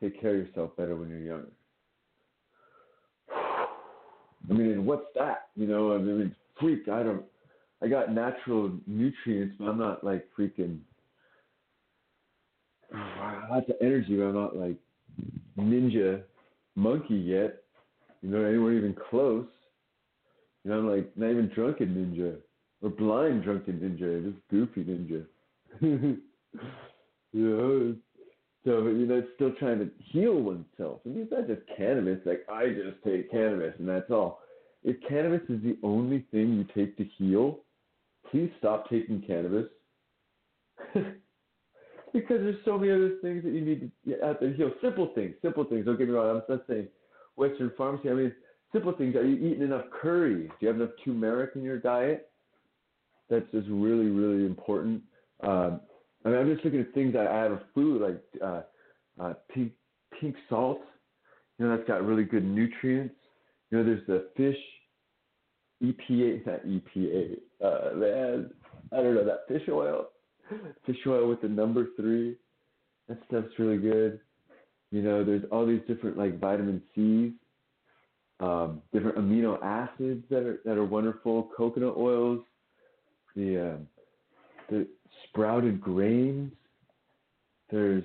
[0.02, 1.52] Take care of yourself better when you're younger.
[4.50, 5.50] I mean, what's that?
[5.56, 6.88] You know, I mean, freak.
[6.88, 7.24] I don't.
[7.82, 10.80] I got natural nutrients, but I'm not like freaking
[13.50, 14.78] lots of energy, but I'm not like
[15.58, 16.24] ninja
[16.76, 17.64] monkey yet.
[18.22, 19.46] You know, anywhere even close.
[20.64, 22.38] You know, I'm like not even drunken ninja
[22.82, 25.26] or blind drunken ninja, just goofy ninja.
[27.34, 27.96] know,
[28.66, 31.02] so you know, it's still trying to heal oneself.
[31.06, 32.20] And it's not just cannabis.
[32.26, 34.42] Like I just take cannabis and that's all.
[34.84, 37.60] If cannabis is the only thing you take to heal,
[38.30, 39.66] please stop taking cannabis.
[40.94, 44.72] because there's so many other things that you need to out there heal.
[44.82, 45.86] Simple things, simple things.
[45.86, 46.30] Don't get me wrong.
[46.30, 46.88] I'm not saying
[47.36, 48.10] Western pharmacy.
[48.10, 48.34] I mean,
[48.72, 49.16] simple things.
[49.16, 50.48] Are you eating enough curry?
[50.48, 52.30] Do you have enough turmeric in your diet?
[53.30, 55.02] That's just really, really important.
[55.42, 55.82] Um,
[56.26, 58.62] I mean, I'm just looking at things I, I have a food like uh,
[59.20, 59.72] uh, pink
[60.20, 60.82] pink salt.
[61.58, 63.16] You know, that's got really good nutrients.
[63.72, 64.58] You know, there's the fish
[65.84, 67.38] EPA, not EPA.
[67.64, 68.52] Uh, man,
[68.92, 70.08] I don't know that fish oil.
[70.86, 72.38] Fish oil with the number three.
[73.08, 74.20] That stuff's really good.
[74.92, 77.32] You know, there's all these different like vitamin C's,
[78.40, 81.50] um, different amino acids that are that are wonderful.
[81.56, 82.40] Coconut oils,
[83.38, 83.88] the um,
[84.70, 84.88] the
[85.24, 86.52] sprouted grains.
[87.72, 88.04] There's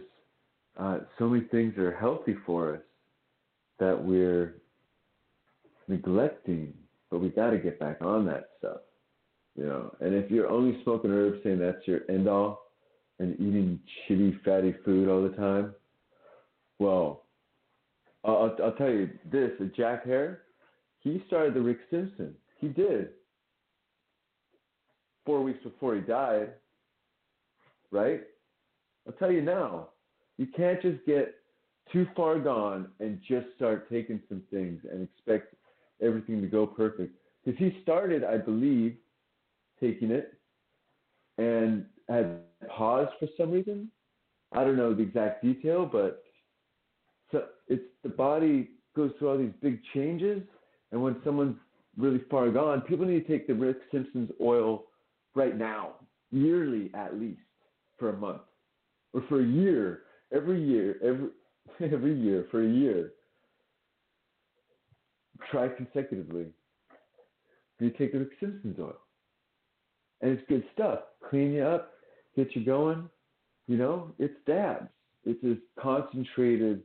[0.78, 2.80] uh, so many things that are healthy for us
[3.80, 4.56] that we're
[5.88, 6.74] neglecting,
[7.10, 8.78] but we got to get back on that stuff.
[9.56, 12.70] You know, and if you're only smoking herbs, saying that's your end all,
[13.18, 15.74] and eating shitty, fatty food all the time,
[16.78, 17.24] well,
[18.24, 20.42] I'll, I'll tell you this: Jack Herer,
[21.00, 22.34] he started the Rick Simpson.
[22.59, 23.10] He did.
[25.24, 26.51] Four weeks before he died,
[27.90, 28.23] right?
[29.07, 29.89] I'll tell you now,
[30.39, 31.35] you can't just get
[31.93, 35.55] too far gone and just start taking some things and expect
[36.01, 37.15] everything to go perfect.
[37.44, 38.97] Because he started, I believe,
[39.81, 40.35] taking it
[41.39, 43.90] and had paused for some reason.
[44.53, 46.23] I don't know the exact detail, but
[47.31, 50.43] so it's the body goes through all these big changes,
[50.90, 51.57] and when someone's
[51.97, 54.85] really far gone, people need to take the Rick Simpson's oil
[55.34, 55.94] right now,
[56.30, 57.40] yearly at least,
[57.98, 58.42] for a month,
[59.12, 60.00] or for a year,
[60.34, 61.28] every year, every
[61.92, 63.12] every year for a year.
[65.50, 66.46] Try consecutively.
[67.80, 68.96] You take the Simpson's oil
[70.22, 71.00] and it's good stuff.
[71.28, 71.92] Clean you up,
[72.36, 73.09] get you going.
[73.66, 74.88] You know, it's dabs.
[75.24, 76.82] It's this concentrated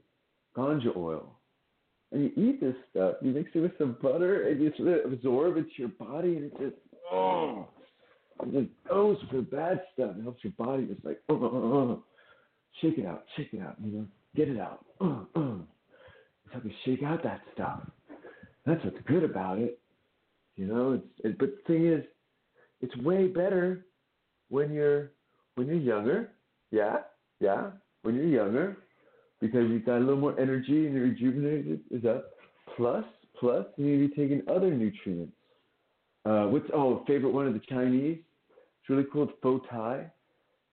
[0.55, 1.33] ganja oil.
[2.11, 5.05] And you eat this stuff, you mix it with some butter, and you let it
[5.05, 6.75] absorb into your body, and it just,
[7.11, 7.67] oh,
[8.43, 10.15] it just goes for the bad stuff.
[10.17, 12.03] It helps your body just like, oh, oh, oh, oh.
[12.81, 14.05] shake it out, shake it out, you know,
[14.35, 14.85] get it out.
[15.01, 15.59] Oh, oh.
[16.45, 17.81] It's how shake out that stuff.
[18.65, 19.79] That's what's good about it.
[20.55, 22.03] You know, it's, it, but the thing is,
[22.81, 23.85] it's way better
[24.49, 25.11] when you're
[25.55, 26.31] when you're younger.
[26.71, 26.97] Yeah,
[27.39, 27.71] yeah,
[28.03, 28.77] when you're younger,
[29.39, 31.79] because you've got a little more energy and you're rejuvenated.
[31.91, 32.25] Is that
[32.75, 33.05] plus
[33.39, 35.33] plus you need to be taking other nutrients.
[36.25, 38.19] Uh, what's oh favorite one of the Chinese?
[38.87, 39.27] It's really cool.
[39.27, 40.05] It's tai,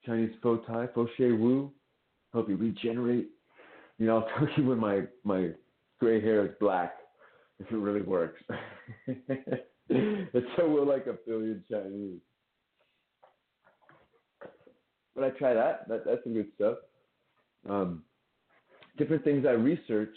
[0.07, 1.73] Chinese fo tai, fo shui wu.
[2.32, 3.31] Help you regenerate.
[3.99, 5.51] You know, I'll tell you when my my
[5.99, 6.95] gray hair is black
[7.59, 8.41] if it really works.
[9.09, 12.20] and so we're like a billion Chinese.
[15.16, 15.89] But I try that.
[15.89, 16.77] that that's some good stuff.
[17.69, 18.05] Um,
[18.97, 20.15] different things I research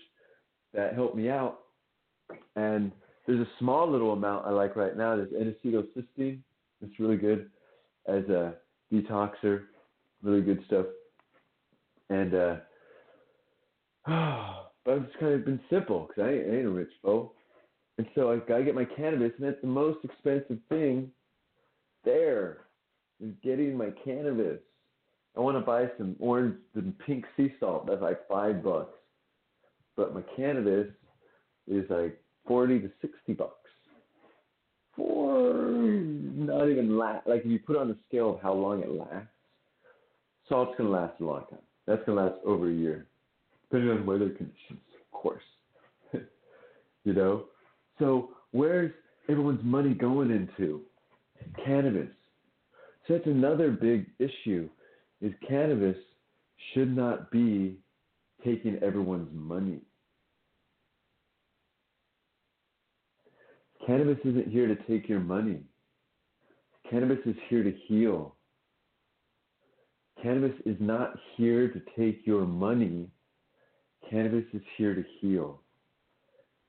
[0.76, 1.62] that help me out.
[2.56, 2.92] And
[3.26, 5.16] there's a small little amount I like right now.
[5.16, 6.42] There's N-acetylcysteine.
[6.82, 7.50] It's really good
[8.08, 8.56] as a
[8.92, 9.64] detoxer.
[10.24, 10.86] Really good stuff.
[12.10, 12.56] And uh,
[14.86, 17.34] but it's kind of been simple because I, I ain't a rich foe.
[17.98, 21.12] And so I gotta get my cannabis, and that's the most expensive thing
[22.06, 22.68] there
[23.20, 24.60] is getting my cannabis.
[25.36, 27.88] I want to buy some orange and pink sea salt.
[27.88, 28.98] That's like five bucks,
[29.96, 30.88] but my cannabis
[31.68, 33.67] is like forty to sixty bucks.
[36.48, 37.28] Not even last.
[37.28, 39.28] Like if you put on the scale of how long it lasts,
[40.48, 41.60] salt's gonna last a long time.
[41.86, 43.06] That's gonna last over a year,
[43.64, 45.44] depending on weather conditions, of course.
[47.04, 47.46] you know,
[48.00, 48.94] so where's
[49.28, 50.84] everyone's money going into?
[51.66, 52.14] Cannabis.
[53.08, 54.70] So that's another big issue
[55.22, 55.98] is cannabis
[56.74, 57.78] should not be
[58.46, 59.82] taking everyone's money.
[63.86, 65.62] Cannabis isn't here to take your money.
[66.90, 68.36] Cannabis is here to heal.
[70.22, 73.10] Cannabis is not here to take your money.
[74.10, 75.62] Cannabis is here to heal.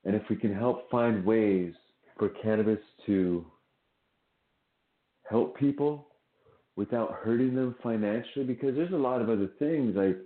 [0.04, 1.72] And if we can help find ways
[2.18, 3.46] for cannabis to
[5.28, 6.08] help people
[6.76, 10.16] without hurting them financially, because there's a lot of other things like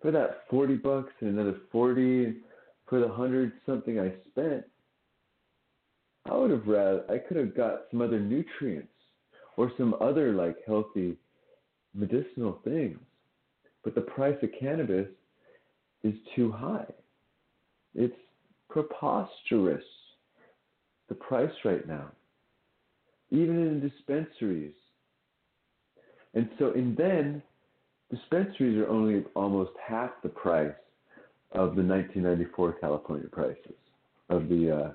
[0.00, 2.36] for that 40 bucks and another 40
[2.86, 4.64] for the 100 something I spent,
[6.26, 8.92] I would have rather, I could have got some other nutrients
[9.58, 11.16] or some other like healthy
[11.92, 12.96] medicinal things.
[13.82, 15.08] But the price of cannabis
[16.04, 16.86] is too high.
[17.92, 18.14] It's
[18.70, 19.82] preposterous,
[21.08, 22.06] the price right now,
[23.32, 24.74] even in dispensaries.
[26.34, 27.42] And so, and then
[28.12, 30.70] dispensaries are only almost half the price
[31.50, 33.74] of the 1994 California prices
[34.30, 34.92] of the uh,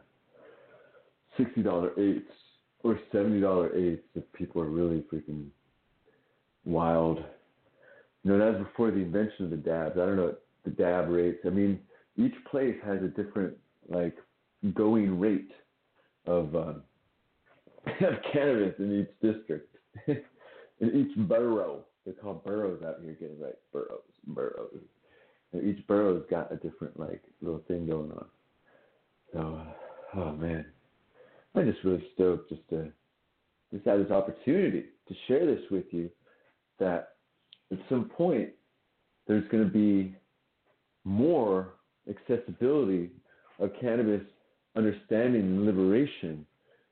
[1.37, 2.42] $60 eighths
[2.83, 5.47] or $70 eighths if people are really freaking
[6.65, 7.19] wild.
[8.23, 9.97] You know, that was before the invention of the dabs.
[9.97, 11.39] I don't know the dab rates.
[11.45, 11.79] I mean,
[12.17, 13.55] each place has a different
[13.89, 14.15] like
[14.73, 15.51] going rate
[16.25, 16.83] of um,
[17.87, 19.75] of cannabis in each district,
[20.07, 20.21] in
[20.81, 21.83] each borough.
[22.05, 23.13] They're called boroughs out here.
[23.13, 24.79] Getting right, boroughs, boroughs.
[25.51, 28.25] And each borough's got a different like little thing going on.
[29.33, 30.65] So, uh, oh man,
[31.55, 32.91] I'm just really stoked just to
[33.73, 36.09] just have this opportunity to share this with you.
[36.79, 37.09] That
[37.71, 38.49] at some point
[39.27, 40.15] there's going to be
[41.03, 41.73] more
[42.09, 43.11] accessibility
[43.59, 44.21] of cannabis
[44.75, 46.45] understanding and liberation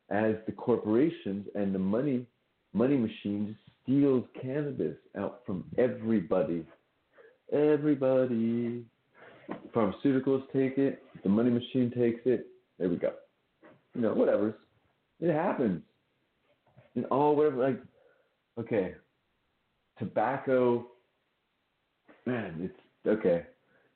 [0.09, 2.25] as the corporations and the money
[2.73, 6.65] money machines steals cannabis out from everybody.
[7.51, 8.85] Everybody.
[9.75, 12.47] Pharmaceuticals take it, the money machine takes it.
[12.79, 13.11] There we go.
[13.95, 14.57] You know, whatever.
[15.19, 15.81] It happens.
[16.95, 17.81] And all whatever like
[18.59, 18.95] okay.
[19.99, 20.87] Tobacco
[22.25, 23.45] man, it's okay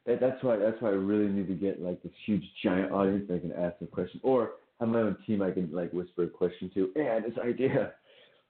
[0.06, 3.26] that, that's why that's why I really need to get like this huge giant audience
[3.28, 6.24] that I can ask a question, or have my own team I can like whisper
[6.24, 6.92] a question to.
[6.96, 7.94] Had this idea.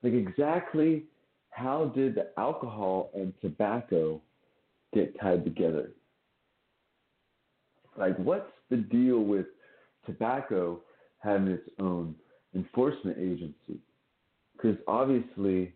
[0.03, 1.05] Like exactly
[1.49, 4.21] how did the alcohol and tobacco
[4.93, 5.91] get tied together?
[7.97, 9.45] Like what's the deal with
[10.05, 10.81] tobacco
[11.19, 12.15] having its own
[12.53, 13.79] enforcement agency?
[14.55, 15.73] Because obviously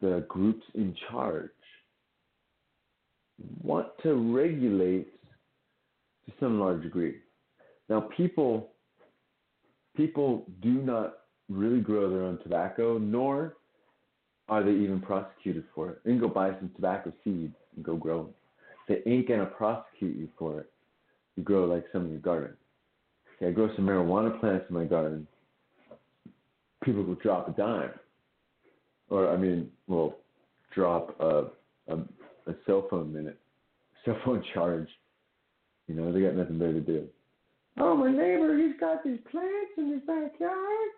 [0.00, 1.50] the groups in charge
[3.62, 5.08] want to regulate
[6.26, 7.16] to some large degree.
[7.88, 8.68] Now, people
[9.96, 11.14] people do not
[11.48, 13.56] really grow their own tobacco, nor
[14.48, 16.00] are they even prosecuted for it.
[16.04, 18.34] You can go buy some tobacco seeds and go grow them.
[18.88, 20.70] They ain't gonna prosecute you for it.
[21.36, 22.56] You grow like some in your garden.
[23.44, 25.26] I grow some marijuana plants in my garden.
[26.84, 27.90] People will drop a dime,
[29.08, 30.16] or I mean, will
[30.74, 31.44] drop a,
[31.88, 31.98] a
[32.46, 33.38] a cell phone minute,
[34.04, 34.88] cell phone charge.
[35.88, 37.08] You know, they got nothing better to do.
[37.78, 40.90] Oh, my neighbor, he's got these plants in his backyard.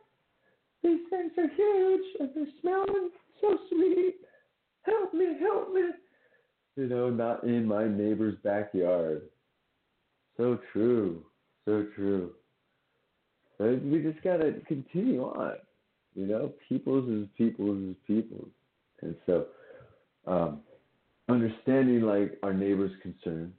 [0.83, 3.11] These things are huge and they're smelling
[3.41, 4.17] so sweet.
[4.83, 5.83] Help me, help me.
[6.77, 9.23] You know, not in my neighbor's backyard.
[10.37, 11.25] So true.
[11.65, 12.33] So true.
[13.59, 15.55] We just gotta continue on.
[16.15, 18.51] You know, people's is people's is people's.
[19.03, 19.47] And so
[20.27, 20.61] um,
[21.29, 23.55] understanding like our neighbors' concerns,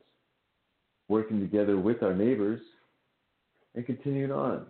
[1.08, 2.62] working together with our neighbors,
[3.76, 4.66] and continuing on.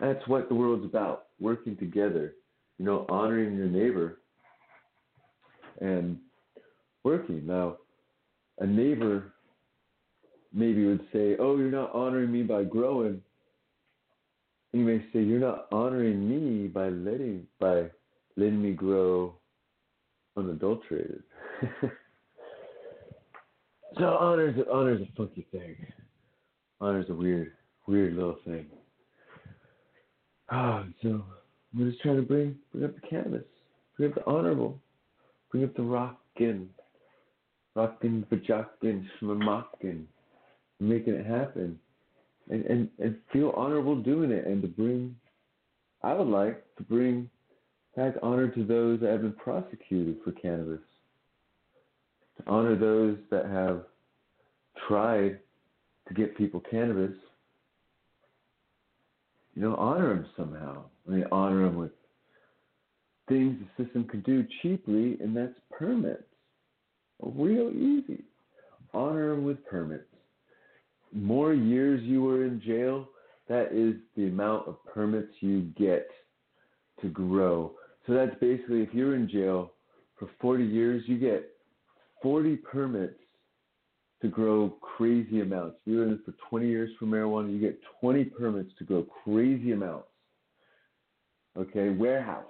[0.00, 2.34] That's what the world's about, working together,
[2.78, 4.18] you know, honoring your neighbor
[5.80, 6.18] and
[7.04, 7.46] working.
[7.46, 7.76] Now,
[8.58, 9.32] a neighbor
[10.52, 13.22] maybe would say, Oh, you're not honoring me by growing.
[14.72, 17.90] You may say, You're not honoring me by letting by
[18.36, 19.34] letting me grow
[20.36, 21.22] unadulterated.
[23.98, 25.76] So honor's honor's a funky thing.
[26.80, 27.52] Honor's a weird,
[27.86, 28.66] weird little thing.
[30.50, 31.22] Oh, so
[31.74, 33.44] we're just trying to bring bring up the canvas,
[33.96, 34.80] bring up the honorable,
[35.50, 36.68] bring up the rockin',
[37.74, 40.04] rockin', bajockin', shmamockin',
[40.88, 41.78] making it happen,
[42.50, 45.16] and, and and feel honorable doing it, and to bring,
[46.02, 47.30] I would like to bring
[47.96, 50.80] back honor to those that have been prosecuted for cannabis,
[52.38, 53.84] to honor those that have
[54.88, 55.38] tried
[56.08, 57.12] to get people cannabis
[59.54, 60.84] you know, honor them somehow.
[61.06, 61.90] I mean, honor them with
[63.28, 66.22] things the system can do cheaply, and that's permits.
[67.20, 68.24] Real easy.
[68.94, 70.04] Honor them with permits.
[71.14, 73.08] More years you were in jail,
[73.48, 76.08] that is the amount of permits you get
[77.00, 77.72] to grow.
[78.06, 79.72] So that's basically if you're in jail
[80.18, 81.50] for 40 years, you get
[82.22, 83.18] 40 permits
[84.22, 85.76] to grow crazy amounts.
[85.84, 89.72] If you're in for 20 years for marijuana, you get 20 permits to grow crazy
[89.72, 90.06] amounts.
[91.58, 92.46] Okay, warehouse.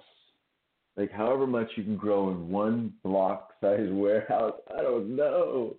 [0.95, 4.53] Like however much you can grow in one block size warehouse.
[4.77, 5.75] I don't know.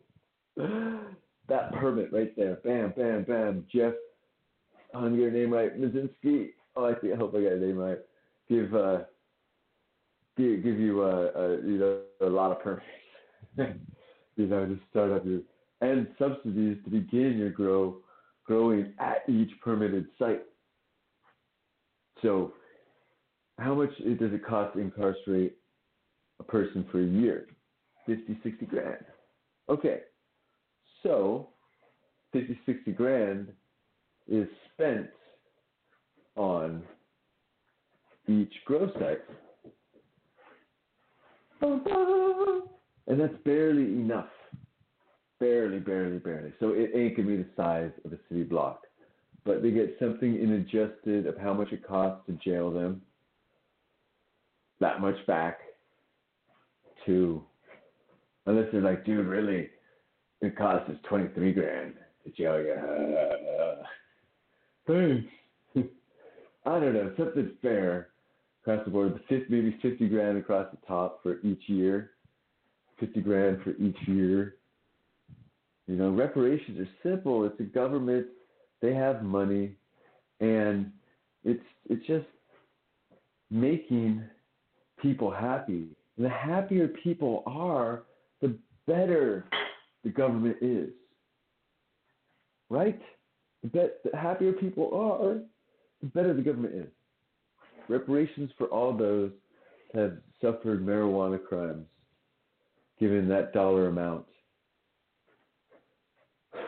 [1.49, 2.59] That permit right there.
[2.65, 3.65] Bam, bam, bam.
[3.73, 3.93] Jeff,
[4.95, 5.79] I'm your name right.
[5.79, 6.51] Mazinski.
[6.77, 7.99] Oh, I think I hope I got your name right.
[8.49, 9.01] Give uh,
[10.37, 12.87] give, give you uh, uh, you know a lot of permits.
[14.37, 15.41] you know, to start up your
[15.81, 17.99] and subsidies to begin your grow
[18.47, 20.43] growing at each permitted site.
[22.23, 22.53] So,
[23.59, 25.57] how much does it cost to incarcerate
[26.41, 27.47] a person for a year?
[28.07, 29.05] 50, 60 grand.
[29.69, 30.01] Okay,
[31.05, 31.51] so
[32.33, 33.49] 50, 60 grand
[34.27, 35.07] is spent
[36.35, 36.83] on
[38.27, 39.23] each grow site.
[43.07, 44.27] And that's barely enough
[45.45, 46.53] barely, barely, barely.
[46.59, 48.87] So it ain't gonna be the size of a city block,
[49.45, 53.03] but they get something in adjusted of how much it costs to jail them.
[54.81, 55.59] That much back
[57.05, 57.43] to,
[58.47, 59.69] unless they're like, dude, really,
[60.41, 61.95] it costs us twenty three grand
[62.25, 62.77] to jail you.
[64.87, 65.27] thanks.
[65.75, 65.81] Hmm.
[66.67, 68.09] I don't know, something fair
[68.63, 69.21] across the board.
[69.31, 72.11] Maybe fifty grand across the top for each year.
[72.99, 74.57] Fifty grand for each year
[75.87, 77.45] you know, reparations are simple.
[77.45, 78.27] It's a government.
[78.81, 79.77] They have money,
[80.41, 80.91] and
[81.45, 82.27] it's it's just
[83.51, 84.23] making
[85.01, 85.89] people happy.
[86.17, 88.05] And the happier people are,
[88.41, 88.57] the
[88.87, 89.45] better
[90.05, 90.91] the government is.
[92.71, 93.01] Right?
[93.63, 95.41] The, be- the happier people are,
[96.01, 96.91] the better the government is.
[97.89, 99.31] Reparations for all those
[99.93, 101.87] that have suffered marijuana crimes,
[102.99, 104.25] given that dollar amount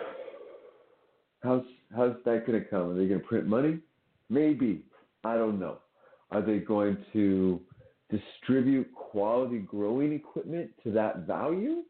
[1.42, 1.64] How's
[1.94, 2.90] how's that going to come?
[2.90, 3.78] Are they going to print money?
[4.28, 4.82] Maybe.
[5.24, 5.78] I don't know.
[6.30, 7.60] Are they going to
[8.10, 11.82] distribute quality growing equipment to that value,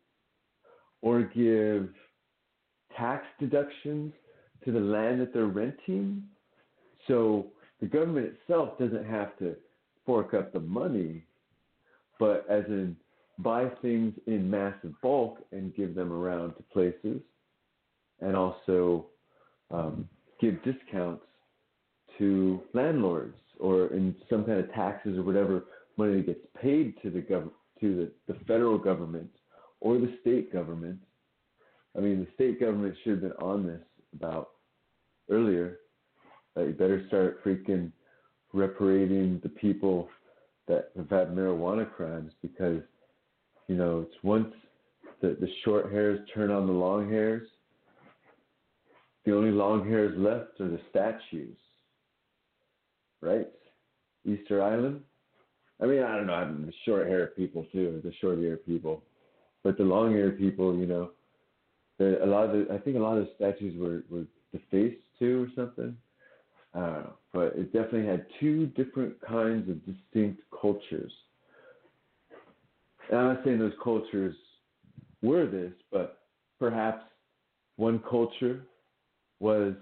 [1.02, 1.89] or give
[2.97, 4.12] tax deductions
[4.64, 6.23] to the land that they're renting?
[7.06, 7.47] So
[7.81, 9.56] the government itself doesn't have to
[10.05, 11.24] fork up the money,
[12.18, 12.97] but as in
[13.39, 17.20] buy things in massive bulk and give them around to places,
[18.20, 19.06] and also
[19.70, 20.09] um,
[20.40, 21.24] give discounts
[22.18, 25.64] to landlords or in some kind of taxes or whatever
[25.97, 27.51] money that gets paid to the gov-
[27.81, 29.31] to the, the federal government
[29.80, 30.98] or the state government.
[31.96, 33.82] I mean, the state government should have been on this
[34.14, 34.50] about
[35.30, 35.78] earlier.
[36.54, 37.92] That you better start freaking
[38.54, 40.08] reparating the people
[40.68, 42.80] that have had marijuana crimes because,
[43.68, 44.52] you know, it's once
[45.20, 47.46] the, the short hairs turn on the long hairs,
[49.24, 51.56] the only long hairs left are the statues.
[53.20, 53.48] Right?
[54.24, 55.00] Easter Island?
[55.80, 56.34] I mean, I don't know.
[56.34, 59.02] I'm the short hair people too, the short hair people.
[59.66, 61.10] But the long hair people, you know,
[61.98, 65.43] a lot of the, I think a lot of the statues were, were defaced too
[65.43, 65.97] or something.
[66.72, 71.10] But it definitely had two different kinds of distinct cultures.
[73.10, 74.36] And I'm not saying those cultures
[75.20, 76.20] were this, but
[76.60, 77.02] perhaps
[77.74, 78.62] one culture
[79.40, 79.72] was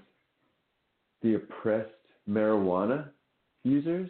[1.20, 1.90] the oppressed
[2.26, 3.10] marijuana
[3.64, 4.08] users,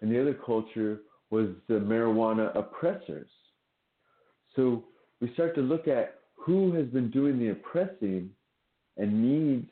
[0.00, 1.00] and the other culture
[1.30, 3.26] was the marijuana oppressors.
[4.56, 4.84] So
[5.20, 8.30] we start to look at who has been doing the oppressing
[8.96, 9.68] and needs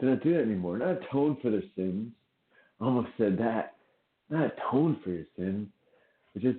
[0.00, 0.78] to not do that anymore.
[0.78, 2.12] Not atone for their sins.
[2.80, 3.74] Almost said that.
[4.30, 5.68] Not atone for your sins,
[6.38, 6.56] just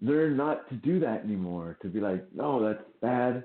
[0.00, 1.78] learn not to do that anymore.
[1.82, 3.44] To be like, no, that's bad.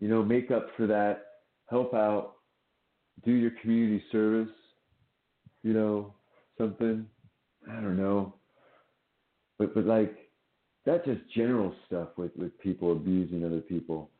[0.00, 1.24] you know, make up for that,
[1.68, 2.34] help out,
[3.24, 4.52] do your community service,
[5.62, 6.14] you know,
[6.58, 7.06] something.
[7.70, 8.34] I don't know.
[9.58, 10.14] But but like
[10.84, 14.10] that's just general stuff with, with people abusing other people.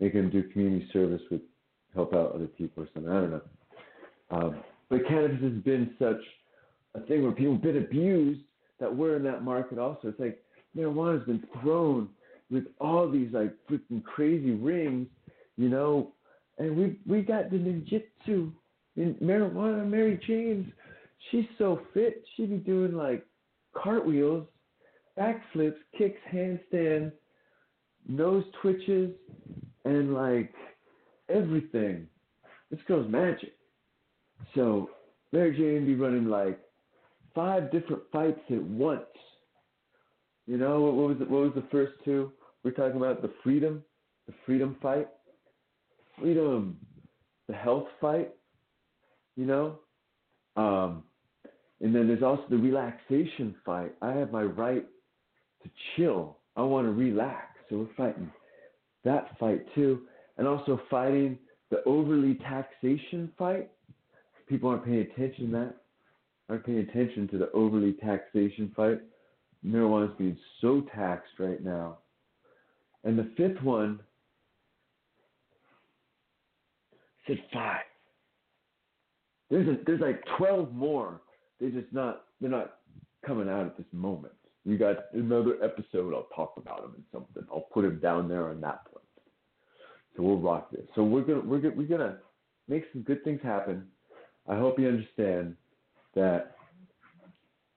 [0.00, 1.40] Make them do community service with
[1.94, 3.10] help out other people or something.
[3.10, 3.40] I don't know.
[4.30, 4.56] Um,
[4.88, 6.20] but cannabis has been such
[6.94, 8.42] a thing where people have been abused
[8.80, 10.08] that we're in that market also.
[10.08, 10.42] It's like
[10.76, 12.08] marijuana's been thrown
[12.50, 15.08] with all these like freaking crazy rings,
[15.56, 16.12] you know,
[16.58, 18.52] and we we got the ninjutsu
[18.96, 19.86] in marijuana.
[19.88, 20.66] Mary Jane's,
[21.30, 22.24] she's so fit.
[22.36, 23.24] She be doing like
[23.74, 24.46] cartwheels,
[25.18, 27.12] backflips, kicks, handstands,
[28.08, 29.12] nose twitches,
[29.84, 30.52] and like
[31.28, 32.06] everything.
[32.70, 33.54] This girl's magic.
[34.54, 34.90] So
[35.32, 36.58] Mary Jane be running like
[37.34, 39.02] five different fights at once.
[40.46, 42.32] You know what was the, what was the first two?
[42.62, 43.82] We're talking about the freedom,
[44.26, 45.08] the freedom fight,
[46.18, 46.76] freedom,
[47.48, 48.32] the health fight.
[49.36, 49.78] You know,
[50.56, 51.02] um,
[51.80, 53.94] and then there's also the relaxation fight.
[54.02, 54.84] I have my right
[55.62, 56.38] to chill.
[56.56, 57.46] I want to relax.
[57.68, 58.30] So we're fighting
[59.04, 60.02] that fight too,
[60.38, 61.38] and also fighting
[61.70, 63.70] the overly taxation fight.
[64.48, 65.74] People aren't paying attention to that.
[66.48, 69.00] Aren't paying attention to the overly taxation fight.
[69.66, 71.98] Marijuana is being so taxed right now.
[73.04, 74.00] And the fifth one
[77.26, 77.80] said five.
[79.50, 81.20] There's a, there's like twelve more.
[81.60, 82.76] They're just not they're not
[83.26, 84.34] coming out at this moment.
[84.64, 86.12] We got another episode.
[86.12, 87.44] I'll talk about them and something.
[87.52, 89.04] I'll put him down there on that point.
[90.16, 90.86] So we'll rock this.
[90.94, 92.18] So we're gonna we're gonna we're gonna
[92.68, 93.86] make some good things happen.
[94.48, 95.56] I hope you understand
[96.14, 96.56] that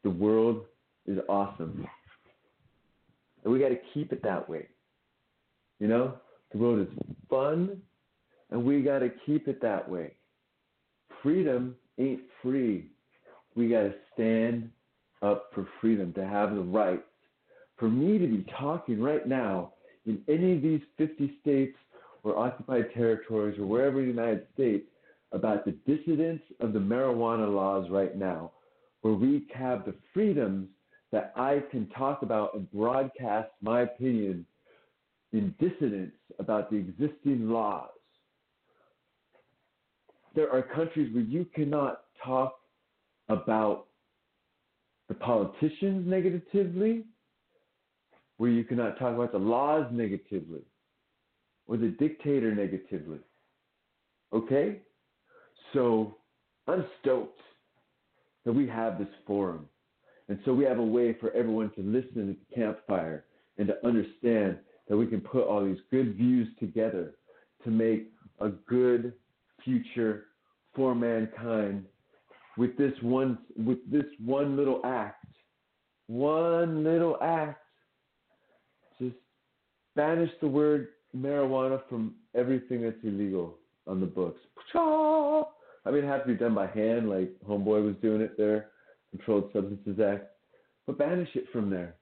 [0.04, 0.66] the world
[1.06, 1.86] is awesome,
[3.44, 4.68] and we got to keep it that way.
[5.80, 6.16] You know,
[6.52, 7.82] the world is fun,
[8.52, 10.14] and we got to keep it that way.
[11.22, 12.92] Freedom ain't free.
[13.56, 14.70] We got to stand
[15.22, 17.04] up for freedom, to have the rights.
[17.78, 19.74] For me to be talking right now
[20.06, 21.78] in any of these 50 states
[22.24, 24.86] or occupied territories or wherever in the United States
[25.32, 28.52] about the dissidence of the marijuana laws right now,
[29.02, 30.68] where we have the freedoms
[31.12, 34.46] that I can talk about and broadcast my opinion
[35.32, 37.90] in dissidence about the existing laws.
[40.36, 42.59] There are countries where you cannot talk
[43.30, 43.86] about
[45.08, 47.06] the politicians negatively,
[48.38, 50.62] where you cannot talk about the laws negatively,
[51.68, 53.20] or the dictator negatively.
[54.34, 54.80] Okay?
[55.74, 56.16] So
[56.68, 57.42] I'm stoked
[58.46, 59.68] that we have this forum.
[60.28, 63.26] And so we have a way for everyone to listen at the campfire
[63.58, 64.58] and to understand
[64.88, 67.16] that we can put all these good views together
[67.64, 69.14] to make a good
[69.64, 70.26] future
[70.76, 71.86] for mankind
[72.60, 75.26] with this one with this one little act.
[76.08, 77.64] One little act.
[79.00, 79.16] Just
[79.96, 83.56] banish the word marijuana from everything that's illegal
[83.88, 84.42] on the books.
[84.76, 88.68] I mean, it has to be done by hand, like Homeboy was doing it there,
[89.12, 90.26] Controlled Substances Act.
[90.86, 91.96] But banish it from there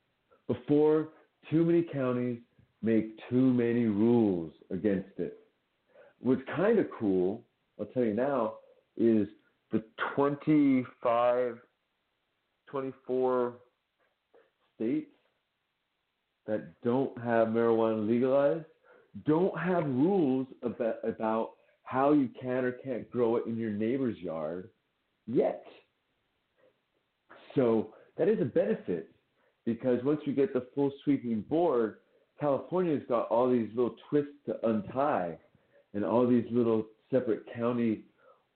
[0.47, 1.09] before
[1.51, 2.39] too many counties
[2.81, 5.37] make too many rules against it.
[6.19, 7.43] What's kind of cool,
[7.79, 8.55] I'll tell you now,
[8.97, 9.27] is
[9.71, 9.83] the
[10.15, 11.57] 25,
[12.67, 13.53] 24
[14.75, 15.07] states
[16.45, 18.65] that don't have marijuana legalized
[19.25, 21.51] don't have rules about, about
[21.83, 24.69] how you can or can't grow it in your neighbor's yard
[25.25, 25.63] yet.
[27.55, 29.09] So that is a benefit
[29.65, 31.97] because once you get the full sweeping board,
[32.39, 35.37] California's got all these little twists to untie
[35.93, 38.01] and all these little separate county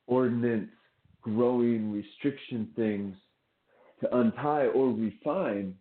[0.07, 0.69] ordinance
[1.21, 3.15] growing restriction things
[4.01, 5.75] to untie or refine,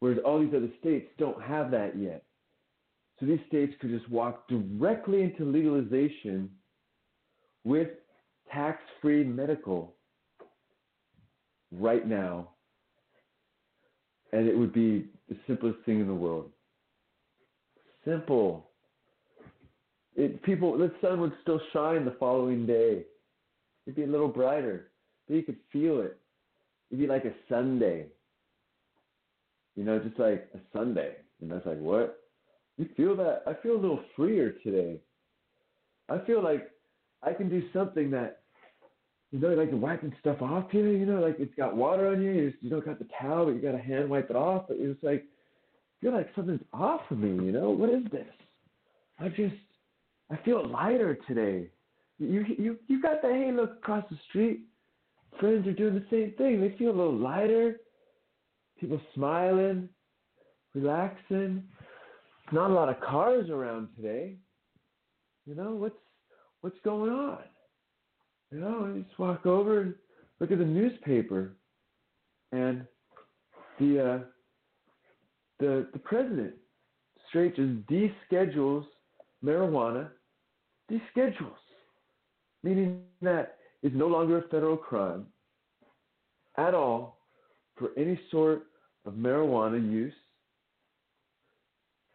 [0.00, 2.24] whereas all these other states don't have that yet.
[3.20, 6.50] So these states could just walk directly into legalization
[7.64, 7.88] with
[8.52, 9.94] tax free medical
[11.70, 12.50] right now.
[14.32, 16.50] And it would be the simplest thing in the world.
[18.04, 18.70] Simple.
[20.16, 23.04] It, people, the sun would still shine the following day.
[23.86, 24.90] It'd be a little brighter,
[25.26, 26.18] but you could feel it.
[26.90, 28.06] It'd be like a Sunday.
[29.76, 31.16] You know, just like a Sunday.
[31.40, 32.20] And that's like, what?
[32.76, 33.42] You feel that?
[33.46, 35.00] I feel a little freer today.
[36.08, 36.70] I feel like
[37.22, 38.42] I can do something that,
[39.30, 42.32] you know, like wiping stuff off here, you know, like it's got water on you,
[42.32, 44.64] you, you don't got the towel, but you got to hand wipe it off.
[44.68, 45.24] But it's like,
[46.00, 47.70] feel like something's off of me, you know?
[47.70, 48.26] What is this?
[49.18, 49.54] I just,
[50.30, 51.68] I feel lighter today.
[52.22, 53.52] You you you got that?
[53.54, 54.60] Look across the street.
[55.40, 56.60] Friends are doing the same thing.
[56.60, 57.76] They feel a little lighter.
[58.78, 59.88] People smiling,
[60.74, 61.64] relaxing.
[62.52, 64.36] Not a lot of cars around today.
[65.46, 65.96] You know what's
[66.60, 67.38] what's going on?
[68.52, 69.94] You know, you just walk over and
[70.38, 71.56] look at the newspaper,
[72.52, 72.86] and
[73.80, 74.18] the uh,
[75.58, 76.54] the the president
[77.28, 78.84] straight just deschedules
[79.42, 80.08] marijuana,
[80.90, 81.61] deschedules,
[82.62, 85.26] meaning that it's no longer a federal crime
[86.56, 87.18] at all
[87.76, 88.62] for any sort
[89.04, 90.14] of marijuana use,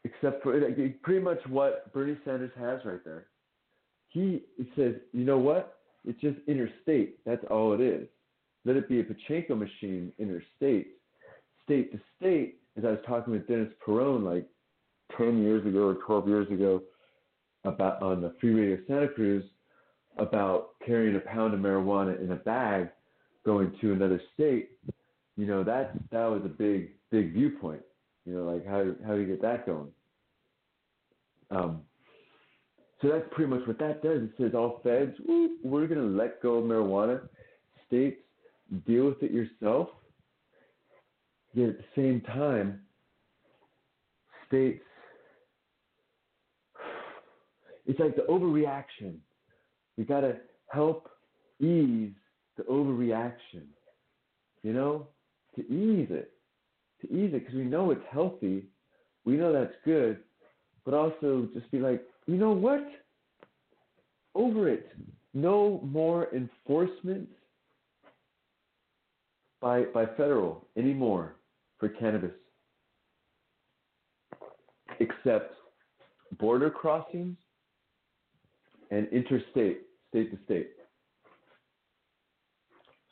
[0.03, 0.59] except for
[1.03, 3.27] pretty much what Bernie Sanders has right there.
[4.09, 4.43] He,
[4.75, 5.79] says, you know what?
[6.05, 7.23] It's just interstate.
[7.25, 8.07] That's all it is.
[8.65, 10.93] Let it be a pachinko machine interstate.
[11.65, 14.47] State to state, as I was talking with Dennis Peron like
[15.17, 16.81] 10 years ago or 12 years ago
[17.65, 19.43] about on the Free of Santa Cruz
[20.18, 22.89] about carrying a pound of marijuana in a bag
[23.45, 24.72] going to another state,
[25.38, 27.81] you know, that that was a big, big viewpoint.
[28.26, 29.88] You know, like how how do you get that going?
[31.49, 31.81] Um,
[33.02, 34.23] so that's pretty much what that does.
[34.23, 35.15] It says all feds,
[35.64, 37.22] we're going to let go of marijuana.
[37.88, 38.18] States,
[38.85, 39.89] deal with it yourself.
[41.53, 42.81] Yet at the same time,
[44.48, 44.84] states,
[47.85, 49.18] it's like the overreaction.
[49.97, 50.37] We got to
[50.69, 51.09] help
[51.59, 52.11] ease
[52.55, 53.65] the overreaction,
[54.63, 55.07] you know,
[55.55, 56.31] to ease it,
[57.01, 58.65] to ease it, because we know it's healthy.
[59.25, 60.19] We know that's good,
[60.85, 62.87] but also just be like, you know what?
[64.35, 64.91] Over it.
[65.33, 67.27] No more enforcement
[69.59, 71.35] by by federal anymore
[71.79, 72.31] for cannabis,
[74.99, 75.53] except
[76.39, 77.37] border crossings
[78.91, 79.81] and interstate,
[80.18, 80.69] state to state.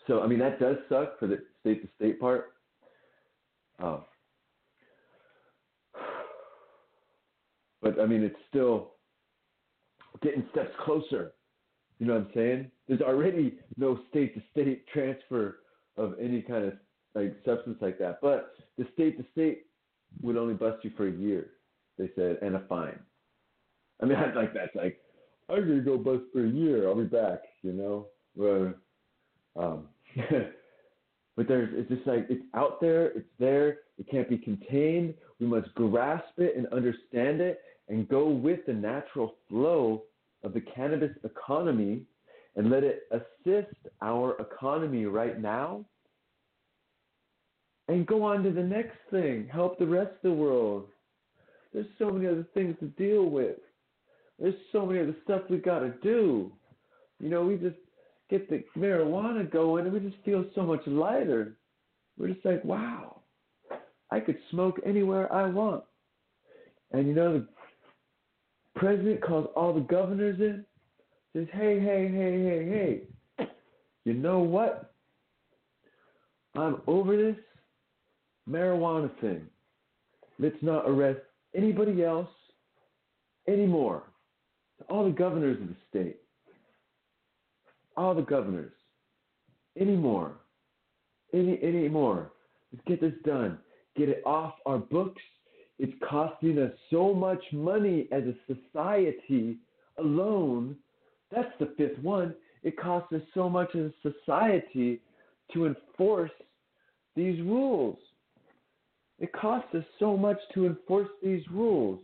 [0.07, 2.53] So I mean that does suck for the state to state part.
[3.81, 3.97] Uh,
[7.81, 8.91] but I mean it's still
[10.21, 11.33] getting steps closer.
[11.99, 12.71] You know what I'm saying?
[12.87, 15.59] There's already no state to state transfer
[15.97, 16.73] of any kind of
[17.13, 18.19] like substance like that.
[18.21, 19.65] But the state to state
[20.21, 21.51] would only bust you for a year,
[21.97, 22.99] they said, and a fine.
[24.01, 24.99] I mean, I'd like that's like,
[25.49, 26.87] I'm gonna go bust for a year.
[26.87, 27.41] I'll be back.
[27.61, 29.87] You know, but um,
[31.35, 33.07] but there's it's just like it's out there.
[33.07, 33.79] It's there.
[33.97, 35.13] It can't be contained.
[35.39, 40.03] We must grasp it and understand it and go with the natural flow
[40.43, 42.03] of the cannabis economy
[42.55, 45.85] and let it assist our economy right now
[47.87, 49.47] and go on to the next thing.
[49.51, 50.87] Help the rest of the world.
[51.73, 53.57] There's so many other things to deal with.
[54.39, 56.51] There's so many of the stuff we got to do.
[57.19, 57.77] You know, we just
[58.29, 61.57] get the marijuana going and we just feel so much lighter.
[62.17, 63.21] We're just like, wow,
[64.11, 65.83] I could smoke anywhere I want.
[66.91, 67.47] And you know, the
[68.75, 70.65] president calls all the governors in,
[71.33, 73.01] says, hey, hey, hey, hey,
[73.37, 73.47] hey,
[74.05, 74.93] you know what?
[76.55, 77.35] I'm over this
[78.49, 79.45] marijuana thing.
[80.39, 81.19] Let's not arrest
[81.53, 82.29] anybody else
[83.47, 84.03] anymore.
[84.89, 86.17] All the governors of the state,
[87.97, 88.73] all the governors,
[89.79, 90.33] anymore,
[91.33, 92.31] any anymore.
[92.71, 93.57] Let's get this done.
[93.95, 95.21] Get it off our books
[95.77, 99.57] it's costing us so much money as a society
[99.99, 100.75] alone.
[101.31, 102.33] That's the fifth one.
[102.63, 105.01] It costs us so much as a society
[105.53, 106.31] to enforce
[107.15, 107.97] these rules.
[109.19, 111.99] It costs us so much to enforce these rules.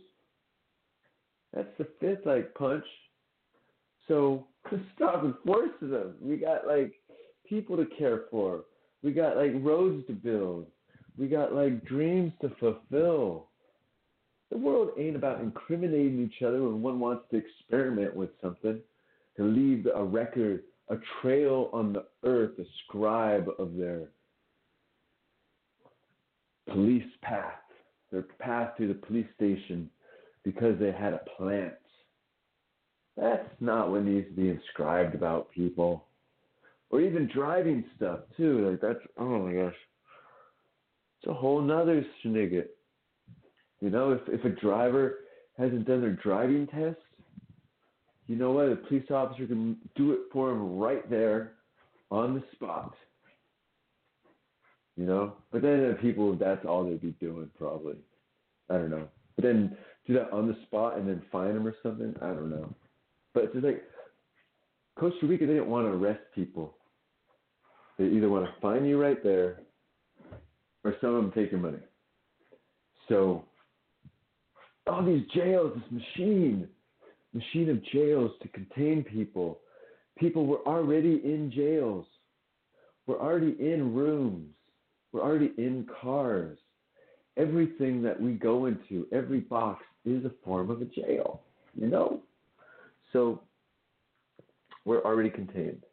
[1.54, 2.84] That's the fifth like punch.
[4.08, 4.46] So
[4.96, 6.14] stop enforcing them.
[6.20, 6.94] We got like
[7.48, 8.64] people to care for.
[9.02, 10.66] We got like roads to build.
[11.18, 13.48] We got like dreams to fulfill.
[14.50, 18.80] The world ain't about incriminating each other when one wants to experiment with something,
[19.36, 24.08] to leave a record, a trail on the earth, a scribe of their
[26.70, 27.60] police path,
[28.10, 29.88] their path to the police station
[30.44, 31.74] because they had a plant.
[33.16, 36.04] That's not what needs to be inscribed about people.
[36.90, 38.70] Or even driving stuff too.
[38.70, 39.74] Like that's oh my gosh.
[41.20, 42.68] It's a whole nother shenanigans.
[43.80, 45.20] You know, if, if a driver
[45.58, 46.98] hasn't done their driving test,
[48.26, 48.68] you know what?
[48.68, 51.54] A police officer can do it for him right there
[52.10, 52.94] on the spot.
[54.96, 55.34] You know?
[55.50, 57.96] But then the people, that's all they'd be doing probably.
[58.70, 59.08] I don't know.
[59.36, 59.76] But then
[60.06, 62.14] do that on the spot and then fine them or something?
[62.20, 62.74] I don't know.
[63.34, 63.82] But it's just like
[64.98, 66.74] Costa Rica, they didn't want to arrest people.
[67.98, 69.60] They either want to fine you right there,
[70.84, 71.78] or some of them take your money.
[73.08, 73.44] So
[74.86, 76.68] all these jails, this machine,
[77.32, 79.60] machine of jails to contain people.
[80.18, 82.06] People were already in jails.
[83.06, 84.50] We're already in rooms.
[85.12, 86.58] We're already in cars.
[87.36, 91.42] Everything that we go into, every box is a form of a jail,
[91.74, 92.20] you know?
[93.12, 93.40] So
[94.84, 95.84] we're already contained.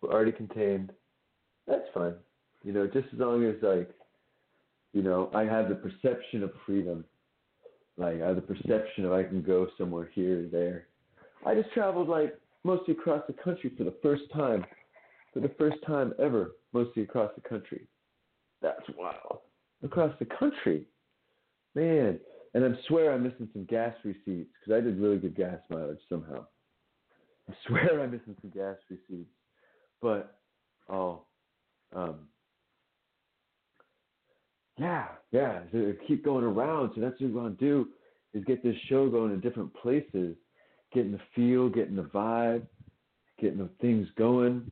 [0.00, 0.92] We're already contained.
[1.66, 2.14] That's fine.
[2.62, 3.90] You know, just as long as like,
[4.92, 7.04] you know, I have the perception of freedom.
[7.96, 10.86] Like I have the perception of I can go somewhere here or there.
[11.46, 14.64] I just traveled like mostly across the country for the first time.
[15.32, 17.86] For the first time ever, mostly across the country.
[18.62, 19.40] That's wild.
[19.82, 20.86] Across the country.
[21.74, 22.20] Man.
[22.54, 25.98] And I swear I'm missing some gas receipts because I did really good gas mileage
[26.08, 26.46] somehow.
[27.48, 29.30] I swear I'm missing some gas receipts.
[30.00, 30.38] But,
[30.88, 31.22] oh,
[31.94, 32.28] um,
[34.78, 35.60] yeah, yeah.
[35.72, 36.92] So keep going around.
[36.94, 37.88] So that's what we want to do
[38.32, 40.36] is get this show going in different places,
[40.92, 42.66] getting the feel, getting the vibe,
[43.40, 44.64] getting the things going,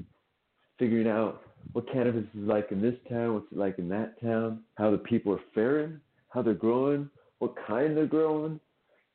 [0.79, 1.43] figuring out
[1.73, 4.99] what cannabis is like in this town, what's it like in that town, how the
[4.99, 7.09] people are faring, how they're growing,
[7.43, 8.61] what kind they're growing.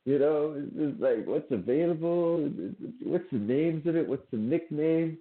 [0.06, 2.50] You know, it's like what's available,
[3.04, 5.18] what's the names of it, what's the nickname,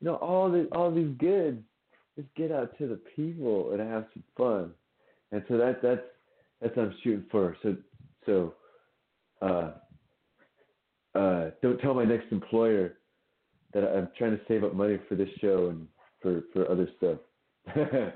[0.00, 1.62] you know, all the all these goods.
[2.16, 4.72] Just get out to the people and have some fun
[5.32, 6.00] and so that that's
[6.60, 7.56] that's what I'm shooting for.
[7.62, 7.76] So
[8.26, 8.54] so
[9.42, 9.70] uh,
[11.18, 12.98] uh, don't tell my next employer
[13.72, 15.86] that I'm trying to save up money for this show and
[16.20, 17.18] for for other stuff.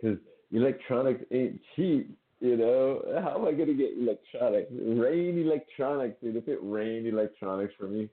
[0.00, 0.18] Because
[0.50, 2.10] electronics ain't cheap,
[2.44, 3.02] you know.
[3.22, 4.70] How am I gonna get electronics?
[4.70, 6.36] Rain electronics, dude.
[6.36, 8.10] If it rained electronics for me,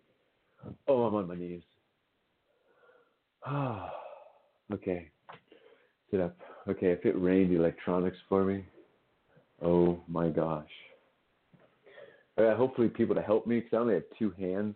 [0.87, 1.63] oh, I'm on my knees.
[3.45, 3.91] Ah,
[4.73, 5.09] okay,
[6.09, 6.35] sit up.
[6.67, 8.63] Okay, if it rained electronics for me,
[9.61, 10.69] oh my gosh.
[12.37, 14.75] Uh, hopefully, people to help me because I only have two hands.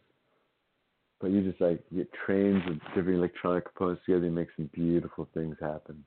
[1.21, 5.29] But you just like get trains of different electronic components together and make some beautiful
[5.33, 6.03] things happen.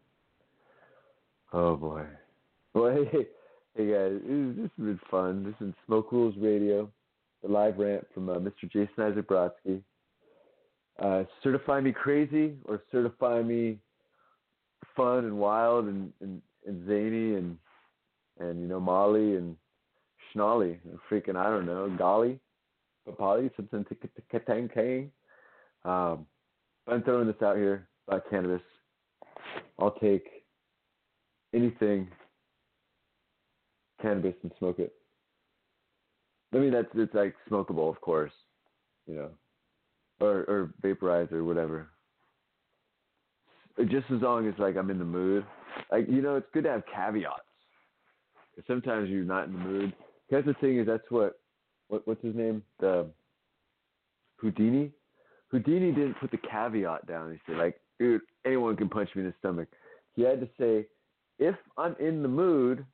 [1.55, 2.05] Oh boy.
[2.75, 3.27] Well, hey, hey
[3.87, 4.21] guys,
[4.57, 5.45] this has been fun.
[5.45, 6.91] This is Smoke Rules Radio,
[7.43, 8.65] the live rant from uh, Mr.
[8.65, 9.81] Jason Isaac Brodsky.
[11.01, 13.79] Uh, certify me crazy or certify me
[14.97, 17.57] fun and wild and, and, and zany and
[18.41, 19.55] and you know Molly and
[20.35, 22.41] Schnolly and freaking I don't know Golly,
[23.09, 23.87] Papali something
[24.35, 25.13] Katang Kang.
[25.85, 26.27] Um,
[26.89, 28.63] I'm throwing this out here about cannabis.
[29.79, 30.27] I'll take
[31.55, 32.09] anything
[34.01, 34.93] cannabis and smoke it.
[36.55, 38.33] I mean that's it's like smokable, of course,
[39.07, 39.31] you know,
[40.21, 41.89] or or vaporize or whatever
[43.87, 45.45] just as long as like I'm in the mood.
[45.91, 47.43] Like you know, it's good to have caveats.
[48.67, 49.93] Sometimes you're not in the mood.
[50.29, 51.41] Because the thing is, that's what
[51.89, 52.63] what what's his name?
[52.81, 53.07] The
[54.37, 54.91] Houdini.
[55.49, 57.33] Houdini didn't put the caveat down.
[57.33, 59.69] He said like, dude, anyone can punch me in the stomach.
[60.15, 60.87] He had to say,
[61.39, 62.85] if I'm in the mood,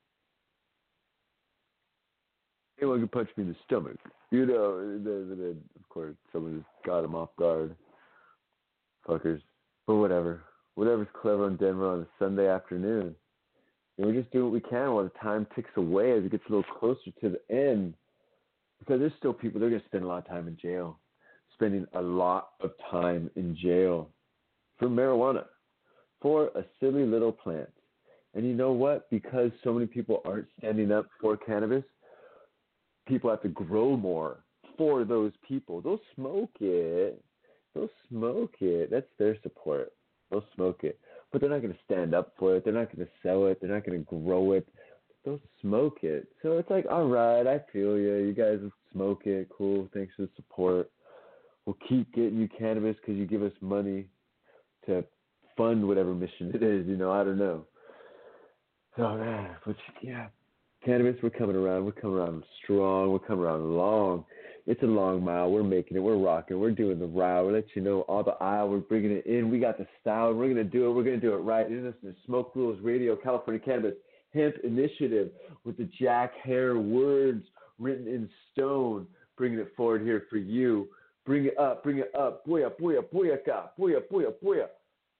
[2.80, 3.98] anyone can punch me in the stomach.
[4.30, 7.74] You know, of course, someone just got him off guard.
[9.06, 9.40] Fuckers.
[9.86, 10.42] But whatever
[10.74, 13.14] whatever's clever in Denver on a Sunday afternoon.
[13.96, 16.44] And we're just doing what we can while the time ticks away as it gets
[16.48, 17.94] a little closer to the end.
[18.80, 20.98] Because there's still people, they're going to spend a lot of time in jail,
[21.54, 24.08] spending a lot of time in jail
[24.78, 25.44] for marijuana,
[26.20, 27.70] for a silly little plant.
[28.34, 29.08] And you know what?
[29.10, 31.84] Because so many people aren't standing up for cannabis,
[33.06, 34.38] people have to grow more
[34.76, 35.80] for those people.
[35.80, 37.22] They'll smoke it.
[37.74, 38.90] They'll smoke it.
[38.90, 39.92] That's their support.
[40.30, 40.98] They'll smoke it,
[41.30, 42.64] but they're not going to stand up for it.
[42.64, 43.58] They're not going to sell it.
[43.60, 44.66] They're not going to grow it.
[45.24, 46.28] They'll smoke it.
[46.42, 48.16] So it's like, all right, I feel you.
[48.16, 48.58] You guys
[48.92, 49.48] smoke it.
[49.56, 49.88] Cool.
[49.94, 50.90] Thanks for the support.
[51.66, 54.06] We'll keep getting you cannabis because you give us money
[54.86, 55.04] to
[55.56, 56.86] fund whatever mission it is.
[56.86, 57.64] You know, I don't know.
[58.96, 60.28] So man, but yeah,
[60.84, 61.84] cannabis, we're coming around.
[61.84, 63.10] We're coming around strong.
[63.10, 64.24] We're coming around long.
[64.66, 65.50] It's a long mile.
[65.50, 66.00] We're making it.
[66.00, 66.58] We're rocking.
[66.58, 67.44] We're doing the route.
[67.44, 68.68] We'll let you know all the aisle.
[68.68, 69.50] We're bringing it in.
[69.50, 70.32] We got the style.
[70.32, 70.92] We're to do it.
[70.92, 71.68] We're to do it right.
[71.68, 73.94] This is Smoke Rules Radio, California Cannabis
[74.32, 75.30] Hemp Initiative
[75.64, 77.44] with the Jack Herer words
[77.78, 79.06] written in stone,
[79.36, 80.88] bringing it forward here for you.
[81.26, 81.82] Bring it up.
[81.82, 82.46] Bring it up.
[82.46, 83.38] Booyah, booyah, booyah,
[83.78, 84.68] booyah, booyah, booyah.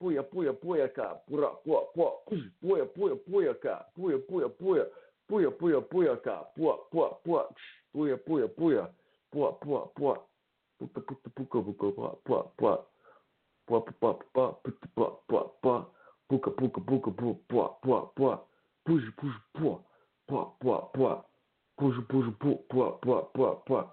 [0.03, 0.89] Booyah, booyah, booyah,
[1.31, 4.85] booyah, booyah, booyah, booyah, booyah,
[5.35, 6.17] booyah, booyah, booyah,
[6.57, 7.49] booyah, booyah, booyah,
[7.95, 8.89] booyah, booyah, booyah, booyah, booyah, booyah, booyah.
[9.35, 10.15] pua pua pua
[10.79, 12.87] puka puka puka pua pua pua
[13.67, 14.53] pua pua pua
[14.95, 15.87] pua pua pua
[16.29, 18.39] puka puka puka pua pua pua pua
[18.87, 19.83] push push pua
[20.29, 21.25] pua pua pua
[21.77, 23.91] push push pua pua pua pua pua